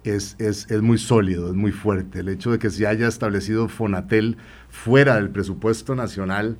es, 0.04 0.36
es, 0.38 0.70
es 0.70 0.82
muy 0.82 0.98
sólido, 0.98 1.48
es 1.48 1.54
muy 1.54 1.72
fuerte. 1.72 2.20
El 2.20 2.28
hecho 2.28 2.52
de 2.52 2.60
que 2.60 2.70
se 2.70 2.86
haya 2.86 3.08
establecido 3.08 3.68
Fonatel 3.68 4.36
fuera 4.68 5.16
del 5.16 5.30
presupuesto 5.30 5.96
nacional, 5.96 6.56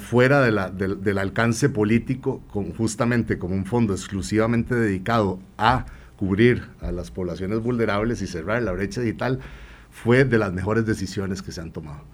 fuera 0.00 0.40
de 0.40 0.52
la, 0.52 0.70
del 0.70 1.18
alcance 1.18 1.68
político, 1.68 2.40
con, 2.50 2.72
justamente 2.72 3.38
como 3.38 3.54
un 3.54 3.66
fondo 3.66 3.92
exclusivamente 3.92 4.74
dedicado 4.74 5.38
a 5.58 5.84
cubrir 6.16 6.68
a 6.80 6.92
las 6.92 7.10
poblaciones 7.10 7.60
vulnerables 7.60 8.22
y 8.22 8.26
cerrar 8.26 8.62
la 8.62 8.72
brecha 8.72 9.00
digital 9.00 9.40
fue 9.90 10.24
de 10.24 10.38
las 10.38 10.52
mejores 10.52 10.86
decisiones 10.86 11.42
que 11.42 11.52
se 11.52 11.60
han 11.60 11.72
tomado. 11.72 12.04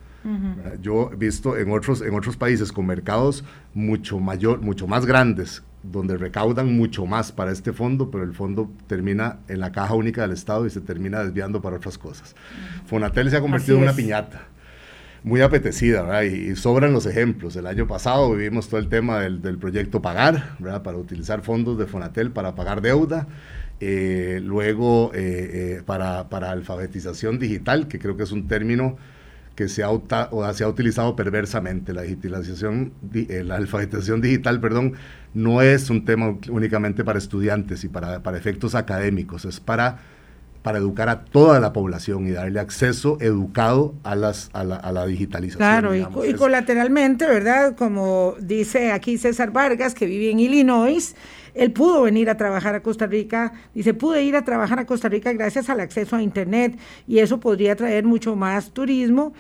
Yo 0.81 1.11
he 1.13 1.17
visto 1.17 1.59
en 1.59 1.73
otros, 1.73 2.01
en 2.01 2.15
otros 2.15 2.37
países 2.37 2.71
con 2.71 2.87
mercados 2.87 3.43
mucho, 3.75 4.21
mayor, 4.21 4.61
mucho 4.61 4.87
más 4.87 5.05
grandes, 5.05 5.65
donde 5.83 6.17
recaudan 6.17 6.77
mucho 6.77 7.07
más 7.07 7.33
para 7.33 7.51
este 7.51 7.73
fondo, 7.73 8.09
pero 8.09 8.23
el 8.23 8.33
fondo 8.33 8.71
termina 8.87 9.41
en 9.49 9.59
la 9.59 9.73
caja 9.73 9.95
única 9.95 10.23
del 10.23 10.31
Estado 10.31 10.65
y 10.65 10.71
se 10.71 10.81
termina 10.81 11.25
desviando 11.25 11.61
para 11.61 11.77
otras 11.77 11.99
cosas. 11.99 12.37
Fonatel 12.87 13.31
se 13.31 13.37
ha 13.37 13.41
convertido 13.41 13.79
en 13.79 13.83
una 13.83 13.95
piñata 13.95 14.43
muy 15.25 15.41
apetecida, 15.41 16.25
Y, 16.25 16.57
sobran 16.57 16.93
los 16.93 17.07
ejemplos. 17.07 17.55
El 17.57 17.67
año 17.67 17.87
pasado 17.87 18.33
vivimos 18.33 18.69
todo 18.69 18.81
el 18.81 18.89
tema 18.89 19.21
del, 19.21 19.41
del 19.41 19.59
proyecto 19.59 20.03
Pagar, 20.03 20.57
¿verdad? 20.59 20.83
Para 20.83 20.99
utilizar 20.99 21.43
fondos 21.43 21.79
de 21.79 21.87
Fonatel 21.87 22.31
para 22.31 22.55
pagar 22.55 22.81
deuda. 22.81 23.27
Eh, 23.85 24.41
luego, 24.41 25.11
eh, 25.13 25.79
eh, 25.79 25.83
para, 25.85 26.29
para, 26.29 26.53
alfabetización 26.53 27.41
digital, 27.41 27.89
que 27.89 27.99
creo 27.99 28.17
que 28.17 28.23
es 28.23 28.31
un 28.31 28.47
término 28.47 28.97
que 29.57 29.67
se 29.67 29.83
ha, 29.83 29.91
o 29.91 30.53
se 30.55 30.63
ha 30.63 30.69
utilizado 30.69 31.17
perversamente. 31.17 31.93
La 31.93 32.03
digitalización, 32.03 32.93
la 33.29 33.57
alfabetización 33.57 34.21
digital, 34.21 34.61
perdón, 34.61 34.93
no 35.35 35.63
es 35.63 35.91
un 35.91 36.05
tema 36.05 36.39
únicamente 36.49 37.03
para 37.03 37.19
estudiantes 37.19 37.83
y 37.83 37.89
para, 37.89 38.23
para 38.23 38.39
efectos 38.39 38.77
académicos, 38.77 39.45
es 39.47 39.59
para 39.59 39.99
para 40.63 40.79
educar 40.79 41.09
a 41.09 41.25
toda 41.25 41.61
la 41.61 41.73
población 41.73 42.27
y 42.27 42.31
darle 42.31 42.61
acceso 42.61 43.19
educado 43.21 43.95
a, 44.05 44.15
las, 44.15 44.51
a, 44.53 44.65
la, 44.65 44.77
a 44.77 44.93
la 44.93 45.07
digitalización. 45.07 45.59
Claro, 45.59 45.95
y, 45.95 46.07
y, 46.29 46.35
colateralmente, 46.35 47.27
¿verdad? 47.27 47.75
Como 47.77 48.35
dice 48.41 48.93
aquí 48.93 49.19
César 49.19 49.51
Vargas, 49.51 49.95
que 49.95 50.07
vive 50.07 50.31
en 50.31 50.41
Illinois, 50.41 51.15
él 51.55 51.73
pudo 51.73 52.03
venir 52.03 52.31
a 52.31 52.37
trabajar 52.37 52.75
a 52.75 52.83
Costa 52.83 53.07
Rica, 53.07 53.53
dice, 53.75 53.93
pude 53.93 54.23
ir 54.23 54.37
a 54.37 54.45
trabajar 54.45 54.79
a 54.79 54.87
Costa 54.87 55.09
Rica 55.09 55.33
gracias 55.33 55.69
al 55.69 55.81
acceso 55.81 56.17
a 56.17 56.23
Internet 56.23 56.79
y 57.07 57.19
eso 57.19 57.41
podría 57.41 57.77
traer 57.77 58.05
mucho 58.05 58.37
más 58.37 58.71
turismo. 58.71 59.33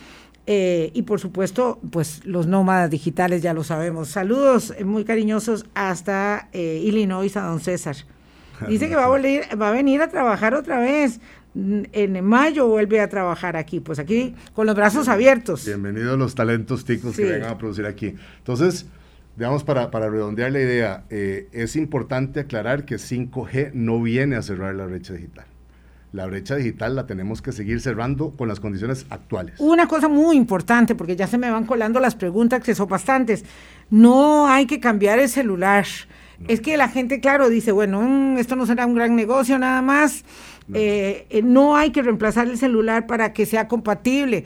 Eh, 0.46 0.90
y 0.92 1.02
por 1.02 1.20
supuesto, 1.20 1.78
pues 1.92 2.26
los 2.26 2.48
nómadas 2.48 2.90
digitales 2.90 3.42
ya 3.42 3.54
lo 3.54 3.62
sabemos. 3.62 4.08
Saludos 4.08 4.74
eh, 4.76 4.84
muy 4.84 5.04
cariñosos 5.04 5.66
hasta 5.74 6.48
eh, 6.52 6.82
Illinois 6.84 7.36
a 7.36 7.42
don 7.42 7.60
César. 7.60 7.94
Dice 8.68 8.88
que 8.88 8.96
va 8.96 9.04
a, 9.04 9.08
volver, 9.08 9.60
va 9.60 9.68
a 9.68 9.72
venir 9.72 10.02
a 10.02 10.08
trabajar 10.08 10.54
otra 10.54 10.78
vez. 10.78 11.20
En 11.54 12.24
mayo 12.24 12.66
vuelve 12.66 13.00
a 13.00 13.08
trabajar 13.08 13.56
aquí, 13.56 13.80
pues 13.80 13.98
aquí 13.98 14.34
con 14.54 14.66
los 14.66 14.74
brazos 14.74 15.08
abiertos. 15.08 15.66
Bienvenidos 15.66 16.18
los 16.18 16.34
talentos 16.34 16.84
ticos 16.86 17.14
que 17.14 17.24
vengan 17.24 17.50
a 17.50 17.58
producir 17.58 17.84
aquí. 17.84 18.14
Entonces, 18.38 18.86
digamos, 19.36 19.62
para, 19.62 19.90
para 19.90 20.08
redondear 20.08 20.50
la 20.50 20.60
idea, 20.60 21.04
eh, 21.10 21.48
es 21.52 21.76
importante 21.76 22.40
aclarar 22.40 22.86
que 22.86 22.96
5G 22.96 23.72
no 23.74 24.00
viene 24.00 24.36
a 24.36 24.42
cerrar 24.42 24.74
la 24.74 24.86
brecha 24.86 25.12
digital. 25.12 25.44
La 26.12 26.26
brecha 26.26 26.56
digital 26.56 26.94
la 26.94 27.06
tenemos 27.06 27.40
que 27.40 27.52
seguir 27.52 27.80
cerrando 27.80 28.32
con 28.32 28.46
las 28.46 28.60
condiciones 28.60 29.06
actuales. 29.08 29.54
Una 29.58 29.88
cosa 29.88 30.08
muy 30.08 30.36
importante, 30.36 30.94
porque 30.94 31.16
ya 31.16 31.26
se 31.26 31.38
me 31.38 31.50
van 31.50 31.64
colando 31.64 32.00
las 32.00 32.14
preguntas 32.14 32.62
que 32.62 32.74
son 32.74 32.86
bastantes. 32.86 33.44
No 33.88 34.46
hay 34.46 34.66
que 34.66 34.78
cambiar 34.78 35.18
el 35.18 35.30
celular. 35.30 35.86
Es 36.48 36.60
que 36.60 36.76
la 36.76 36.88
gente, 36.88 37.20
claro, 37.20 37.48
dice, 37.48 37.72
bueno, 37.72 38.02
mm, 38.02 38.38
esto 38.38 38.56
no 38.56 38.66
será 38.66 38.86
un 38.86 38.94
gran 38.94 39.16
negocio 39.16 39.58
nada 39.58 39.82
más. 39.82 40.24
No. 40.68 40.78
Eh, 40.78 41.26
eh, 41.30 41.42
no 41.42 41.76
hay 41.76 41.90
que 41.90 42.02
reemplazar 42.02 42.48
el 42.48 42.56
celular 42.56 43.06
para 43.06 43.32
que 43.32 43.46
sea 43.46 43.68
compatible 43.68 44.44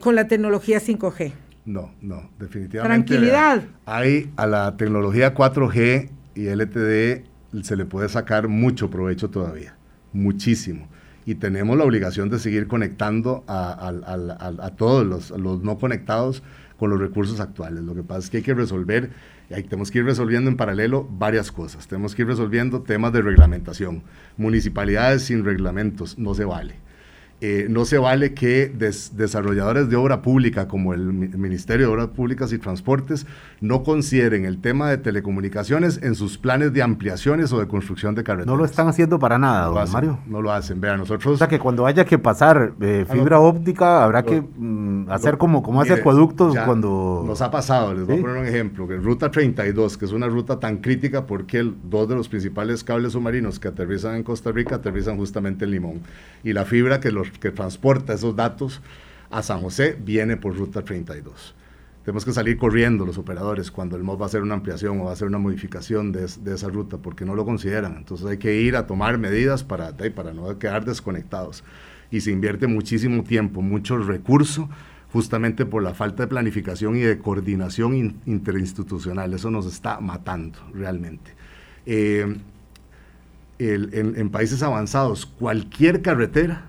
con 0.00 0.14
la 0.14 0.28
tecnología 0.28 0.80
5G. 0.80 1.32
No, 1.66 1.90
no, 2.00 2.30
definitivamente. 2.38 3.08
Tranquilidad. 3.08 3.64
Hay 3.86 4.30
a 4.36 4.46
la 4.46 4.76
tecnología 4.76 5.34
4G 5.34 6.10
y 6.36 6.46
LTD 6.46 7.24
se 7.62 7.76
le 7.76 7.84
puede 7.84 8.08
sacar 8.08 8.48
mucho 8.48 8.90
provecho 8.90 9.30
todavía, 9.30 9.76
muchísimo. 10.12 10.88
Y 11.24 11.34
tenemos 11.34 11.76
la 11.76 11.84
obligación 11.84 12.30
de 12.30 12.38
seguir 12.38 12.68
conectando 12.68 13.44
a, 13.48 14.72
todos 14.76 15.04
los, 15.04 15.30
los, 15.30 15.62
no 15.62 15.78
conectados 15.78 16.42
con 16.78 16.90
los 16.90 17.00
recursos 17.00 17.40
actuales. 17.40 17.82
Lo 17.82 17.94
que 17.94 18.04
pasa 18.04 18.20
es 18.20 18.30
que 18.30 18.36
hay 18.38 18.42
que 18.44 18.54
resolver, 18.54 19.10
y 19.50 19.62
tenemos 19.62 19.90
que 19.90 19.98
ir 19.98 20.04
resolviendo 20.04 20.50
en 20.50 20.56
paralelo 20.56 21.06
varias 21.10 21.52
cosas. 21.52 21.86
Tenemos 21.86 22.14
que 22.14 22.22
ir 22.22 22.28
resolviendo 22.28 22.82
temas 22.82 23.12
de 23.12 23.22
reglamentación. 23.22 24.02
Municipalidades 24.36 25.24
sin 25.24 25.44
reglamentos 25.44 26.18
no 26.18 26.34
se 26.34 26.44
vale 26.44 26.85
eh, 27.42 27.66
no 27.68 27.84
se 27.84 27.98
vale 27.98 28.32
que 28.32 28.68
desarrolladores 28.68 29.90
de 29.90 29.96
obra 29.96 30.22
pública 30.22 30.68
como 30.68 30.94
el 30.94 31.00
Ministerio 31.02 31.86
de 31.86 31.92
Obras 31.92 32.08
Públicas 32.08 32.50
y 32.54 32.58
Transportes 32.58 33.26
no 33.60 33.82
consideren 33.82 34.46
el 34.46 34.58
tema 34.62 34.88
de 34.88 34.96
telecomunicaciones 34.96 36.00
en 36.02 36.14
sus 36.14 36.38
planes 36.38 36.72
de 36.72 36.82
ampliaciones 36.82 37.52
o 37.52 37.60
de 37.60 37.68
construcción 37.68 38.14
de 38.14 38.24
carreteras. 38.24 38.46
No 38.46 38.56
lo 38.56 38.64
están 38.64 38.88
haciendo 38.88 39.18
para 39.18 39.38
nada, 39.38 39.66
don 39.66 39.92
Mario. 39.92 40.18
No 40.26 40.40
lo 40.40 40.50
hacen. 40.50 40.80
Vean, 40.80 40.98
nosotros... 40.98 41.34
O 41.34 41.36
sea, 41.36 41.46
que 41.46 41.58
cuando 41.58 41.84
haya 41.84 42.06
que 42.06 42.18
pasar 42.18 42.72
eh, 42.80 43.04
ah, 43.06 43.12
fibra 43.12 43.38
óptica, 43.38 44.02
habrá 44.02 44.22
que 44.22 44.40
mm, 44.40 45.10
hacer 45.10 45.36
como, 45.36 45.62
como 45.62 45.82
hace 45.82 45.92
acueductos 45.92 46.56
cuando... 46.64 47.22
Nos 47.26 47.42
ha 47.42 47.50
pasado, 47.50 47.92
les 47.92 48.06
voy 48.06 48.16
a 48.18 48.20
poner 48.22 48.36
un 48.38 48.46
ejemplo, 48.46 48.88
que 48.88 48.96
Ruta 48.96 49.30
32, 49.30 49.98
que 49.98 50.06
es 50.06 50.12
una 50.12 50.26
ruta 50.26 50.58
tan 50.58 50.78
crítica 50.78 51.26
porque 51.26 51.58
el, 51.58 51.74
dos 51.84 52.08
de 52.08 52.14
los 52.14 52.30
principales 52.30 52.82
cables 52.82 53.12
submarinos 53.12 53.58
que 53.58 53.68
aterrizan 53.68 54.16
en 54.16 54.22
Costa 54.22 54.52
Rica 54.52 54.76
aterrizan 54.76 55.18
justamente 55.18 55.66
en 55.66 55.72
Limón. 55.72 56.00
Y 56.42 56.54
la 56.54 56.64
fibra 56.64 56.98
que 56.98 57.10
los 57.12 57.25
que 57.32 57.50
transporta 57.50 58.14
esos 58.14 58.34
datos 58.36 58.80
a 59.30 59.42
San 59.42 59.60
José 59.60 59.98
viene 60.00 60.36
por 60.36 60.56
ruta 60.56 60.82
32. 60.82 61.54
Tenemos 62.04 62.24
que 62.24 62.32
salir 62.32 62.56
corriendo 62.56 63.04
los 63.04 63.18
operadores 63.18 63.72
cuando 63.72 63.96
el 63.96 64.04
MOD 64.04 64.20
va 64.20 64.24
a 64.24 64.26
hacer 64.26 64.42
una 64.42 64.54
ampliación 64.54 65.00
o 65.00 65.04
va 65.04 65.10
a 65.10 65.12
hacer 65.14 65.26
una 65.26 65.38
modificación 65.38 66.12
de, 66.12 66.24
esa 66.24 66.68
ruta 66.68 66.98
porque 66.98 67.24
no 67.24 67.34
lo 67.34 67.44
consideran. 67.44 67.96
Entonces 67.96 68.26
hay 68.26 68.38
que 68.38 68.60
ir 68.60 68.76
a 68.76 68.86
tomar 68.86 69.18
medidas 69.18 69.64
para, 69.64 69.96
para 69.96 70.32
no 70.32 70.56
quedar 70.58 70.84
desconectados. 70.84 71.64
Y 72.12 72.20
se 72.20 72.30
invierte 72.30 72.68
muchísimo 72.68 73.24
tiempo, 73.24 73.60
mucho 73.60 73.98
recurso 73.98 74.68
justamente 75.12 75.66
por 75.66 75.82
la 75.82 75.94
falta 75.94 76.24
de 76.24 76.26
planificación 76.28 76.94
y 76.94 77.00
de 77.00 77.18
coordinación 77.18 78.20
interinstitucional. 78.26 79.34
Eso 79.34 79.50
nos 79.50 79.66
está 79.66 79.98
matando 79.98 80.58
realmente. 80.72 81.32
Eh, 81.86 82.36
en, 83.58 84.30
países 84.30 84.62
avanzados, 84.62 85.26
cualquier 85.26 86.02
carretera 86.02 86.66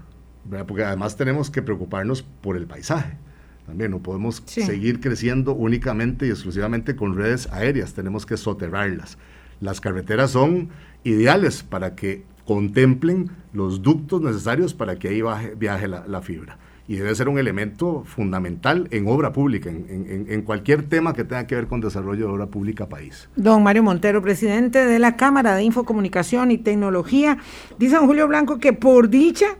porque 0.68 0.84
además 0.84 1.16
tenemos 1.16 1.50
que 1.50 1.62
preocuparnos 1.62 2.24
por 2.24 2.58
el 2.58 2.66
paisaje. 2.68 3.18
También 3.66 3.92
no 3.92 4.00
podemos 4.00 4.42
seguir 4.46 5.02
creciendo 5.02 5.54
únicamente 5.54 6.26
y 6.26 6.30
exclusivamente 6.30 6.96
con 6.96 7.18
redes 7.18 7.48
aéreas, 7.52 7.94
tenemos 7.94 8.26
que 8.26 8.38
soterrarlas. 8.38 9.18
Las 9.60 9.82
carreteras 9.82 10.32
son 10.32 10.70
ideales 11.04 11.64
para 11.64 11.94
que 11.94 12.24
contemplen 12.46 13.30
los 13.52 13.82
ductos 13.82 14.22
necesarios 14.22 14.74
para 14.74 14.98
que 14.98 15.10
ahí 15.10 15.22
viaje 15.58 15.88
la, 15.88 16.22
fibra. 16.22 16.58
Y 16.88 16.96
debe 16.96 17.14
ser 17.14 17.28
un 17.28 17.38
elemento 17.38 18.04
fundamental 18.06 18.88
en 18.92 19.10
obra 19.10 19.34
pública, 19.34 19.70
en, 19.70 20.26
en, 20.30 20.42
cualquier 20.44 20.84
tema 20.84 21.14
que 21.14 21.26
tenga 21.26 21.46
que 21.46 21.56
ver 21.56 21.68
con 21.68 21.82
desarrollo 21.82 22.28
de 22.28 22.32
obra 22.32 22.46
pública 22.46 22.88
país. 22.88 23.28
Don 23.36 23.62
Mario 23.64 23.84
Montero, 23.84 24.22
presidente 24.22 24.86
de 24.86 24.98
la 24.98 25.18
Cámara 25.18 25.56
de 25.56 25.64
Infocomunicación 25.64 26.52
y 26.52 26.58
Tecnología, 26.58 27.38
dice 27.78 27.98
don 27.98 28.06
Julio 28.06 28.30
Blanco 28.30 28.60
que 28.60 28.72
por 28.72 29.10
dicha 29.10 29.58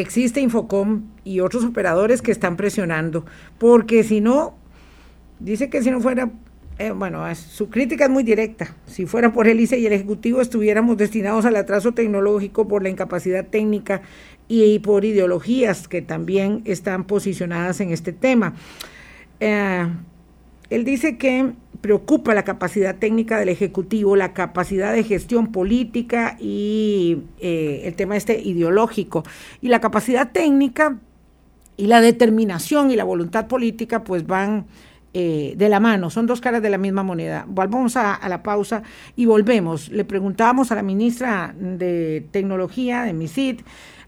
existe 0.00 0.40
Infocom 0.40 1.02
y 1.24 1.40
otros 1.40 1.64
operadores 1.64 2.22
que 2.22 2.32
están 2.32 2.56
presionando, 2.56 3.24
porque 3.58 4.04
si 4.04 4.20
no, 4.20 4.56
dice 5.38 5.70
que 5.70 5.82
si 5.82 5.90
no 5.90 6.00
fuera, 6.00 6.30
eh, 6.78 6.90
bueno, 6.90 7.22
su 7.34 7.70
crítica 7.70 8.04
es 8.04 8.10
muy 8.10 8.22
directa, 8.22 8.74
si 8.86 9.06
fuera 9.06 9.32
por 9.32 9.48
el 9.48 9.60
ICE 9.60 9.78
y 9.78 9.86
el 9.86 9.92
Ejecutivo 9.92 10.40
estuviéramos 10.40 10.96
destinados 10.96 11.44
al 11.46 11.56
atraso 11.56 11.92
tecnológico 11.92 12.68
por 12.68 12.82
la 12.82 12.88
incapacidad 12.88 13.46
técnica 13.46 14.02
y, 14.48 14.78
por 14.80 15.04
ideologías 15.04 15.88
que 15.88 16.02
también 16.02 16.62
están 16.64 17.04
posicionadas 17.04 17.80
en 17.80 17.90
este 17.90 18.12
tema. 18.12 18.54
Eh, 19.40 19.86
él 20.70 20.84
dice 20.84 21.16
que 21.18 21.52
preocupa 21.80 22.34
la 22.34 22.44
capacidad 22.44 22.96
técnica 22.96 23.38
del 23.38 23.48
Ejecutivo, 23.48 24.16
la 24.16 24.32
capacidad 24.32 24.92
de 24.92 25.04
gestión 25.04 25.52
política 25.52 26.36
y 26.40 27.18
eh, 27.40 27.82
el 27.84 27.94
tema 27.94 28.16
este 28.16 28.40
ideológico. 28.40 29.24
Y 29.60 29.68
la 29.68 29.80
capacidad 29.80 30.32
técnica 30.32 30.98
y 31.76 31.86
la 31.86 32.00
determinación 32.00 32.90
y 32.90 32.96
la 32.96 33.04
voluntad 33.04 33.46
política 33.46 34.02
pues 34.02 34.26
van 34.26 34.66
eh, 35.18 35.54
de 35.56 35.70
la 35.70 35.80
mano, 35.80 36.10
son 36.10 36.26
dos 36.26 36.42
caras 36.42 36.60
de 36.60 36.68
la 36.68 36.76
misma 36.76 37.02
moneda. 37.02 37.46
Volvamos 37.48 37.96
a, 37.96 38.20
la 38.28 38.42
pausa 38.42 38.82
y 39.14 39.24
volvemos. 39.24 39.88
Le 39.88 40.04
preguntábamos 40.04 40.72
a 40.72 40.74
la 40.74 40.82
ministra 40.82 41.54
de 41.58 42.26
Tecnología 42.32 43.04
de 43.04 43.14
MISID, 43.14 43.60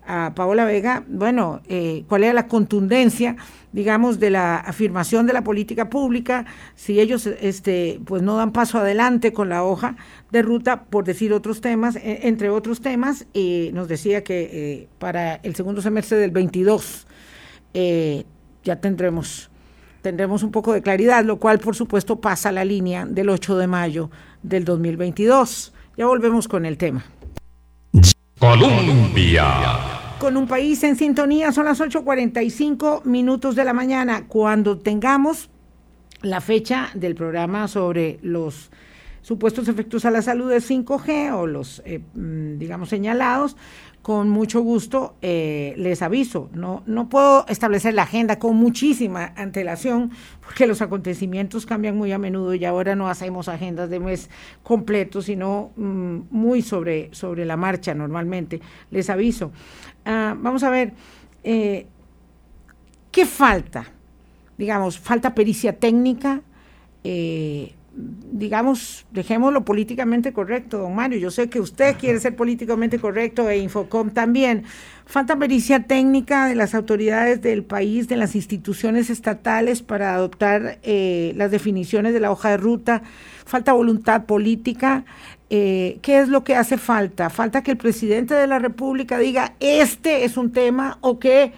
a 0.09 0.33
Paola 0.35 0.65
Vega, 0.65 1.05
bueno, 1.07 1.61
eh, 1.69 2.05
cuál 2.09 2.25
era 2.25 2.33
la 2.33 2.49
contundencia, 2.49 3.37
digamos, 3.73 4.19
de 4.19 4.31
la 4.31 4.57
afirmación 4.57 5.27
de 5.27 5.35
la 5.35 5.45
política 5.45 5.91
pública, 5.91 6.47
si 6.75 6.99
ellos 6.99 7.27
este, 7.27 8.01
pues 8.07 8.23
no 8.23 8.37
dan 8.37 8.53
paso 8.53 8.79
adelante 8.79 9.35
con 9.35 9.51
la 9.51 9.63
hoja 9.63 9.97
de 10.33 10.41
ruta, 10.41 10.85
por 10.85 11.05
decir 11.05 11.35
otros 11.35 11.61
temas, 11.61 11.97
e, 11.97 12.21
entre 12.23 12.49
otros 12.49 12.81
temas, 12.81 13.27
y 13.35 13.69
nos 13.75 13.87
decía 13.87 14.25
que 14.25 14.49
eh, 14.51 14.89
para 14.99 15.35
el 15.37 15.55
segundo 15.55 15.83
semestre 15.83 16.17
del 16.17 16.31
22 16.31 17.07
ya 18.65 18.81
tendremos 18.81 19.51
tendremos 20.03 20.43
un 20.43 20.51
poco 20.51 20.73
de 20.73 20.83
claridad, 20.83 21.25
lo 21.25 21.39
cual 21.39 21.59
por 21.59 21.77
supuesto 21.77 22.21
pasa 22.21 22.51
la 22.51 22.65
línea 22.65 23.05
del 23.05 23.29
8 23.29 23.59
de 23.59 23.67
mayo 23.67 24.11
del 24.43 24.65
2022. 24.65 25.75
Ya 25.97 26.07
volvemos 26.07 26.49
con 26.49 26.65
el 26.65 26.79
tema. 26.79 27.05
Colombia. 28.39 29.98
Con 30.19 30.37
un 30.37 30.49
país 30.49 30.83
en 30.83 30.97
sintonía, 30.97 31.53
son 31.53 31.66
las 31.66 31.81
8.45 31.81 33.05
minutos 33.05 33.55
de 33.55 33.64
la 33.64 33.73
mañana. 33.73 34.27
Cuando 34.27 34.77
tengamos 34.77 35.49
la 36.23 36.41
fecha 36.41 36.91
del 36.95 37.14
programa 37.14 37.69
sobre 37.69 38.19
los 38.23 38.73
supuestos 39.23 39.69
efectos 39.69 40.05
a 40.05 40.11
la 40.11 40.21
salud 40.21 40.51
de 40.51 40.57
5G 40.57 41.33
o 41.35 41.47
los, 41.47 41.83
eh, 41.85 42.01
mm, 42.14 42.59
digamos, 42.59 42.89
señalados, 42.89 43.57
con 44.03 44.31
mucho 44.31 44.62
gusto 44.62 45.16
eh, 45.21 45.75
les 45.77 46.01
aviso. 46.03 46.49
No, 46.55 46.83
no 46.87 47.09
puedo 47.09 47.47
establecer 47.47 47.93
la 47.95 48.05
agenda 48.05 48.39
con 48.39 48.57
muchísima 48.57 49.35
antelación 49.37 50.12
porque 50.41 50.66
los 50.66 50.81
acontecimientos 50.81 51.66
cambian 51.66 51.97
muy 51.97 52.12
a 52.12 52.19
menudo 52.19 52.55
y 52.55 52.64
ahora 52.64 52.97
no 52.97 53.09
hacemos 53.09 53.49
agendas 53.49 53.91
de 53.91 54.01
mes 54.01 54.31
completo, 54.62 55.21
sino 55.21 55.73
mm, 55.77 56.21
muy 56.31 56.62
sobre, 56.62 57.11
sobre 57.12 57.45
la 57.45 57.59
marcha 57.59 57.95
normalmente. 57.95 58.62
Les 58.91 59.11
aviso. 59.11 59.53
Ah, 60.11 60.35
vamos 60.39 60.63
a 60.63 60.71
ver, 60.71 60.95
eh, 61.45 61.87
¿qué 63.13 63.27
falta? 63.27 63.85
Digamos, 64.57 64.99
falta 64.99 65.35
pericia 65.35 65.79
técnica. 65.79 66.41
Eh, 67.05 67.75
digamos, 67.93 69.05
dejémoslo 69.11 69.67
políticamente 69.67 70.33
correcto, 70.33 70.79
don 70.79 70.95
Mario. 70.95 71.19
Yo 71.19 71.31
sé 71.31 71.51
que 71.51 71.61
usted 71.61 71.97
quiere 71.99 72.21
ser 72.21 72.37
políticamente 72.37 72.99
correcto 72.99 73.51
e 73.51 73.59
Infocom 73.59 74.09
también. 74.09 74.65
Falta 75.05 75.37
pericia 75.37 75.83
técnica 75.83 76.47
de 76.47 76.55
las 76.55 76.75
autoridades 76.75 77.43
del 77.43 77.65
país, 77.65 78.09
de 78.09 78.17
las 78.17 78.35
instituciones 78.35 79.11
estatales 79.11 79.83
para 79.83 80.15
adoptar 80.15 80.79
eh, 80.85 81.35
las 81.37 81.51
definiciones 81.51 82.15
de 82.15 82.21
la 82.21 82.31
hoja 82.31 82.51
de 82.51 82.57
ruta. 82.57 83.03
Falta 83.45 83.75
voluntad 83.75 84.25
política. 84.25 85.05
Eh, 85.51 85.99
¿Qué 86.03 86.21
es 86.21 86.29
lo 86.29 86.45
que 86.45 86.57
hace 86.57 86.77
falta? 86.77 87.31
Falta 87.31 87.63
que 87.63 87.71
el 87.71 87.79
presidente 87.79 88.35
de 88.35 88.47
la 88.47 88.59
República 88.59 89.19
diga, 89.19 89.55
este 89.61 90.25
es 90.25 90.37
un 90.37 90.53
tema 90.53 90.99
o 91.01 91.19
que 91.19 91.53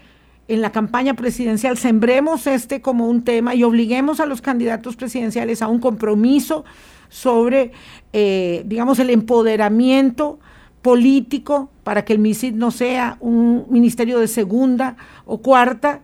en 0.47 0.61
la 0.62 0.70
campaña 0.70 1.14
presidencial 1.14 1.76
sembremos 1.76 2.47
este 2.47 2.80
como 2.80 3.09
un 3.09 3.22
tema 3.22 3.55
y 3.55 3.64
obliguemos 3.64 4.20
a 4.20 4.26
los 4.26 4.43
candidatos 4.43 4.97
presidenciales 4.97 5.62
a 5.62 5.68
un 5.68 5.80
compromiso 5.80 6.64
sobre, 7.09 7.72
eh, 8.12 8.62
digamos, 8.66 9.01
el 9.01 9.11
empoderamiento 9.11 10.38
político 10.82 11.70
para 11.82 12.05
que 12.05 12.12
el 12.12 12.20
MISID 12.20 12.55
no 12.55 12.70
sea 12.70 13.16
un 13.20 13.66
ministerio 13.70 14.20
de 14.20 14.28
segunda 14.28 14.97
o 15.24 15.38
cuarta, 15.38 16.01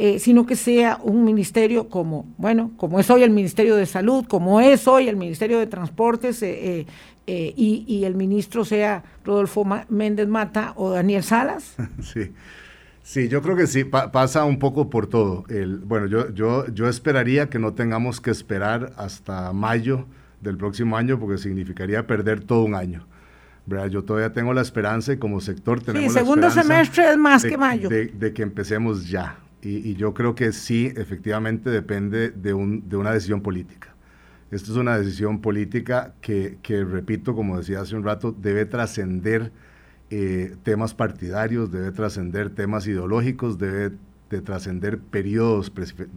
eh, 0.00 0.18
sino 0.20 0.46
que 0.46 0.54
sea 0.54 1.00
un 1.02 1.24
ministerio 1.24 1.88
como, 1.88 2.24
bueno, 2.36 2.70
como 2.76 3.00
es 3.00 3.10
hoy 3.10 3.24
el 3.24 3.30
Ministerio 3.30 3.74
de 3.74 3.86
Salud, 3.86 4.24
como 4.26 4.60
es 4.60 4.86
hoy 4.86 5.08
el 5.08 5.16
Ministerio 5.16 5.58
de 5.58 5.66
Transportes, 5.66 6.40
y, 7.28 7.84
y, 7.86 8.04
el 8.04 8.14
ministro 8.14 8.64
sea 8.64 9.04
Rodolfo 9.24 9.66
Méndez 9.88 10.28
Mata 10.28 10.72
o 10.76 10.90
Daniel 10.90 11.22
Salas. 11.22 11.76
Sí. 12.02 12.32
Sí, 13.02 13.28
yo 13.28 13.40
creo 13.40 13.56
que 13.56 13.66
sí, 13.66 13.84
pasa 13.84 14.44
un 14.44 14.58
poco 14.58 14.90
por 14.90 15.06
todo. 15.06 15.44
El, 15.48 15.78
bueno, 15.78 16.06
yo, 16.06 16.30
yo, 16.34 16.66
yo 16.74 16.90
esperaría 16.90 17.48
que 17.48 17.58
no 17.58 17.72
tengamos 17.72 18.20
que 18.20 18.30
esperar 18.30 18.92
hasta 18.98 19.50
mayo 19.54 20.04
del 20.42 20.58
próximo 20.58 20.94
año 20.94 21.18
porque 21.18 21.38
significaría 21.38 22.06
perder 22.06 22.44
todo 22.44 22.64
un 22.64 22.74
año. 22.74 23.06
Yo 23.90 24.02
todavía 24.04 24.32
tengo 24.32 24.54
la 24.54 24.62
esperanza 24.62 25.12
y 25.12 25.18
como 25.18 25.40
sector 25.40 25.82
tenemos 25.82 26.12
sí, 26.12 26.18
segundo 26.18 26.50
semestre 26.50 27.10
es 27.10 27.18
más 27.18 27.44
que 27.44 27.58
mayo. 27.58 27.88
De, 27.88 28.32
que 28.32 28.42
empecemos 28.42 29.08
ya. 29.08 29.38
Y, 29.60 29.94
yo 29.94 30.14
creo 30.14 30.34
que 30.34 30.52
sí, 30.52 30.92
efectivamente 30.96 31.68
depende 31.68 32.30
de, 32.30 32.54
un, 32.54 32.88
de 32.88 32.96
una 32.96 33.12
decisión 33.12 33.42
política. 33.42 33.94
Esto 34.50 34.72
es 34.72 34.78
una 34.78 34.96
decisión 34.96 35.40
política 35.40 36.14
que, 36.20 36.58
que 36.62 36.84
repito, 36.84 37.34
como 37.34 37.58
decía 37.58 37.80
hace 37.80 37.96
un 37.96 38.04
rato, 38.04 38.32
debe 38.32 38.64
trascender 38.64 39.52
eh, 40.10 40.56
temas 40.62 40.94
partidarios, 40.94 41.70
debe 41.70 41.92
trascender 41.92 42.50
temas 42.50 42.86
ideológicos, 42.86 43.58
debe 43.58 43.92
de 44.30 44.40
trascender 44.40 44.98
periodos 44.98 45.70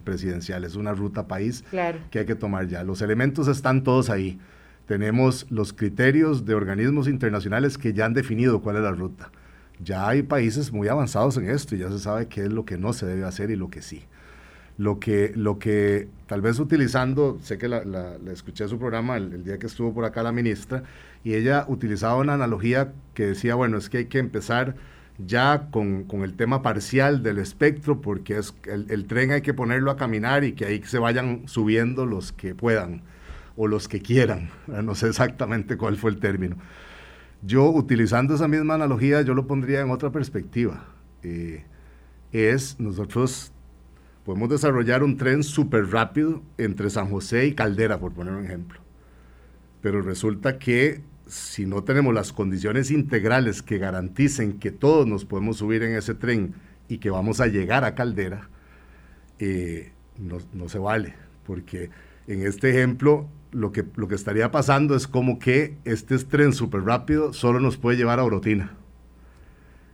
presidenciales, 0.04 0.76
una 0.76 0.94
ruta 0.94 1.28
país 1.28 1.64
que 2.10 2.20
hay 2.20 2.26
que 2.26 2.36
tomar 2.36 2.68
ya. 2.68 2.84
Los 2.84 3.02
elementos 3.02 3.48
están 3.48 3.84
todos 3.84 4.10
ahí. 4.10 4.40
Tenemos 4.86 5.48
los 5.50 5.72
criterios 5.72 6.46
de 6.46 6.54
organismos 6.54 7.08
internacionales 7.08 7.78
que 7.78 7.94
ya 7.94 8.06
han 8.06 8.14
definido 8.14 8.62
cuál 8.62 8.78
es 8.78 8.82
la 8.84 8.92
ruta. 8.92 9.32
Ya 9.80 10.08
hay 10.08 10.24
países 10.24 10.72
muy 10.72 10.90
avanzados 10.90 11.38
en 11.38 11.50
esto 11.50 11.76
y 11.76 11.80
ya 11.80 11.90
se 11.90 12.00
sabe 12.00 12.28
qué 12.28 12.44
es 12.44 12.52
lo 12.52 12.66
que 12.66 12.78
no 12.78 12.94
se 12.94 13.06
debe 13.06 13.24
hacer 13.24 13.50
y 13.50 13.56
lo 13.56 13.70
que 13.70 13.82
sí. 13.82 14.04
Lo 14.78 15.00
que, 15.00 15.32
lo 15.36 15.60
que 15.60 16.08
tal 16.28 16.42
vez 16.42 16.60
utilizando, 16.60 17.38
sé 17.42 17.58
que 17.58 17.68
la, 17.68 18.18
escuché 18.32 18.68
su 18.68 18.80
programa 18.80 19.18
el, 19.18 19.44
día 19.44 19.60
que 19.60 19.68
estuvo 19.68 19.94
por 19.94 20.06
acá 20.06 20.24
la 20.24 20.32
ministra, 20.32 20.84
y 21.24 21.36
ella 21.36 21.66
utilizaba 21.68 22.16
una 22.16 22.34
analogía 22.34 22.94
que 23.14 23.28
decía, 23.28 23.56
bueno, 23.56 23.78
es 23.78 23.90
que 23.90 24.00
hay 24.00 24.06
que 24.06 24.20
empezar 24.20 24.76
ya 25.18 25.68
con, 25.72 26.08
el 26.24 26.34
tema 26.36 26.62
parcial 26.62 27.22
del 27.22 27.38
espectro, 27.38 28.02
porque 28.02 28.38
es 28.38 28.56
el, 28.66 29.06
tren 29.06 29.32
hay 29.32 29.42
que 29.42 29.54
ponerlo 29.54 29.92
a 29.92 29.98
caminar 29.98 30.44
y 30.44 30.54
que 30.54 30.66
ahí 30.66 30.82
se 30.84 31.00
vayan 31.00 31.48
subiendo 31.48 32.06
los 32.06 32.32
que 32.32 32.56
puedan 32.56 33.04
o 33.56 33.68
los 33.68 33.88
que 33.88 34.02
quieran. 34.02 34.50
No 34.68 34.96
sé 34.96 35.10
exactamente 35.10 35.78
cuál 35.78 35.98
fue 35.98 36.12
el 36.12 36.20
término. 36.20 36.58
Yo, 37.44 37.70
utilizando 37.70 38.36
esa 38.36 38.48
misma 38.48 38.76
analogía, 38.76 39.22
yo 39.22 39.34
lo 39.34 39.48
pondría 39.48 39.82
en 39.82 39.92
otra 39.92 40.12
perspectiva. 40.12 40.86
Eh, 41.24 41.66
es, 42.32 42.80
nosotros 42.80 43.52
podemos 44.26 44.50
desarrollar 44.50 45.04
un 45.04 45.18
tren 45.18 45.44
súper 45.44 45.88
rápido 45.88 46.42
entre 46.58 46.90
San 46.90 47.10
José 47.10 47.48
y 47.48 47.54
Caldera, 47.54 48.00
por 48.00 48.14
poner 48.14 48.34
un 48.34 48.46
ejemplo. 48.46 48.80
Pero 49.82 50.02
resulta 50.02 50.60
que 50.60 51.02
si 51.28 51.66
no 51.66 51.84
tenemos 51.84 52.14
las 52.14 52.34
condiciones 52.34 52.92
integrales 52.92 53.62
que 53.62 53.78
garanticen 53.78 54.60
que 54.60 54.72
todos 54.72 55.08
nos 55.08 55.26
podemos 55.26 55.58
subir 55.58 55.82
en 55.84 55.96
ese 55.96 56.14
tren 56.14 56.54
y 56.88 56.98
que 56.98 57.10
vamos 57.10 57.40
a 57.40 57.48
llegar 57.48 57.86
a 57.86 57.96
Caldera, 57.96 58.50
eh, 59.40 59.94
no, 60.18 60.70
se 60.70 60.78
vale, 60.78 61.16
porque 61.48 61.90
en 62.28 62.46
este 62.46 62.70
ejemplo 62.70 63.28
lo 63.52 63.72
que, 63.72 63.86
lo 63.96 64.08
que 64.08 64.16
estaría 64.16 64.52
pasando 64.52 64.96
es 64.96 65.08
como 65.08 65.40
que 65.40 65.78
este 65.84 66.18
tren 66.20 66.54
súper 66.54 66.84
rápido 66.84 67.34
solo 67.34 67.60
nos 67.60 67.78
puede 67.78 67.98
llevar 67.98 68.20
a 68.20 68.24
Orotina. 68.24 68.78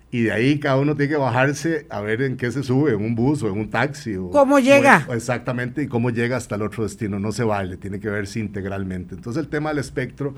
Y 0.10 0.24
de 0.24 0.32
ahí 0.32 0.60
cada 0.60 0.78
uno 0.78 0.96
tiene 0.96 1.12
que 1.12 1.18
bajarse 1.18 1.86
a 1.90 2.00
ver 2.00 2.22
en 2.22 2.38
qué 2.38 2.52
se 2.52 2.64
sube, 2.64 2.92
en 2.92 3.04
un 3.04 3.14
bus 3.14 3.44
o 3.44 3.50
en 3.50 3.60
un 3.60 3.70
taxi. 3.70 4.16
O, 4.16 4.30
¿Cómo 4.30 4.60
llega? 4.60 5.06
exactamente, 5.12 5.84
y 5.84 5.88
cómo 5.88 6.10
llega 6.12 6.38
hasta 6.38 6.56
el 6.56 6.62
otro 6.62 6.84
destino. 6.84 7.20
No 7.20 7.32
se 7.32 7.44
vale, 7.44 7.78
tiene 7.78 8.00
que 8.00 8.10
verse 8.10 8.40
integralmente. 8.40 9.16
Entonces 9.16 9.44
el 9.44 9.50
tema 9.50 9.70
del 9.70 9.80
espectro 9.80 10.34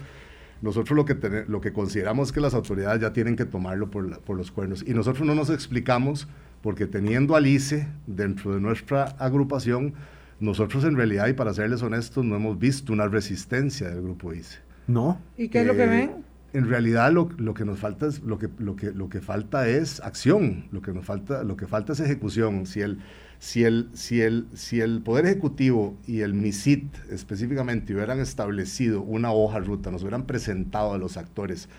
nosotros 0.61 0.95
lo 0.95 1.05
que, 1.05 1.45
lo 1.47 1.61
que 1.61 1.71
consideramos 1.71 2.31
que 2.31 2.41
las 2.41 2.53
autoridades 2.53 3.01
ya 3.01 3.13
tienen 3.13 3.35
que 3.35 3.45
tomarlo 3.45 3.89
por, 3.89 4.19
por 4.21 4.35
los 4.35 4.51
cuernos. 4.51 4.83
Y 4.85 4.93
nosotros 4.93 5.25
no 5.25 5.33
nos 5.35 5.49
explicamos 5.49 6.27
porque 6.61 6.85
teniendo 6.85 7.35
al 7.35 7.47
ICE 7.47 7.87
dentro 8.07 8.53
de 8.53 8.59
nuestra 8.59 9.03
agrupación, 9.19 9.93
nosotros 10.39 10.83
en 10.83 10.97
realidad, 10.97 11.27
y 11.27 11.33
para 11.33 11.53
serles 11.53 11.81
honestos, 11.81 12.25
no 12.25 12.35
hemos 12.35 12.59
visto 12.59 12.91
una 12.91 13.07
resistencia 13.07 13.89
del 13.89 14.01
grupo 14.01 14.33
ICE. 14.33 14.59
No. 14.87 15.21
¿Y 15.37 15.47
qué 15.49 15.61
es 15.61 15.67
lo 15.67 15.75
que 15.75 15.83
eh, 15.83 15.87
ven? 15.87 16.11
En 16.51 16.67
realidad 16.67 17.11
lo, 17.11 17.29
lo, 17.37 17.53
que 17.53 17.63
nos 17.63 17.79
falta 17.79 18.07
es 18.07 18.21
lo 18.23 18.39
que, 18.39 18.49
lo 18.57 18.75
que, 18.75 18.91
lo 18.91 19.07
que 19.07 19.21
falta 19.21 19.67
es 19.67 19.99
acción, 19.99 20.65
lo 20.71 20.81
que 20.81 20.93
nos 20.93 21.05
falta, 21.05 21.43
lo 21.43 21.55
que 21.55 21.67
falta 21.67 21.93
es 21.93 21.99
ejecución. 21.99 22.65
Si 22.65 22.81
el, 22.81 22.99
si 23.37 23.63
el, 23.63 23.89
si 23.93 24.21
el, 24.21 24.47
si 24.53 24.81
el 24.81 25.01
Poder 25.01 25.25
Ejecutivo 25.25 25.97
y 26.07 26.21
el 26.21 26.33
MISIT 26.33 26.93
específicamente 27.11 27.93
hubieran 27.93 28.19
establecido 28.19 29.01
una 29.01 29.31
hoja 29.31 29.59
ruta, 29.59 29.91
nos 29.91 30.01
hubieran 30.01 30.25
presentado 30.25 30.93
a 30.93 30.97
los 30.97 31.17
actores, 31.17 31.69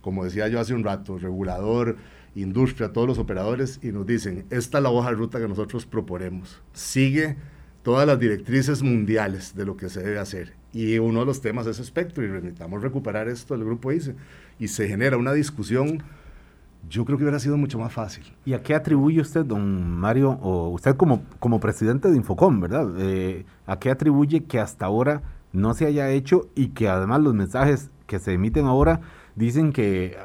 como 0.00 0.24
decía 0.24 0.46
yo 0.48 0.60
hace 0.60 0.72
un 0.72 0.84
rato, 0.84 1.18
regulador, 1.18 1.96
industria, 2.34 2.92
todos 2.92 3.08
los 3.08 3.18
operadores, 3.18 3.80
y 3.82 3.92
nos 3.92 4.06
dicen, 4.06 4.46
esta 4.50 4.78
es 4.78 4.84
la 4.84 4.90
hoja 4.90 5.10
ruta 5.10 5.38
que 5.38 5.48
nosotros 5.48 5.84
proponemos. 5.84 6.62
Sigue 6.72 7.36
todas 7.82 8.06
las 8.06 8.18
directrices 8.18 8.82
mundiales 8.82 9.54
de 9.54 9.64
lo 9.64 9.76
que 9.76 9.88
se 9.88 10.02
debe 10.02 10.18
hacer. 10.18 10.54
Y 10.72 10.98
uno 10.98 11.20
de 11.20 11.26
los 11.26 11.40
temas 11.40 11.66
es 11.66 11.78
espectro 11.78 12.24
y 12.24 12.28
necesitamos 12.28 12.82
recuperar 12.82 13.28
esto 13.28 13.54
del 13.54 13.64
grupo 13.64 13.92
ICE. 13.92 14.14
Y 14.58 14.68
se 14.68 14.88
genera 14.88 15.16
una 15.16 15.32
discusión, 15.32 16.02
yo 16.88 17.04
creo 17.04 17.18
que 17.18 17.24
hubiera 17.24 17.38
sido 17.38 17.56
mucho 17.56 17.78
más 17.78 17.92
fácil. 17.92 18.24
¿Y 18.44 18.54
a 18.54 18.62
qué 18.62 18.74
atribuye 18.74 19.20
usted, 19.20 19.44
don 19.44 19.90
Mario, 19.90 20.38
o 20.40 20.68
usted 20.68 20.96
como, 20.96 21.22
como 21.40 21.60
presidente 21.60 22.10
de 22.10 22.16
Infocom, 22.16 22.60
verdad? 22.60 22.88
Eh, 22.98 23.44
¿A 23.66 23.78
qué 23.78 23.90
atribuye 23.90 24.44
que 24.44 24.60
hasta 24.60 24.86
ahora 24.86 25.22
no 25.52 25.74
se 25.74 25.86
haya 25.86 26.08
hecho 26.10 26.48
y 26.54 26.68
que 26.68 26.88
además 26.88 27.20
los 27.20 27.34
mensajes 27.34 27.90
que 28.06 28.18
se 28.18 28.32
emiten 28.32 28.66
ahora 28.66 29.00
dicen 29.36 29.72
que 29.72 30.16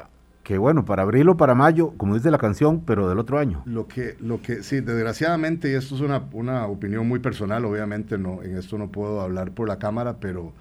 que 0.48 0.56
bueno, 0.56 0.86
para 0.86 1.02
abril 1.02 1.28
o 1.28 1.36
para 1.36 1.54
mayo, 1.54 1.92
como 1.98 2.14
dice 2.14 2.30
la 2.30 2.38
canción, 2.38 2.80
pero 2.80 3.06
del 3.06 3.18
otro 3.18 3.38
año. 3.38 3.62
Lo 3.66 3.86
que, 3.86 4.16
lo 4.18 4.40
que, 4.40 4.62
sí, 4.62 4.80
desgraciadamente, 4.80 5.70
y 5.70 5.74
esto 5.74 5.94
es 5.94 6.00
una, 6.00 6.22
una 6.32 6.66
opinión 6.68 7.06
muy 7.06 7.18
personal, 7.18 7.66
obviamente 7.66 8.16
no, 8.16 8.42
en 8.42 8.56
esto 8.56 8.78
no 8.78 8.88
puedo 8.88 9.20
hablar 9.20 9.50
por 9.50 9.68
la 9.68 9.78
Cámara, 9.78 10.16
pero, 10.20 10.54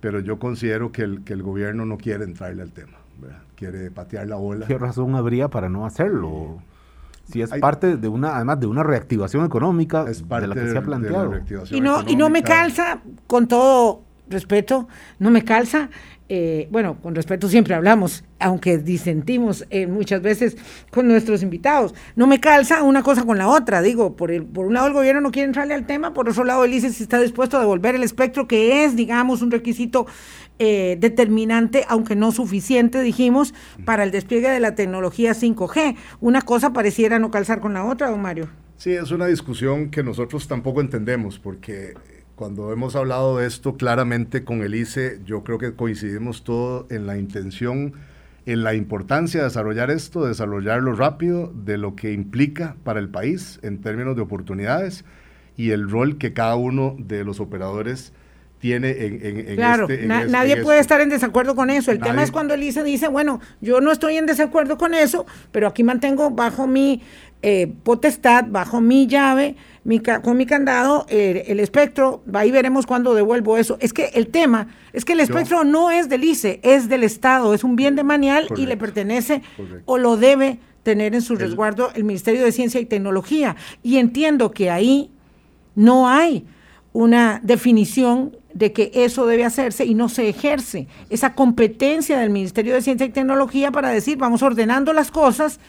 pero 0.00 0.20
yo 0.20 0.38
considero 0.38 0.92
que 0.92 1.00
el, 1.04 1.24
que 1.24 1.32
el 1.32 1.42
gobierno 1.42 1.86
no 1.86 1.96
quiere 1.96 2.24
entrarle 2.24 2.60
al 2.60 2.72
tema, 2.72 2.98
quiere 3.56 3.90
patear 3.90 4.28
la 4.28 4.36
bola. 4.36 4.66
¿Qué 4.66 4.76
razón 4.76 5.14
habría 5.14 5.48
para 5.48 5.70
no 5.70 5.86
hacerlo? 5.86 6.58
Si 7.24 7.40
es 7.40 7.48
parte 7.48 7.96
de 7.96 8.08
una, 8.08 8.36
además 8.36 8.60
de 8.60 8.66
una 8.66 8.82
reactivación 8.82 9.46
económica 9.46 10.04
es 10.06 10.20
parte 10.20 10.48
de 10.48 10.54
la 10.54 10.60
que 10.60 10.70
se 10.70 10.76
ha 10.76 10.82
planteado. 10.82 11.32
y 11.70 11.80
no, 11.80 12.06
y 12.06 12.14
no 12.14 12.28
me 12.28 12.42
calza, 12.42 13.00
con 13.26 13.48
todo 13.48 14.02
respeto, 14.30 14.88
no 15.18 15.30
me 15.30 15.44
calza 15.44 15.90
eh, 16.32 16.68
bueno, 16.70 16.96
con 17.02 17.16
respeto 17.16 17.48
siempre 17.48 17.74
hablamos, 17.74 18.22
aunque 18.38 18.78
disentimos 18.78 19.66
eh, 19.68 19.88
muchas 19.88 20.22
veces 20.22 20.56
con 20.92 21.08
nuestros 21.08 21.42
invitados. 21.42 21.92
No 22.14 22.28
me 22.28 22.38
calza 22.38 22.84
una 22.84 23.02
cosa 23.02 23.24
con 23.24 23.36
la 23.36 23.48
otra, 23.48 23.82
digo, 23.82 24.14
por, 24.14 24.30
el, 24.30 24.44
por 24.44 24.66
un 24.66 24.74
lado 24.74 24.86
el 24.86 24.92
gobierno 24.92 25.20
no 25.20 25.32
quiere 25.32 25.46
entrarle 25.46 25.74
al 25.74 25.86
tema, 25.86 26.14
por 26.14 26.28
otro 26.28 26.44
lado 26.44 26.64
el 26.64 26.72
ICE 26.72 26.86
está 26.86 27.20
dispuesto 27.20 27.56
a 27.56 27.60
devolver 27.60 27.96
el 27.96 28.04
espectro, 28.04 28.46
que 28.46 28.84
es, 28.84 28.94
digamos, 28.94 29.42
un 29.42 29.50
requisito 29.50 30.06
eh, 30.60 30.96
determinante, 31.00 31.84
aunque 31.88 32.14
no 32.14 32.30
suficiente, 32.30 33.00
dijimos, 33.00 33.52
para 33.84 34.04
el 34.04 34.12
despliegue 34.12 34.50
de 34.50 34.60
la 34.60 34.76
tecnología 34.76 35.32
5G. 35.32 35.96
Una 36.20 36.42
cosa 36.42 36.72
pareciera 36.72 37.18
no 37.18 37.32
calzar 37.32 37.58
con 37.58 37.74
la 37.74 37.84
otra, 37.84 38.08
don 38.08 38.22
Mario. 38.22 38.48
Sí, 38.76 38.92
es 38.92 39.10
una 39.10 39.26
discusión 39.26 39.90
que 39.90 40.04
nosotros 40.04 40.46
tampoco 40.46 40.80
entendemos, 40.80 41.40
porque 41.40 41.94
cuando 42.40 42.72
hemos 42.72 42.96
hablado 42.96 43.36
de 43.36 43.46
esto 43.46 43.76
claramente 43.76 44.44
con 44.44 44.62
el 44.62 44.74
ICE, 44.74 45.20
yo 45.26 45.44
creo 45.44 45.58
que 45.58 45.74
coincidimos 45.74 46.42
todo 46.42 46.86
en 46.88 47.06
la 47.06 47.18
intención, 47.18 47.92
en 48.46 48.64
la 48.64 48.72
importancia 48.72 49.40
de 49.40 49.44
desarrollar 49.44 49.90
esto, 49.90 50.22
de 50.22 50.28
desarrollarlo 50.28 50.94
rápido, 50.94 51.52
de 51.54 51.76
lo 51.76 51.96
que 51.96 52.14
implica 52.14 52.76
para 52.82 52.98
el 52.98 53.10
país 53.10 53.60
en 53.62 53.82
términos 53.82 54.16
de 54.16 54.22
oportunidades 54.22 55.04
y 55.58 55.72
el 55.72 55.90
rol 55.90 56.16
que 56.16 56.32
cada 56.32 56.56
uno 56.56 56.96
de 56.98 57.24
los 57.24 57.40
operadores 57.40 58.14
tiene 58.58 58.90
en, 58.90 59.22
en, 59.22 59.56
claro, 59.56 59.86
este, 59.88 60.06
nadie 60.06 60.62
puede 60.62 60.80
estar 60.80 61.00
en 61.02 61.08
desacuerdo 61.10 61.54
con 61.54 61.68
eso. 61.68 61.90
El 61.90 62.00
tema 62.00 62.22
es 62.22 62.30
cuando 62.30 62.54
el 62.54 62.62
ICE 62.62 62.84
dice, 62.84 63.08
bueno, 63.08 63.40
yo 63.60 63.82
no 63.82 63.92
estoy 63.92 64.16
en 64.16 64.24
desacuerdo 64.24 64.78
con 64.78 64.94
eso, 64.94 65.26
pero 65.50 65.66
aquí 65.66 65.82
mantengo 65.82 66.30
bajo 66.30 66.66
mi 66.66 67.02
eh, 67.42 67.72
potestad, 67.82 68.44
bajo 68.48 68.80
mi 68.80 69.06
llave, 69.06 69.56
con 70.22 70.36
mi 70.36 70.46
candado, 70.46 71.06
el 71.08 71.58
espectro, 71.58 72.22
ahí 72.34 72.50
veremos 72.50 72.86
cuándo 72.86 73.14
devuelvo 73.14 73.56
eso. 73.56 73.78
Es 73.80 73.92
que 73.92 74.10
el 74.14 74.28
tema 74.28 74.68
es 74.92 75.04
que 75.04 75.14
el 75.14 75.20
espectro 75.20 75.64
no 75.64 75.90
es 75.90 76.08
del 76.08 76.22
ICE, 76.22 76.60
es 76.62 76.88
del 76.88 77.02
Estado, 77.02 77.54
es 77.54 77.64
un 77.64 77.76
bien 77.76 77.96
de 77.96 78.04
manial 78.04 78.46
y 78.56 78.66
le 78.66 78.76
pertenece 78.76 79.42
o 79.86 79.96
lo 79.96 80.16
debe 80.16 80.58
tener 80.82 81.14
en 81.14 81.22
su 81.22 81.34
resguardo 81.34 81.90
el 81.94 82.04
Ministerio 82.04 82.44
de 82.44 82.52
Ciencia 82.52 82.80
y 82.80 82.84
Tecnología. 82.84 83.56
Y 83.82 83.96
entiendo 83.96 84.50
que 84.50 84.70
ahí 84.70 85.10
no 85.74 86.08
hay 86.08 86.46
una 86.92 87.40
definición 87.42 88.36
de 88.52 88.72
que 88.72 88.90
eso 88.94 89.26
debe 89.26 89.44
hacerse 89.44 89.84
y 89.84 89.94
no 89.94 90.08
se 90.08 90.28
ejerce 90.28 90.88
esa 91.08 91.34
competencia 91.34 92.18
del 92.18 92.30
Ministerio 92.30 92.74
de 92.74 92.82
Ciencia 92.82 93.06
y 93.06 93.10
Tecnología 93.10 93.70
para 93.70 93.90
decir 93.90 94.18
vamos 94.18 94.42
ordenando 94.42 94.92
las 94.92 95.10
cosas 95.10 95.60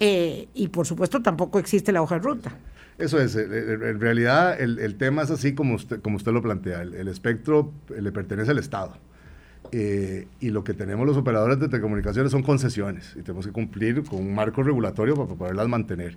eh, 0.00 0.48
y 0.54 0.68
por 0.68 0.86
supuesto 0.86 1.22
tampoco 1.22 1.58
existe 1.58 1.92
la 1.92 2.02
hoja 2.02 2.16
de 2.16 2.20
ruta. 2.22 2.56
Eso 2.98 3.20
es, 3.20 3.36
eh, 3.36 3.46
eh, 3.50 3.78
en 3.90 4.00
realidad 4.00 4.58
el, 4.60 4.94
tema 4.96 5.22
es 5.22 5.30
así 5.30 5.54
como 5.54 5.74
usted, 5.74 6.00
como 6.00 6.16
usted 6.16 6.32
lo 6.32 6.42
plantea, 6.42 6.82
el, 6.82 7.08
espectro 7.08 7.72
le 7.88 8.12
pertenece 8.12 8.50
al 8.50 8.58
Estado. 8.58 8.98
y 9.72 10.50
lo 10.50 10.62
que 10.64 10.74
tenemos 10.74 11.06
los 11.06 11.16
operadores 11.16 11.58
de 11.58 11.68
telecomunicaciones 11.68 12.30
son 12.32 12.42
concesiones 12.42 13.14
y 13.16 13.22
tenemos 13.22 13.46
que 13.46 13.52
cumplir 13.52 14.04
con 14.04 14.20
un 14.20 14.34
marco 14.34 14.62
regulatorio 14.62 15.14
para 15.16 15.34
poderlas 15.34 15.68
mantener. 15.68 16.16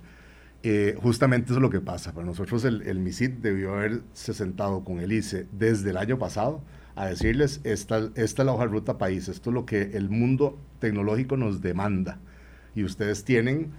justamente 1.02 1.46
eso 1.46 1.56
es 1.56 1.62
lo 1.62 1.70
que 1.70 1.80
pasa. 1.80 2.12
Para 2.12 2.26
nosotros 2.26 2.64
el, 2.64 2.82
el 2.82 2.98
MISID 2.98 3.30
debió 3.42 3.74
haberse 3.74 4.34
sentado 4.34 4.84
con 4.84 5.00
el 5.00 5.12
ICE 5.12 5.46
desde 5.52 5.90
el 5.90 5.96
año 5.96 6.18
pasado 6.18 6.62
a 6.96 7.06
decirles, 7.06 7.60
esta, 7.64 8.10
esta 8.14 8.42
es 8.42 8.46
la 8.46 8.52
hoja 8.52 8.64
de 8.64 8.72
ruta 8.72 8.98
país, 8.98 9.28
esto 9.28 9.50
es 9.50 9.54
lo 9.54 9.64
que 9.64 9.82
el 9.94 10.10
mundo 10.10 10.58
tecnológico 10.80 11.36
nos 11.36 11.60
demanda 11.60 12.18
y 12.74 12.84
ustedes 12.84 13.24
tienen 13.24 13.70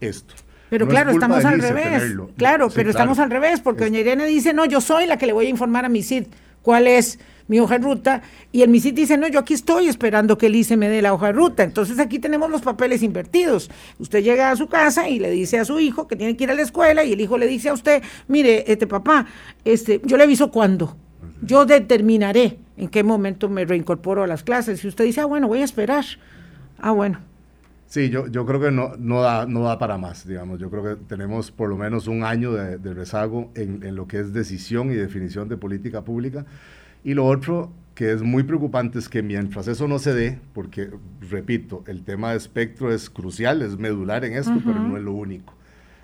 esto. 0.00 0.34
Pero 0.70 0.86
claro, 0.86 1.10
estamos 1.10 1.44
al 1.44 1.60
revés. 1.60 2.02
Claro, 2.36 2.68
pero 2.74 2.90
estamos 2.90 3.18
al 3.18 3.30
revés, 3.30 3.60
porque 3.60 3.84
doña 3.84 4.00
Irene 4.00 4.26
dice, 4.26 4.52
no, 4.52 4.64
yo 4.66 4.80
soy 4.80 5.06
la 5.06 5.16
que 5.16 5.26
le 5.26 5.32
voy 5.32 5.46
a 5.46 5.48
informar 5.50 5.84
a 5.84 5.88
mi 5.88 6.02
CID 6.02 6.26
cuál 6.62 6.86
es 6.86 7.18
mi 7.48 7.58
hoja 7.60 7.78
de 7.78 7.84
ruta, 7.84 8.22
y 8.52 8.62
el 8.62 8.68
MISID 8.68 8.92
dice, 8.92 9.16
no, 9.16 9.26
yo 9.26 9.40
aquí 9.40 9.54
estoy 9.54 9.88
esperando 9.88 10.36
que 10.36 10.46
el 10.46 10.54
ICE 10.54 10.76
me 10.76 10.88
dé 10.88 11.00
la 11.00 11.14
hoja 11.14 11.28
de 11.28 11.32
ruta. 11.32 11.64
Entonces 11.64 11.98
aquí 11.98 12.18
tenemos 12.18 12.50
los 12.50 12.60
papeles 12.60 13.02
invertidos. 13.02 13.70
Usted 13.98 14.22
llega 14.22 14.50
a 14.50 14.56
su 14.56 14.68
casa 14.68 15.08
y 15.08 15.18
le 15.18 15.30
dice 15.30 15.58
a 15.58 15.64
su 15.64 15.80
hijo 15.80 16.06
que 16.06 16.14
tiene 16.14 16.36
que 16.36 16.44
ir 16.44 16.50
a 16.50 16.54
la 16.54 16.62
escuela, 16.62 17.04
y 17.04 17.14
el 17.14 17.20
hijo 17.20 17.38
le 17.38 17.46
dice 17.46 17.70
a 17.70 17.72
usted, 17.72 18.02
mire, 18.28 18.70
este 18.70 18.86
papá, 18.86 19.26
este, 19.64 20.00
yo 20.04 20.18
le 20.18 20.24
aviso 20.24 20.50
cuándo. 20.50 20.96
Yo 21.40 21.64
determinaré 21.64 22.58
en 22.76 22.88
qué 22.88 23.02
momento 23.02 23.48
me 23.48 23.64
reincorporo 23.64 24.24
a 24.24 24.26
las 24.26 24.42
clases. 24.42 24.84
Y 24.84 24.88
usted 24.88 25.04
dice, 25.04 25.22
ah, 25.22 25.24
bueno, 25.24 25.48
voy 25.48 25.62
a 25.62 25.64
esperar. 25.64 26.04
Ah, 26.78 26.90
bueno, 26.90 27.20
Sí, 27.88 28.10
yo, 28.10 28.26
yo 28.26 28.44
creo 28.44 28.60
que 28.60 28.70
no, 28.70 28.92
no, 28.98 29.22
da, 29.22 29.46
no 29.46 29.62
da 29.62 29.78
para 29.78 29.96
más, 29.96 30.28
digamos. 30.28 30.60
Yo 30.60 30.68
creo 30.68 30.82
que 30.84 30.96
tenemos 31.06 31.50
por 31.50 31.70
lo 31.70 31.78
menos 31.78 32.06
un 32.06 32.22
año 32.22 32.52
de, 32.52 32.92
rezago 32.92 33.50
en, 33.54 33.82
en, 33.82 33.96
lo 33.96 34.06
que 34.06 34.20
es 34.20 34.34
decisión 34.34 34.92
y 34.92 34.94
definición 34.94 35.48
de 35.48 35.56
política 35.56 36.04
pública. 36.04 36.44
Y 37.02 37.14
lo 37.14 37.24
otro 37.24 37.72
que 37.94 38.12
es 38.12 38.20
muy 38.20 38.42
preocupante 38.42 38.98
es 38.98 39.08
que 39.08 39.22
mientras 39.22 39.68
eso 39.68 39.88
no 39.88 39.98
se 39.98 40.12
dé, 40.12 40.38
porque, 40.52 40.90
repito, 41.30 41.82
el 41.86 42.04
tema 42.04 42.32
de 42.32 42.36
espectro 42.36 42.92
es 42.92 43.08
crucial, 43.08 43.62
es 43.62 43.78
medular 43.78 44.22
en 44.26 44.34
esto, 44.34 44.54
pero 44.64 44.78
no 44.78 44.98
es 44.98 45.02
lo 45.02 45.12
único. 45.12 45.54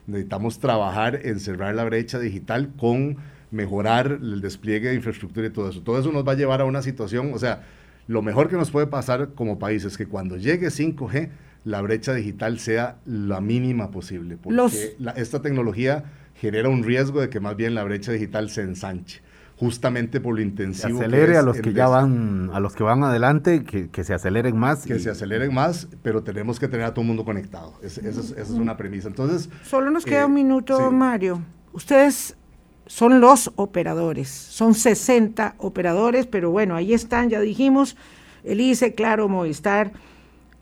Necesitamos 0.07 0.59
trabajar 0.59 1.21
en 1.23 1.39
cerrar 1.39 1.75
la 1.75 1.85
brecha 1.85 2.19
digital 2.19 2.73
con 2.79 3.19
mejorar 3.51 4.19
el 4.23 4.41
despliegue 4.41 4.89
de 4.89 4.95
infraestructura 4.95 5.47
y 5.47 5.51
todo 5.51 5.69
eso. 5.69 5.83
Todo 5.83 6.01
eso 6.01 6.11
nos 6.11 6.27
va 6.27 6.33
a 6.33 6.37
llevar 6.37 6.63
a 6.63 6.65
una 6.65 6.81
situación, 6.81 7.33
o 7.35 7.39
sea, 7.39 7.63
lo 8.07 8.23
mejor 8.23 8.49
que 8.49 8.57
nos 8.57 8.71
puede 8.71 8.87
pasar 8.87 9.35
como 9.35 9.59
país 9.59 9.85
es 9.85 9.97
que 9.97 10.07
cuando 10.07 10.37
llegue 10.37 10.69
5G, 10.69 11.29
la 11.65 11.81
brecha 11.81 12.15
digital 12.15 12.59
sea 12.59 12.99
la 13.07 13.41
mínima 13.41 13.91
posible, 13.91 14.37
porque 14.37 14.97
esta 15.17 15.43
tecnología 15.43 16.05
genera 16.35 16.69
un 16.69 16.85
riesgo 16.85 17.21
de 17.21 17.31
que 17.31 17.41
más 17.41 17.57
bien 17.57 17.75
la 17.75 17.85
brecha 17.85 18.13
digital 18.13 18.51
se 18.51 18.63
ensanche 18.63 19.23
justamente 19.57 20.21
por 20.21 20.35
lo 20.35 20.43
intensivo. 20.43 20.99
Se 20.99 21.05
acelere 21.05 21.37
a 21.37 21.43
los 21.43 21.61
que 21.61 21.73
ya 21.73 21.87
van, 21.87 22.51
a 22.53 22.61
los 22.61 22.75
que 22.75 22.83
van 22.83 23.05
adelante, 23.05 23.65
que, 23.65 24.05
se 24.05 24.15
aceleren 24.15 24.57
más. 24.57 24.85
Que 24.85 24.99
se 24.99 25.11
aceleren 25.11 25.55
más, 25.55 25.89
pero 26.03 26.23
tenemos 26.23 26.59
que 26.59 26.69
tener 26.69 26.87
a 26.87 26.93
todo 26.93 27.03
el 27.03 27.09
mundo 27.09 27.25
conectado. 27.25 27.75
esa 27.83 28.01
es, 28.09 28.51
una 28.51 28.77
premisa. 28.77 29.09
Entonces. 29.09 29.49
Solo 29.65 29.91
nos 29.91 30.05
queda 30.05 30.27
un 30.27 30.33
eh, 30.33 30.43
minuto, 30.43 30.91
Mario. 30.91 31.41
Ustedes 31.73 32.37
son 32.87 33.21
los 33.21 33.53
operadores, 33.57 34.29
son 34.29 34.75
60 34.75 35.55
operadores, 35.59 36.27
pero 36.27 36.51
bueno, 36.51 36.77
ahí 36.77 36.93
están, 36.93 37.31
ya 37.31 37.41
dijimos, 37.41 37.97
el 38.43 38.61
ICE, 38.61 38.95
claro, 38.95 39.29
Movistar. 39.29 39.93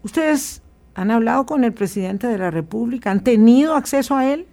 Ustedes 0.03 0.63
¿Han 0.95 1.11
hablado 1.11 1.47
con 1.47 1.65
el 1.65 1.73
presidente 1.73 2.27
de 2.27 2.39
la 2.39 2.51
República? 2.51 3.11
¿Han 3.11 3.25
tenido 3.25 3.75
acceso 3.75 4.17
a 4.17 4.33
él? 4.33 4.47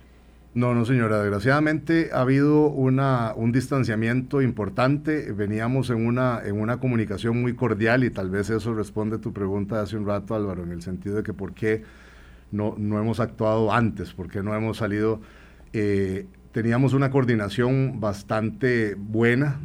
No, 0.53 0.73
no, 0.73 0.85
señora. 0.85 1.21
Desgraciadamente 1.21 2.09
ha 2.13 2.21
habido 2.21 2.67
una, 2.67 3.33
un 3.35 3.51
distanciamiento 3.51 4.41
importante. 4.41 5.31
Veníamos 5.31 5.89
en 5.89 6.05
una, 6.05 6.41
en 6.43 6.59
una 6.59 6.77
comunicación 6.77 7.41
muy 7.41 7.55
cordial 7.55 8.03
y 8.03 8.09
tal 8.09 8.29
vez 8.29 8.49
eso 8.49 8.73
responde 8.73 9.17
a 9.17 9.19
tu 9.19 9.33
pregunta 9.33 9.77
de 9.77 9.83
hace 9.83 9.97
un 9.97 10.05
rato, 10.05 10.33
Álvaro, 10.33 10.63
en 10.63 10.71
el 10.71 10.81
sentido 10.81 11.17
de 11.17 11.23
que 11.23 11.33
por 11.33 11.53
qué 11.53 11.83
no, 12.51 12.73
no 12.77 12.99
hemos 12.99 13.19
actuado 13.19 13.71
antes, 13.71 14.13
por 14.13 14.29
qué 14.29 14.41
no 14.41 14.55
hemos 14.55 14.77
salido. 14.77 15.21
Eh, 15.73 16.25
teníamos 16.51 16.93
una 16.93 17.11
coordinación 17.11 17.99
bastante 17.99 18.95
buena, 18.95 19.59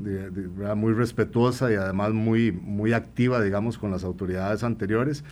muy 0.76 0.92
respetuosa 0.92 1.72
y 1.72 1.76
además 1.76 2.12
muy, 2.12 2.52
muy 2.52 2.92
activa, 2.92 3.40
digamos, 3.40 3.78
con 3.78 3.90
las 3.90 4.04
autoridades 4.04 4.64
anteriores 4.64 5.24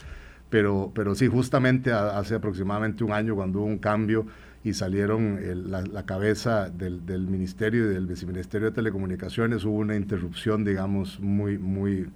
pero, 0.52 0.92
pero 0.94 1.14
sí, 1.14 1.28
justamente 1.28 1.92
hace 1.92 2.34
aproximadamente 2.34 3.02
un 3.02 3.12
año 3.12 3.34
cuando 3.34 3.60
hubo 3.60 3.66
un 3.66 3.78
cambio 3.78 4.26
y 4.62 4.74
salieron 4.74 5.40
la, 5.70 6.04
cabeza 6.04 6.68
del, 6.68 7.06
del, 7.06 7.26
Ministerio 7.26 7.90
y 7.90 7.94
del 7.94 8.06
Viceministerio 8.06 8.68
de 8.68 8.74
Telecomunicaciones, 8.74 9.64
hubo 9.64 9.78
una 9.78 9.96
interrupción, 9.96 10.62
digamos, 10.62 11.18
muy, 11.20 11.56
muy, 11.56 12.10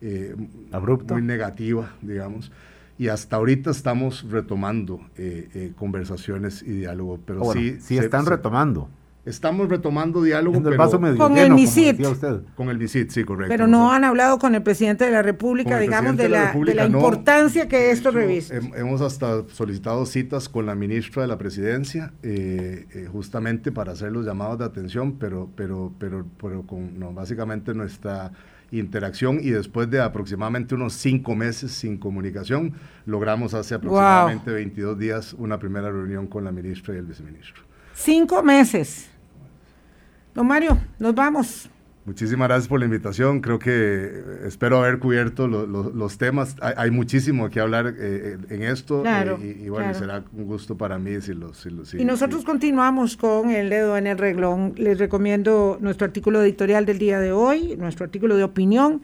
eh, 0.00 0.34
abrupta, 0.72 1.14
muy 1.14 1.22
negativa, 1.22 1.94
digamos. 2.02 2.50
Y 2.98 3.06
hasta 3.06 3.36
ahorita 3.36 3.70
estamos 3.70 4.28
retomando 4.28 5.00
eh, 5.16 5.48
eh, 5.54 5.72
conversaciones 5.76 6.64
y 6.64 6.80
diálogo, 6.80 7.20
pero 7.24 7.52
sí... 7.52 7.76
Sí 7.78 7.96
están 7.96 8.26
retomando. 8.26 8.90
Estamos 9.24 9.68
retomando 9.68 10.22
diálogo 10.22 10.62
pero- 10.62 10.98
medio 11.00 11.18
Con 11.18 11.34
lleno, 11.34 11.46
el 11.48 11.52
MISIT. 11.54 12.00
con 12.54 12.70
el 12.70 12.78
visit, 12.78 13.10
sí, 13.10 13.24
correcto. 13.24 13.52
Pero 13.52 13.66
no 13.66 13.92
han 13.92 14.04
hablado 14.04 14.38
con 14.38 14.54
el 14.54 14.62
presidente 14.62 15.04
de 15.04 15.10
la 15.10 15.20
República, 15.22 15.78
digamos, 15.78 16.16
de 16.16 16.30
la, 16.30 16.52
de 16.52 16.74
la 16.74 16.88
no. 16.88 16.98
importancia 16.98 17.68
que 17.68 17.76
De 17.76 17.90
esto 17.90 18.10
reviste. 18.10 18.58
hem- 18.60 18.74
Hemos 18.74 19.02
hasta 19.02 19.46
solicitado 19.48 20.06
citas 20.06 20.48
con 20.48 20.64
la 20.64 20.74
ministra 20.74 21.20
de 21.22 21.28
la 21.28 21.36
Presidencia, 21.36 22.12
eh, 22.22 22.86
eh, 22.94 23.08
justamente 23.12 23.70
para 23.70 23.92
hacer 23.92 24.12
los 24.12 24.24
llamados 24.24 24.58
de 24.60 24.64
atención, 24.64 25.18
pero, 25.18 25.50
pero, 25.54 25.92
pero, 25.98 26.24
pero 26.40 26.62
con 26.62 26.98
no, 26.98 27.12
básicamente 27.12 27.74
nuestra 27.74 28.32
interacción 28.70 29.40
y 29.42 29.50
después 29.50 29.90
de 29.90 30.00
aproximadamente 30.00 30.74
unos 30.74 30.92
cinco 30.94 31.34
meses 31.34 31.72
sin 31.72 31.98
comunicación, 31.98 32.74
logramos 33.04 33.52
hace 33.54 33.74
aproximadamente 33.74 34.50
22 34.52 34.98
días 34.98 35.32
una 35.34 35.58
primera 35.58 35.90
reunión 35.90 36.26
con 36.26 36.44
la 36.44 36.52
ministra 36.52 36.94
y 36.94 36.98
el 36.98 37.04
viceministro. 37.06 37.62
Cinco 38.02 38.42
meses. 38.44 39.10
Don 40.34 40.46
Mario, 40.46 40.78
nos 41.00 41.14
vamos. 41.14 41.68
Muchísimas 42.04 42.48
gracias 42.48 42.68
por 42.68 42.78
la 42.78 42.86
invitación. 42.86 43.40
Creo 43.40 43.58
que 43.58 43.70
eh, 43.72 44.22
espero 44.46 44.78
haber 44.78 44.98
cubierto 45.00 45.46
lo- 45.48 45.66
lo- 45.66 45.90
los 45.90 46.16
temas. 46.16 46.54
Hay, 46.62 46.74
hay 46.76 46.90
muchísimo 46.92 47.50
que 47.50 47.58
hablar 47.60 47.92
eh, 47.98 48.38
en 48.50 48.62
esto. 48.62 49.02
Claro, 49.02 49.38
eh, 49.42 49.56
y, 49.60 49.64
y 49.64 49.68
bueno, 49.68 49.90
claro. 49.90 49.98
será 49.98 50.24
un 50.32 50.44
gusto 50.44 50.76
para 50.76 50.96
mí 50.98 51.20
si 51.20 51.34
lo. 51.34 51.52
Si 51.54 51.70
lo- 51.70 51.84
si- 51.84 51.98
Y 51.98 52.04
nosotros 52.04 52.42
si- 52.42 52.46
continuamos 52.46 53.16
con 53.16 53.50
el 53.50 53.68
dedo 53.68 53.96
en 53.98 54.06
el 54.06 54.16
reglón. 54.16 54.74
Les 54.76 54.96
recomiendo 54.98 55.76
nuestro 55.80 56.06
artículo 56.06 56.40
editorial 56.42 56.86
del 56.86 56.98
día 56.98 57.18
de 57.18 57.32
hoy, 57.32 57.76
nuestro 57.76 58.04
artículo 58.04 58.36
de 58.36 58.44
opinión. 58.44 59.02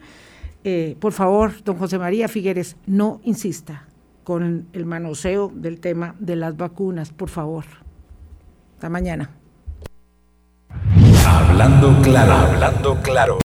Eh, 0.63 0.95
por 0.99 1.11
favor, 1.11 1.51
don 1.63 1.75
José 1.77 1.99
María 1.99 2.27
Figueres, 2.29 2.75
no 2.87 3.19
insista 3.23 3.85
con 4.23 4.65
el 4.73 4.85
manoseo 4.85 5.51
del 5.53 5.79
tema 5.81 6.15
de 6.19 6.37
las 6.37 6.57
vacunas, 6.57 7.11
por 7.11 7.29
favor. 7.29 7.65
Hasta 8.75 8.89
mañana. 8.89 9.29
Hablando 11.25 12.01
claro, 12.01 12.33
hablando 12.33 12.95
claro. 13.01 13.33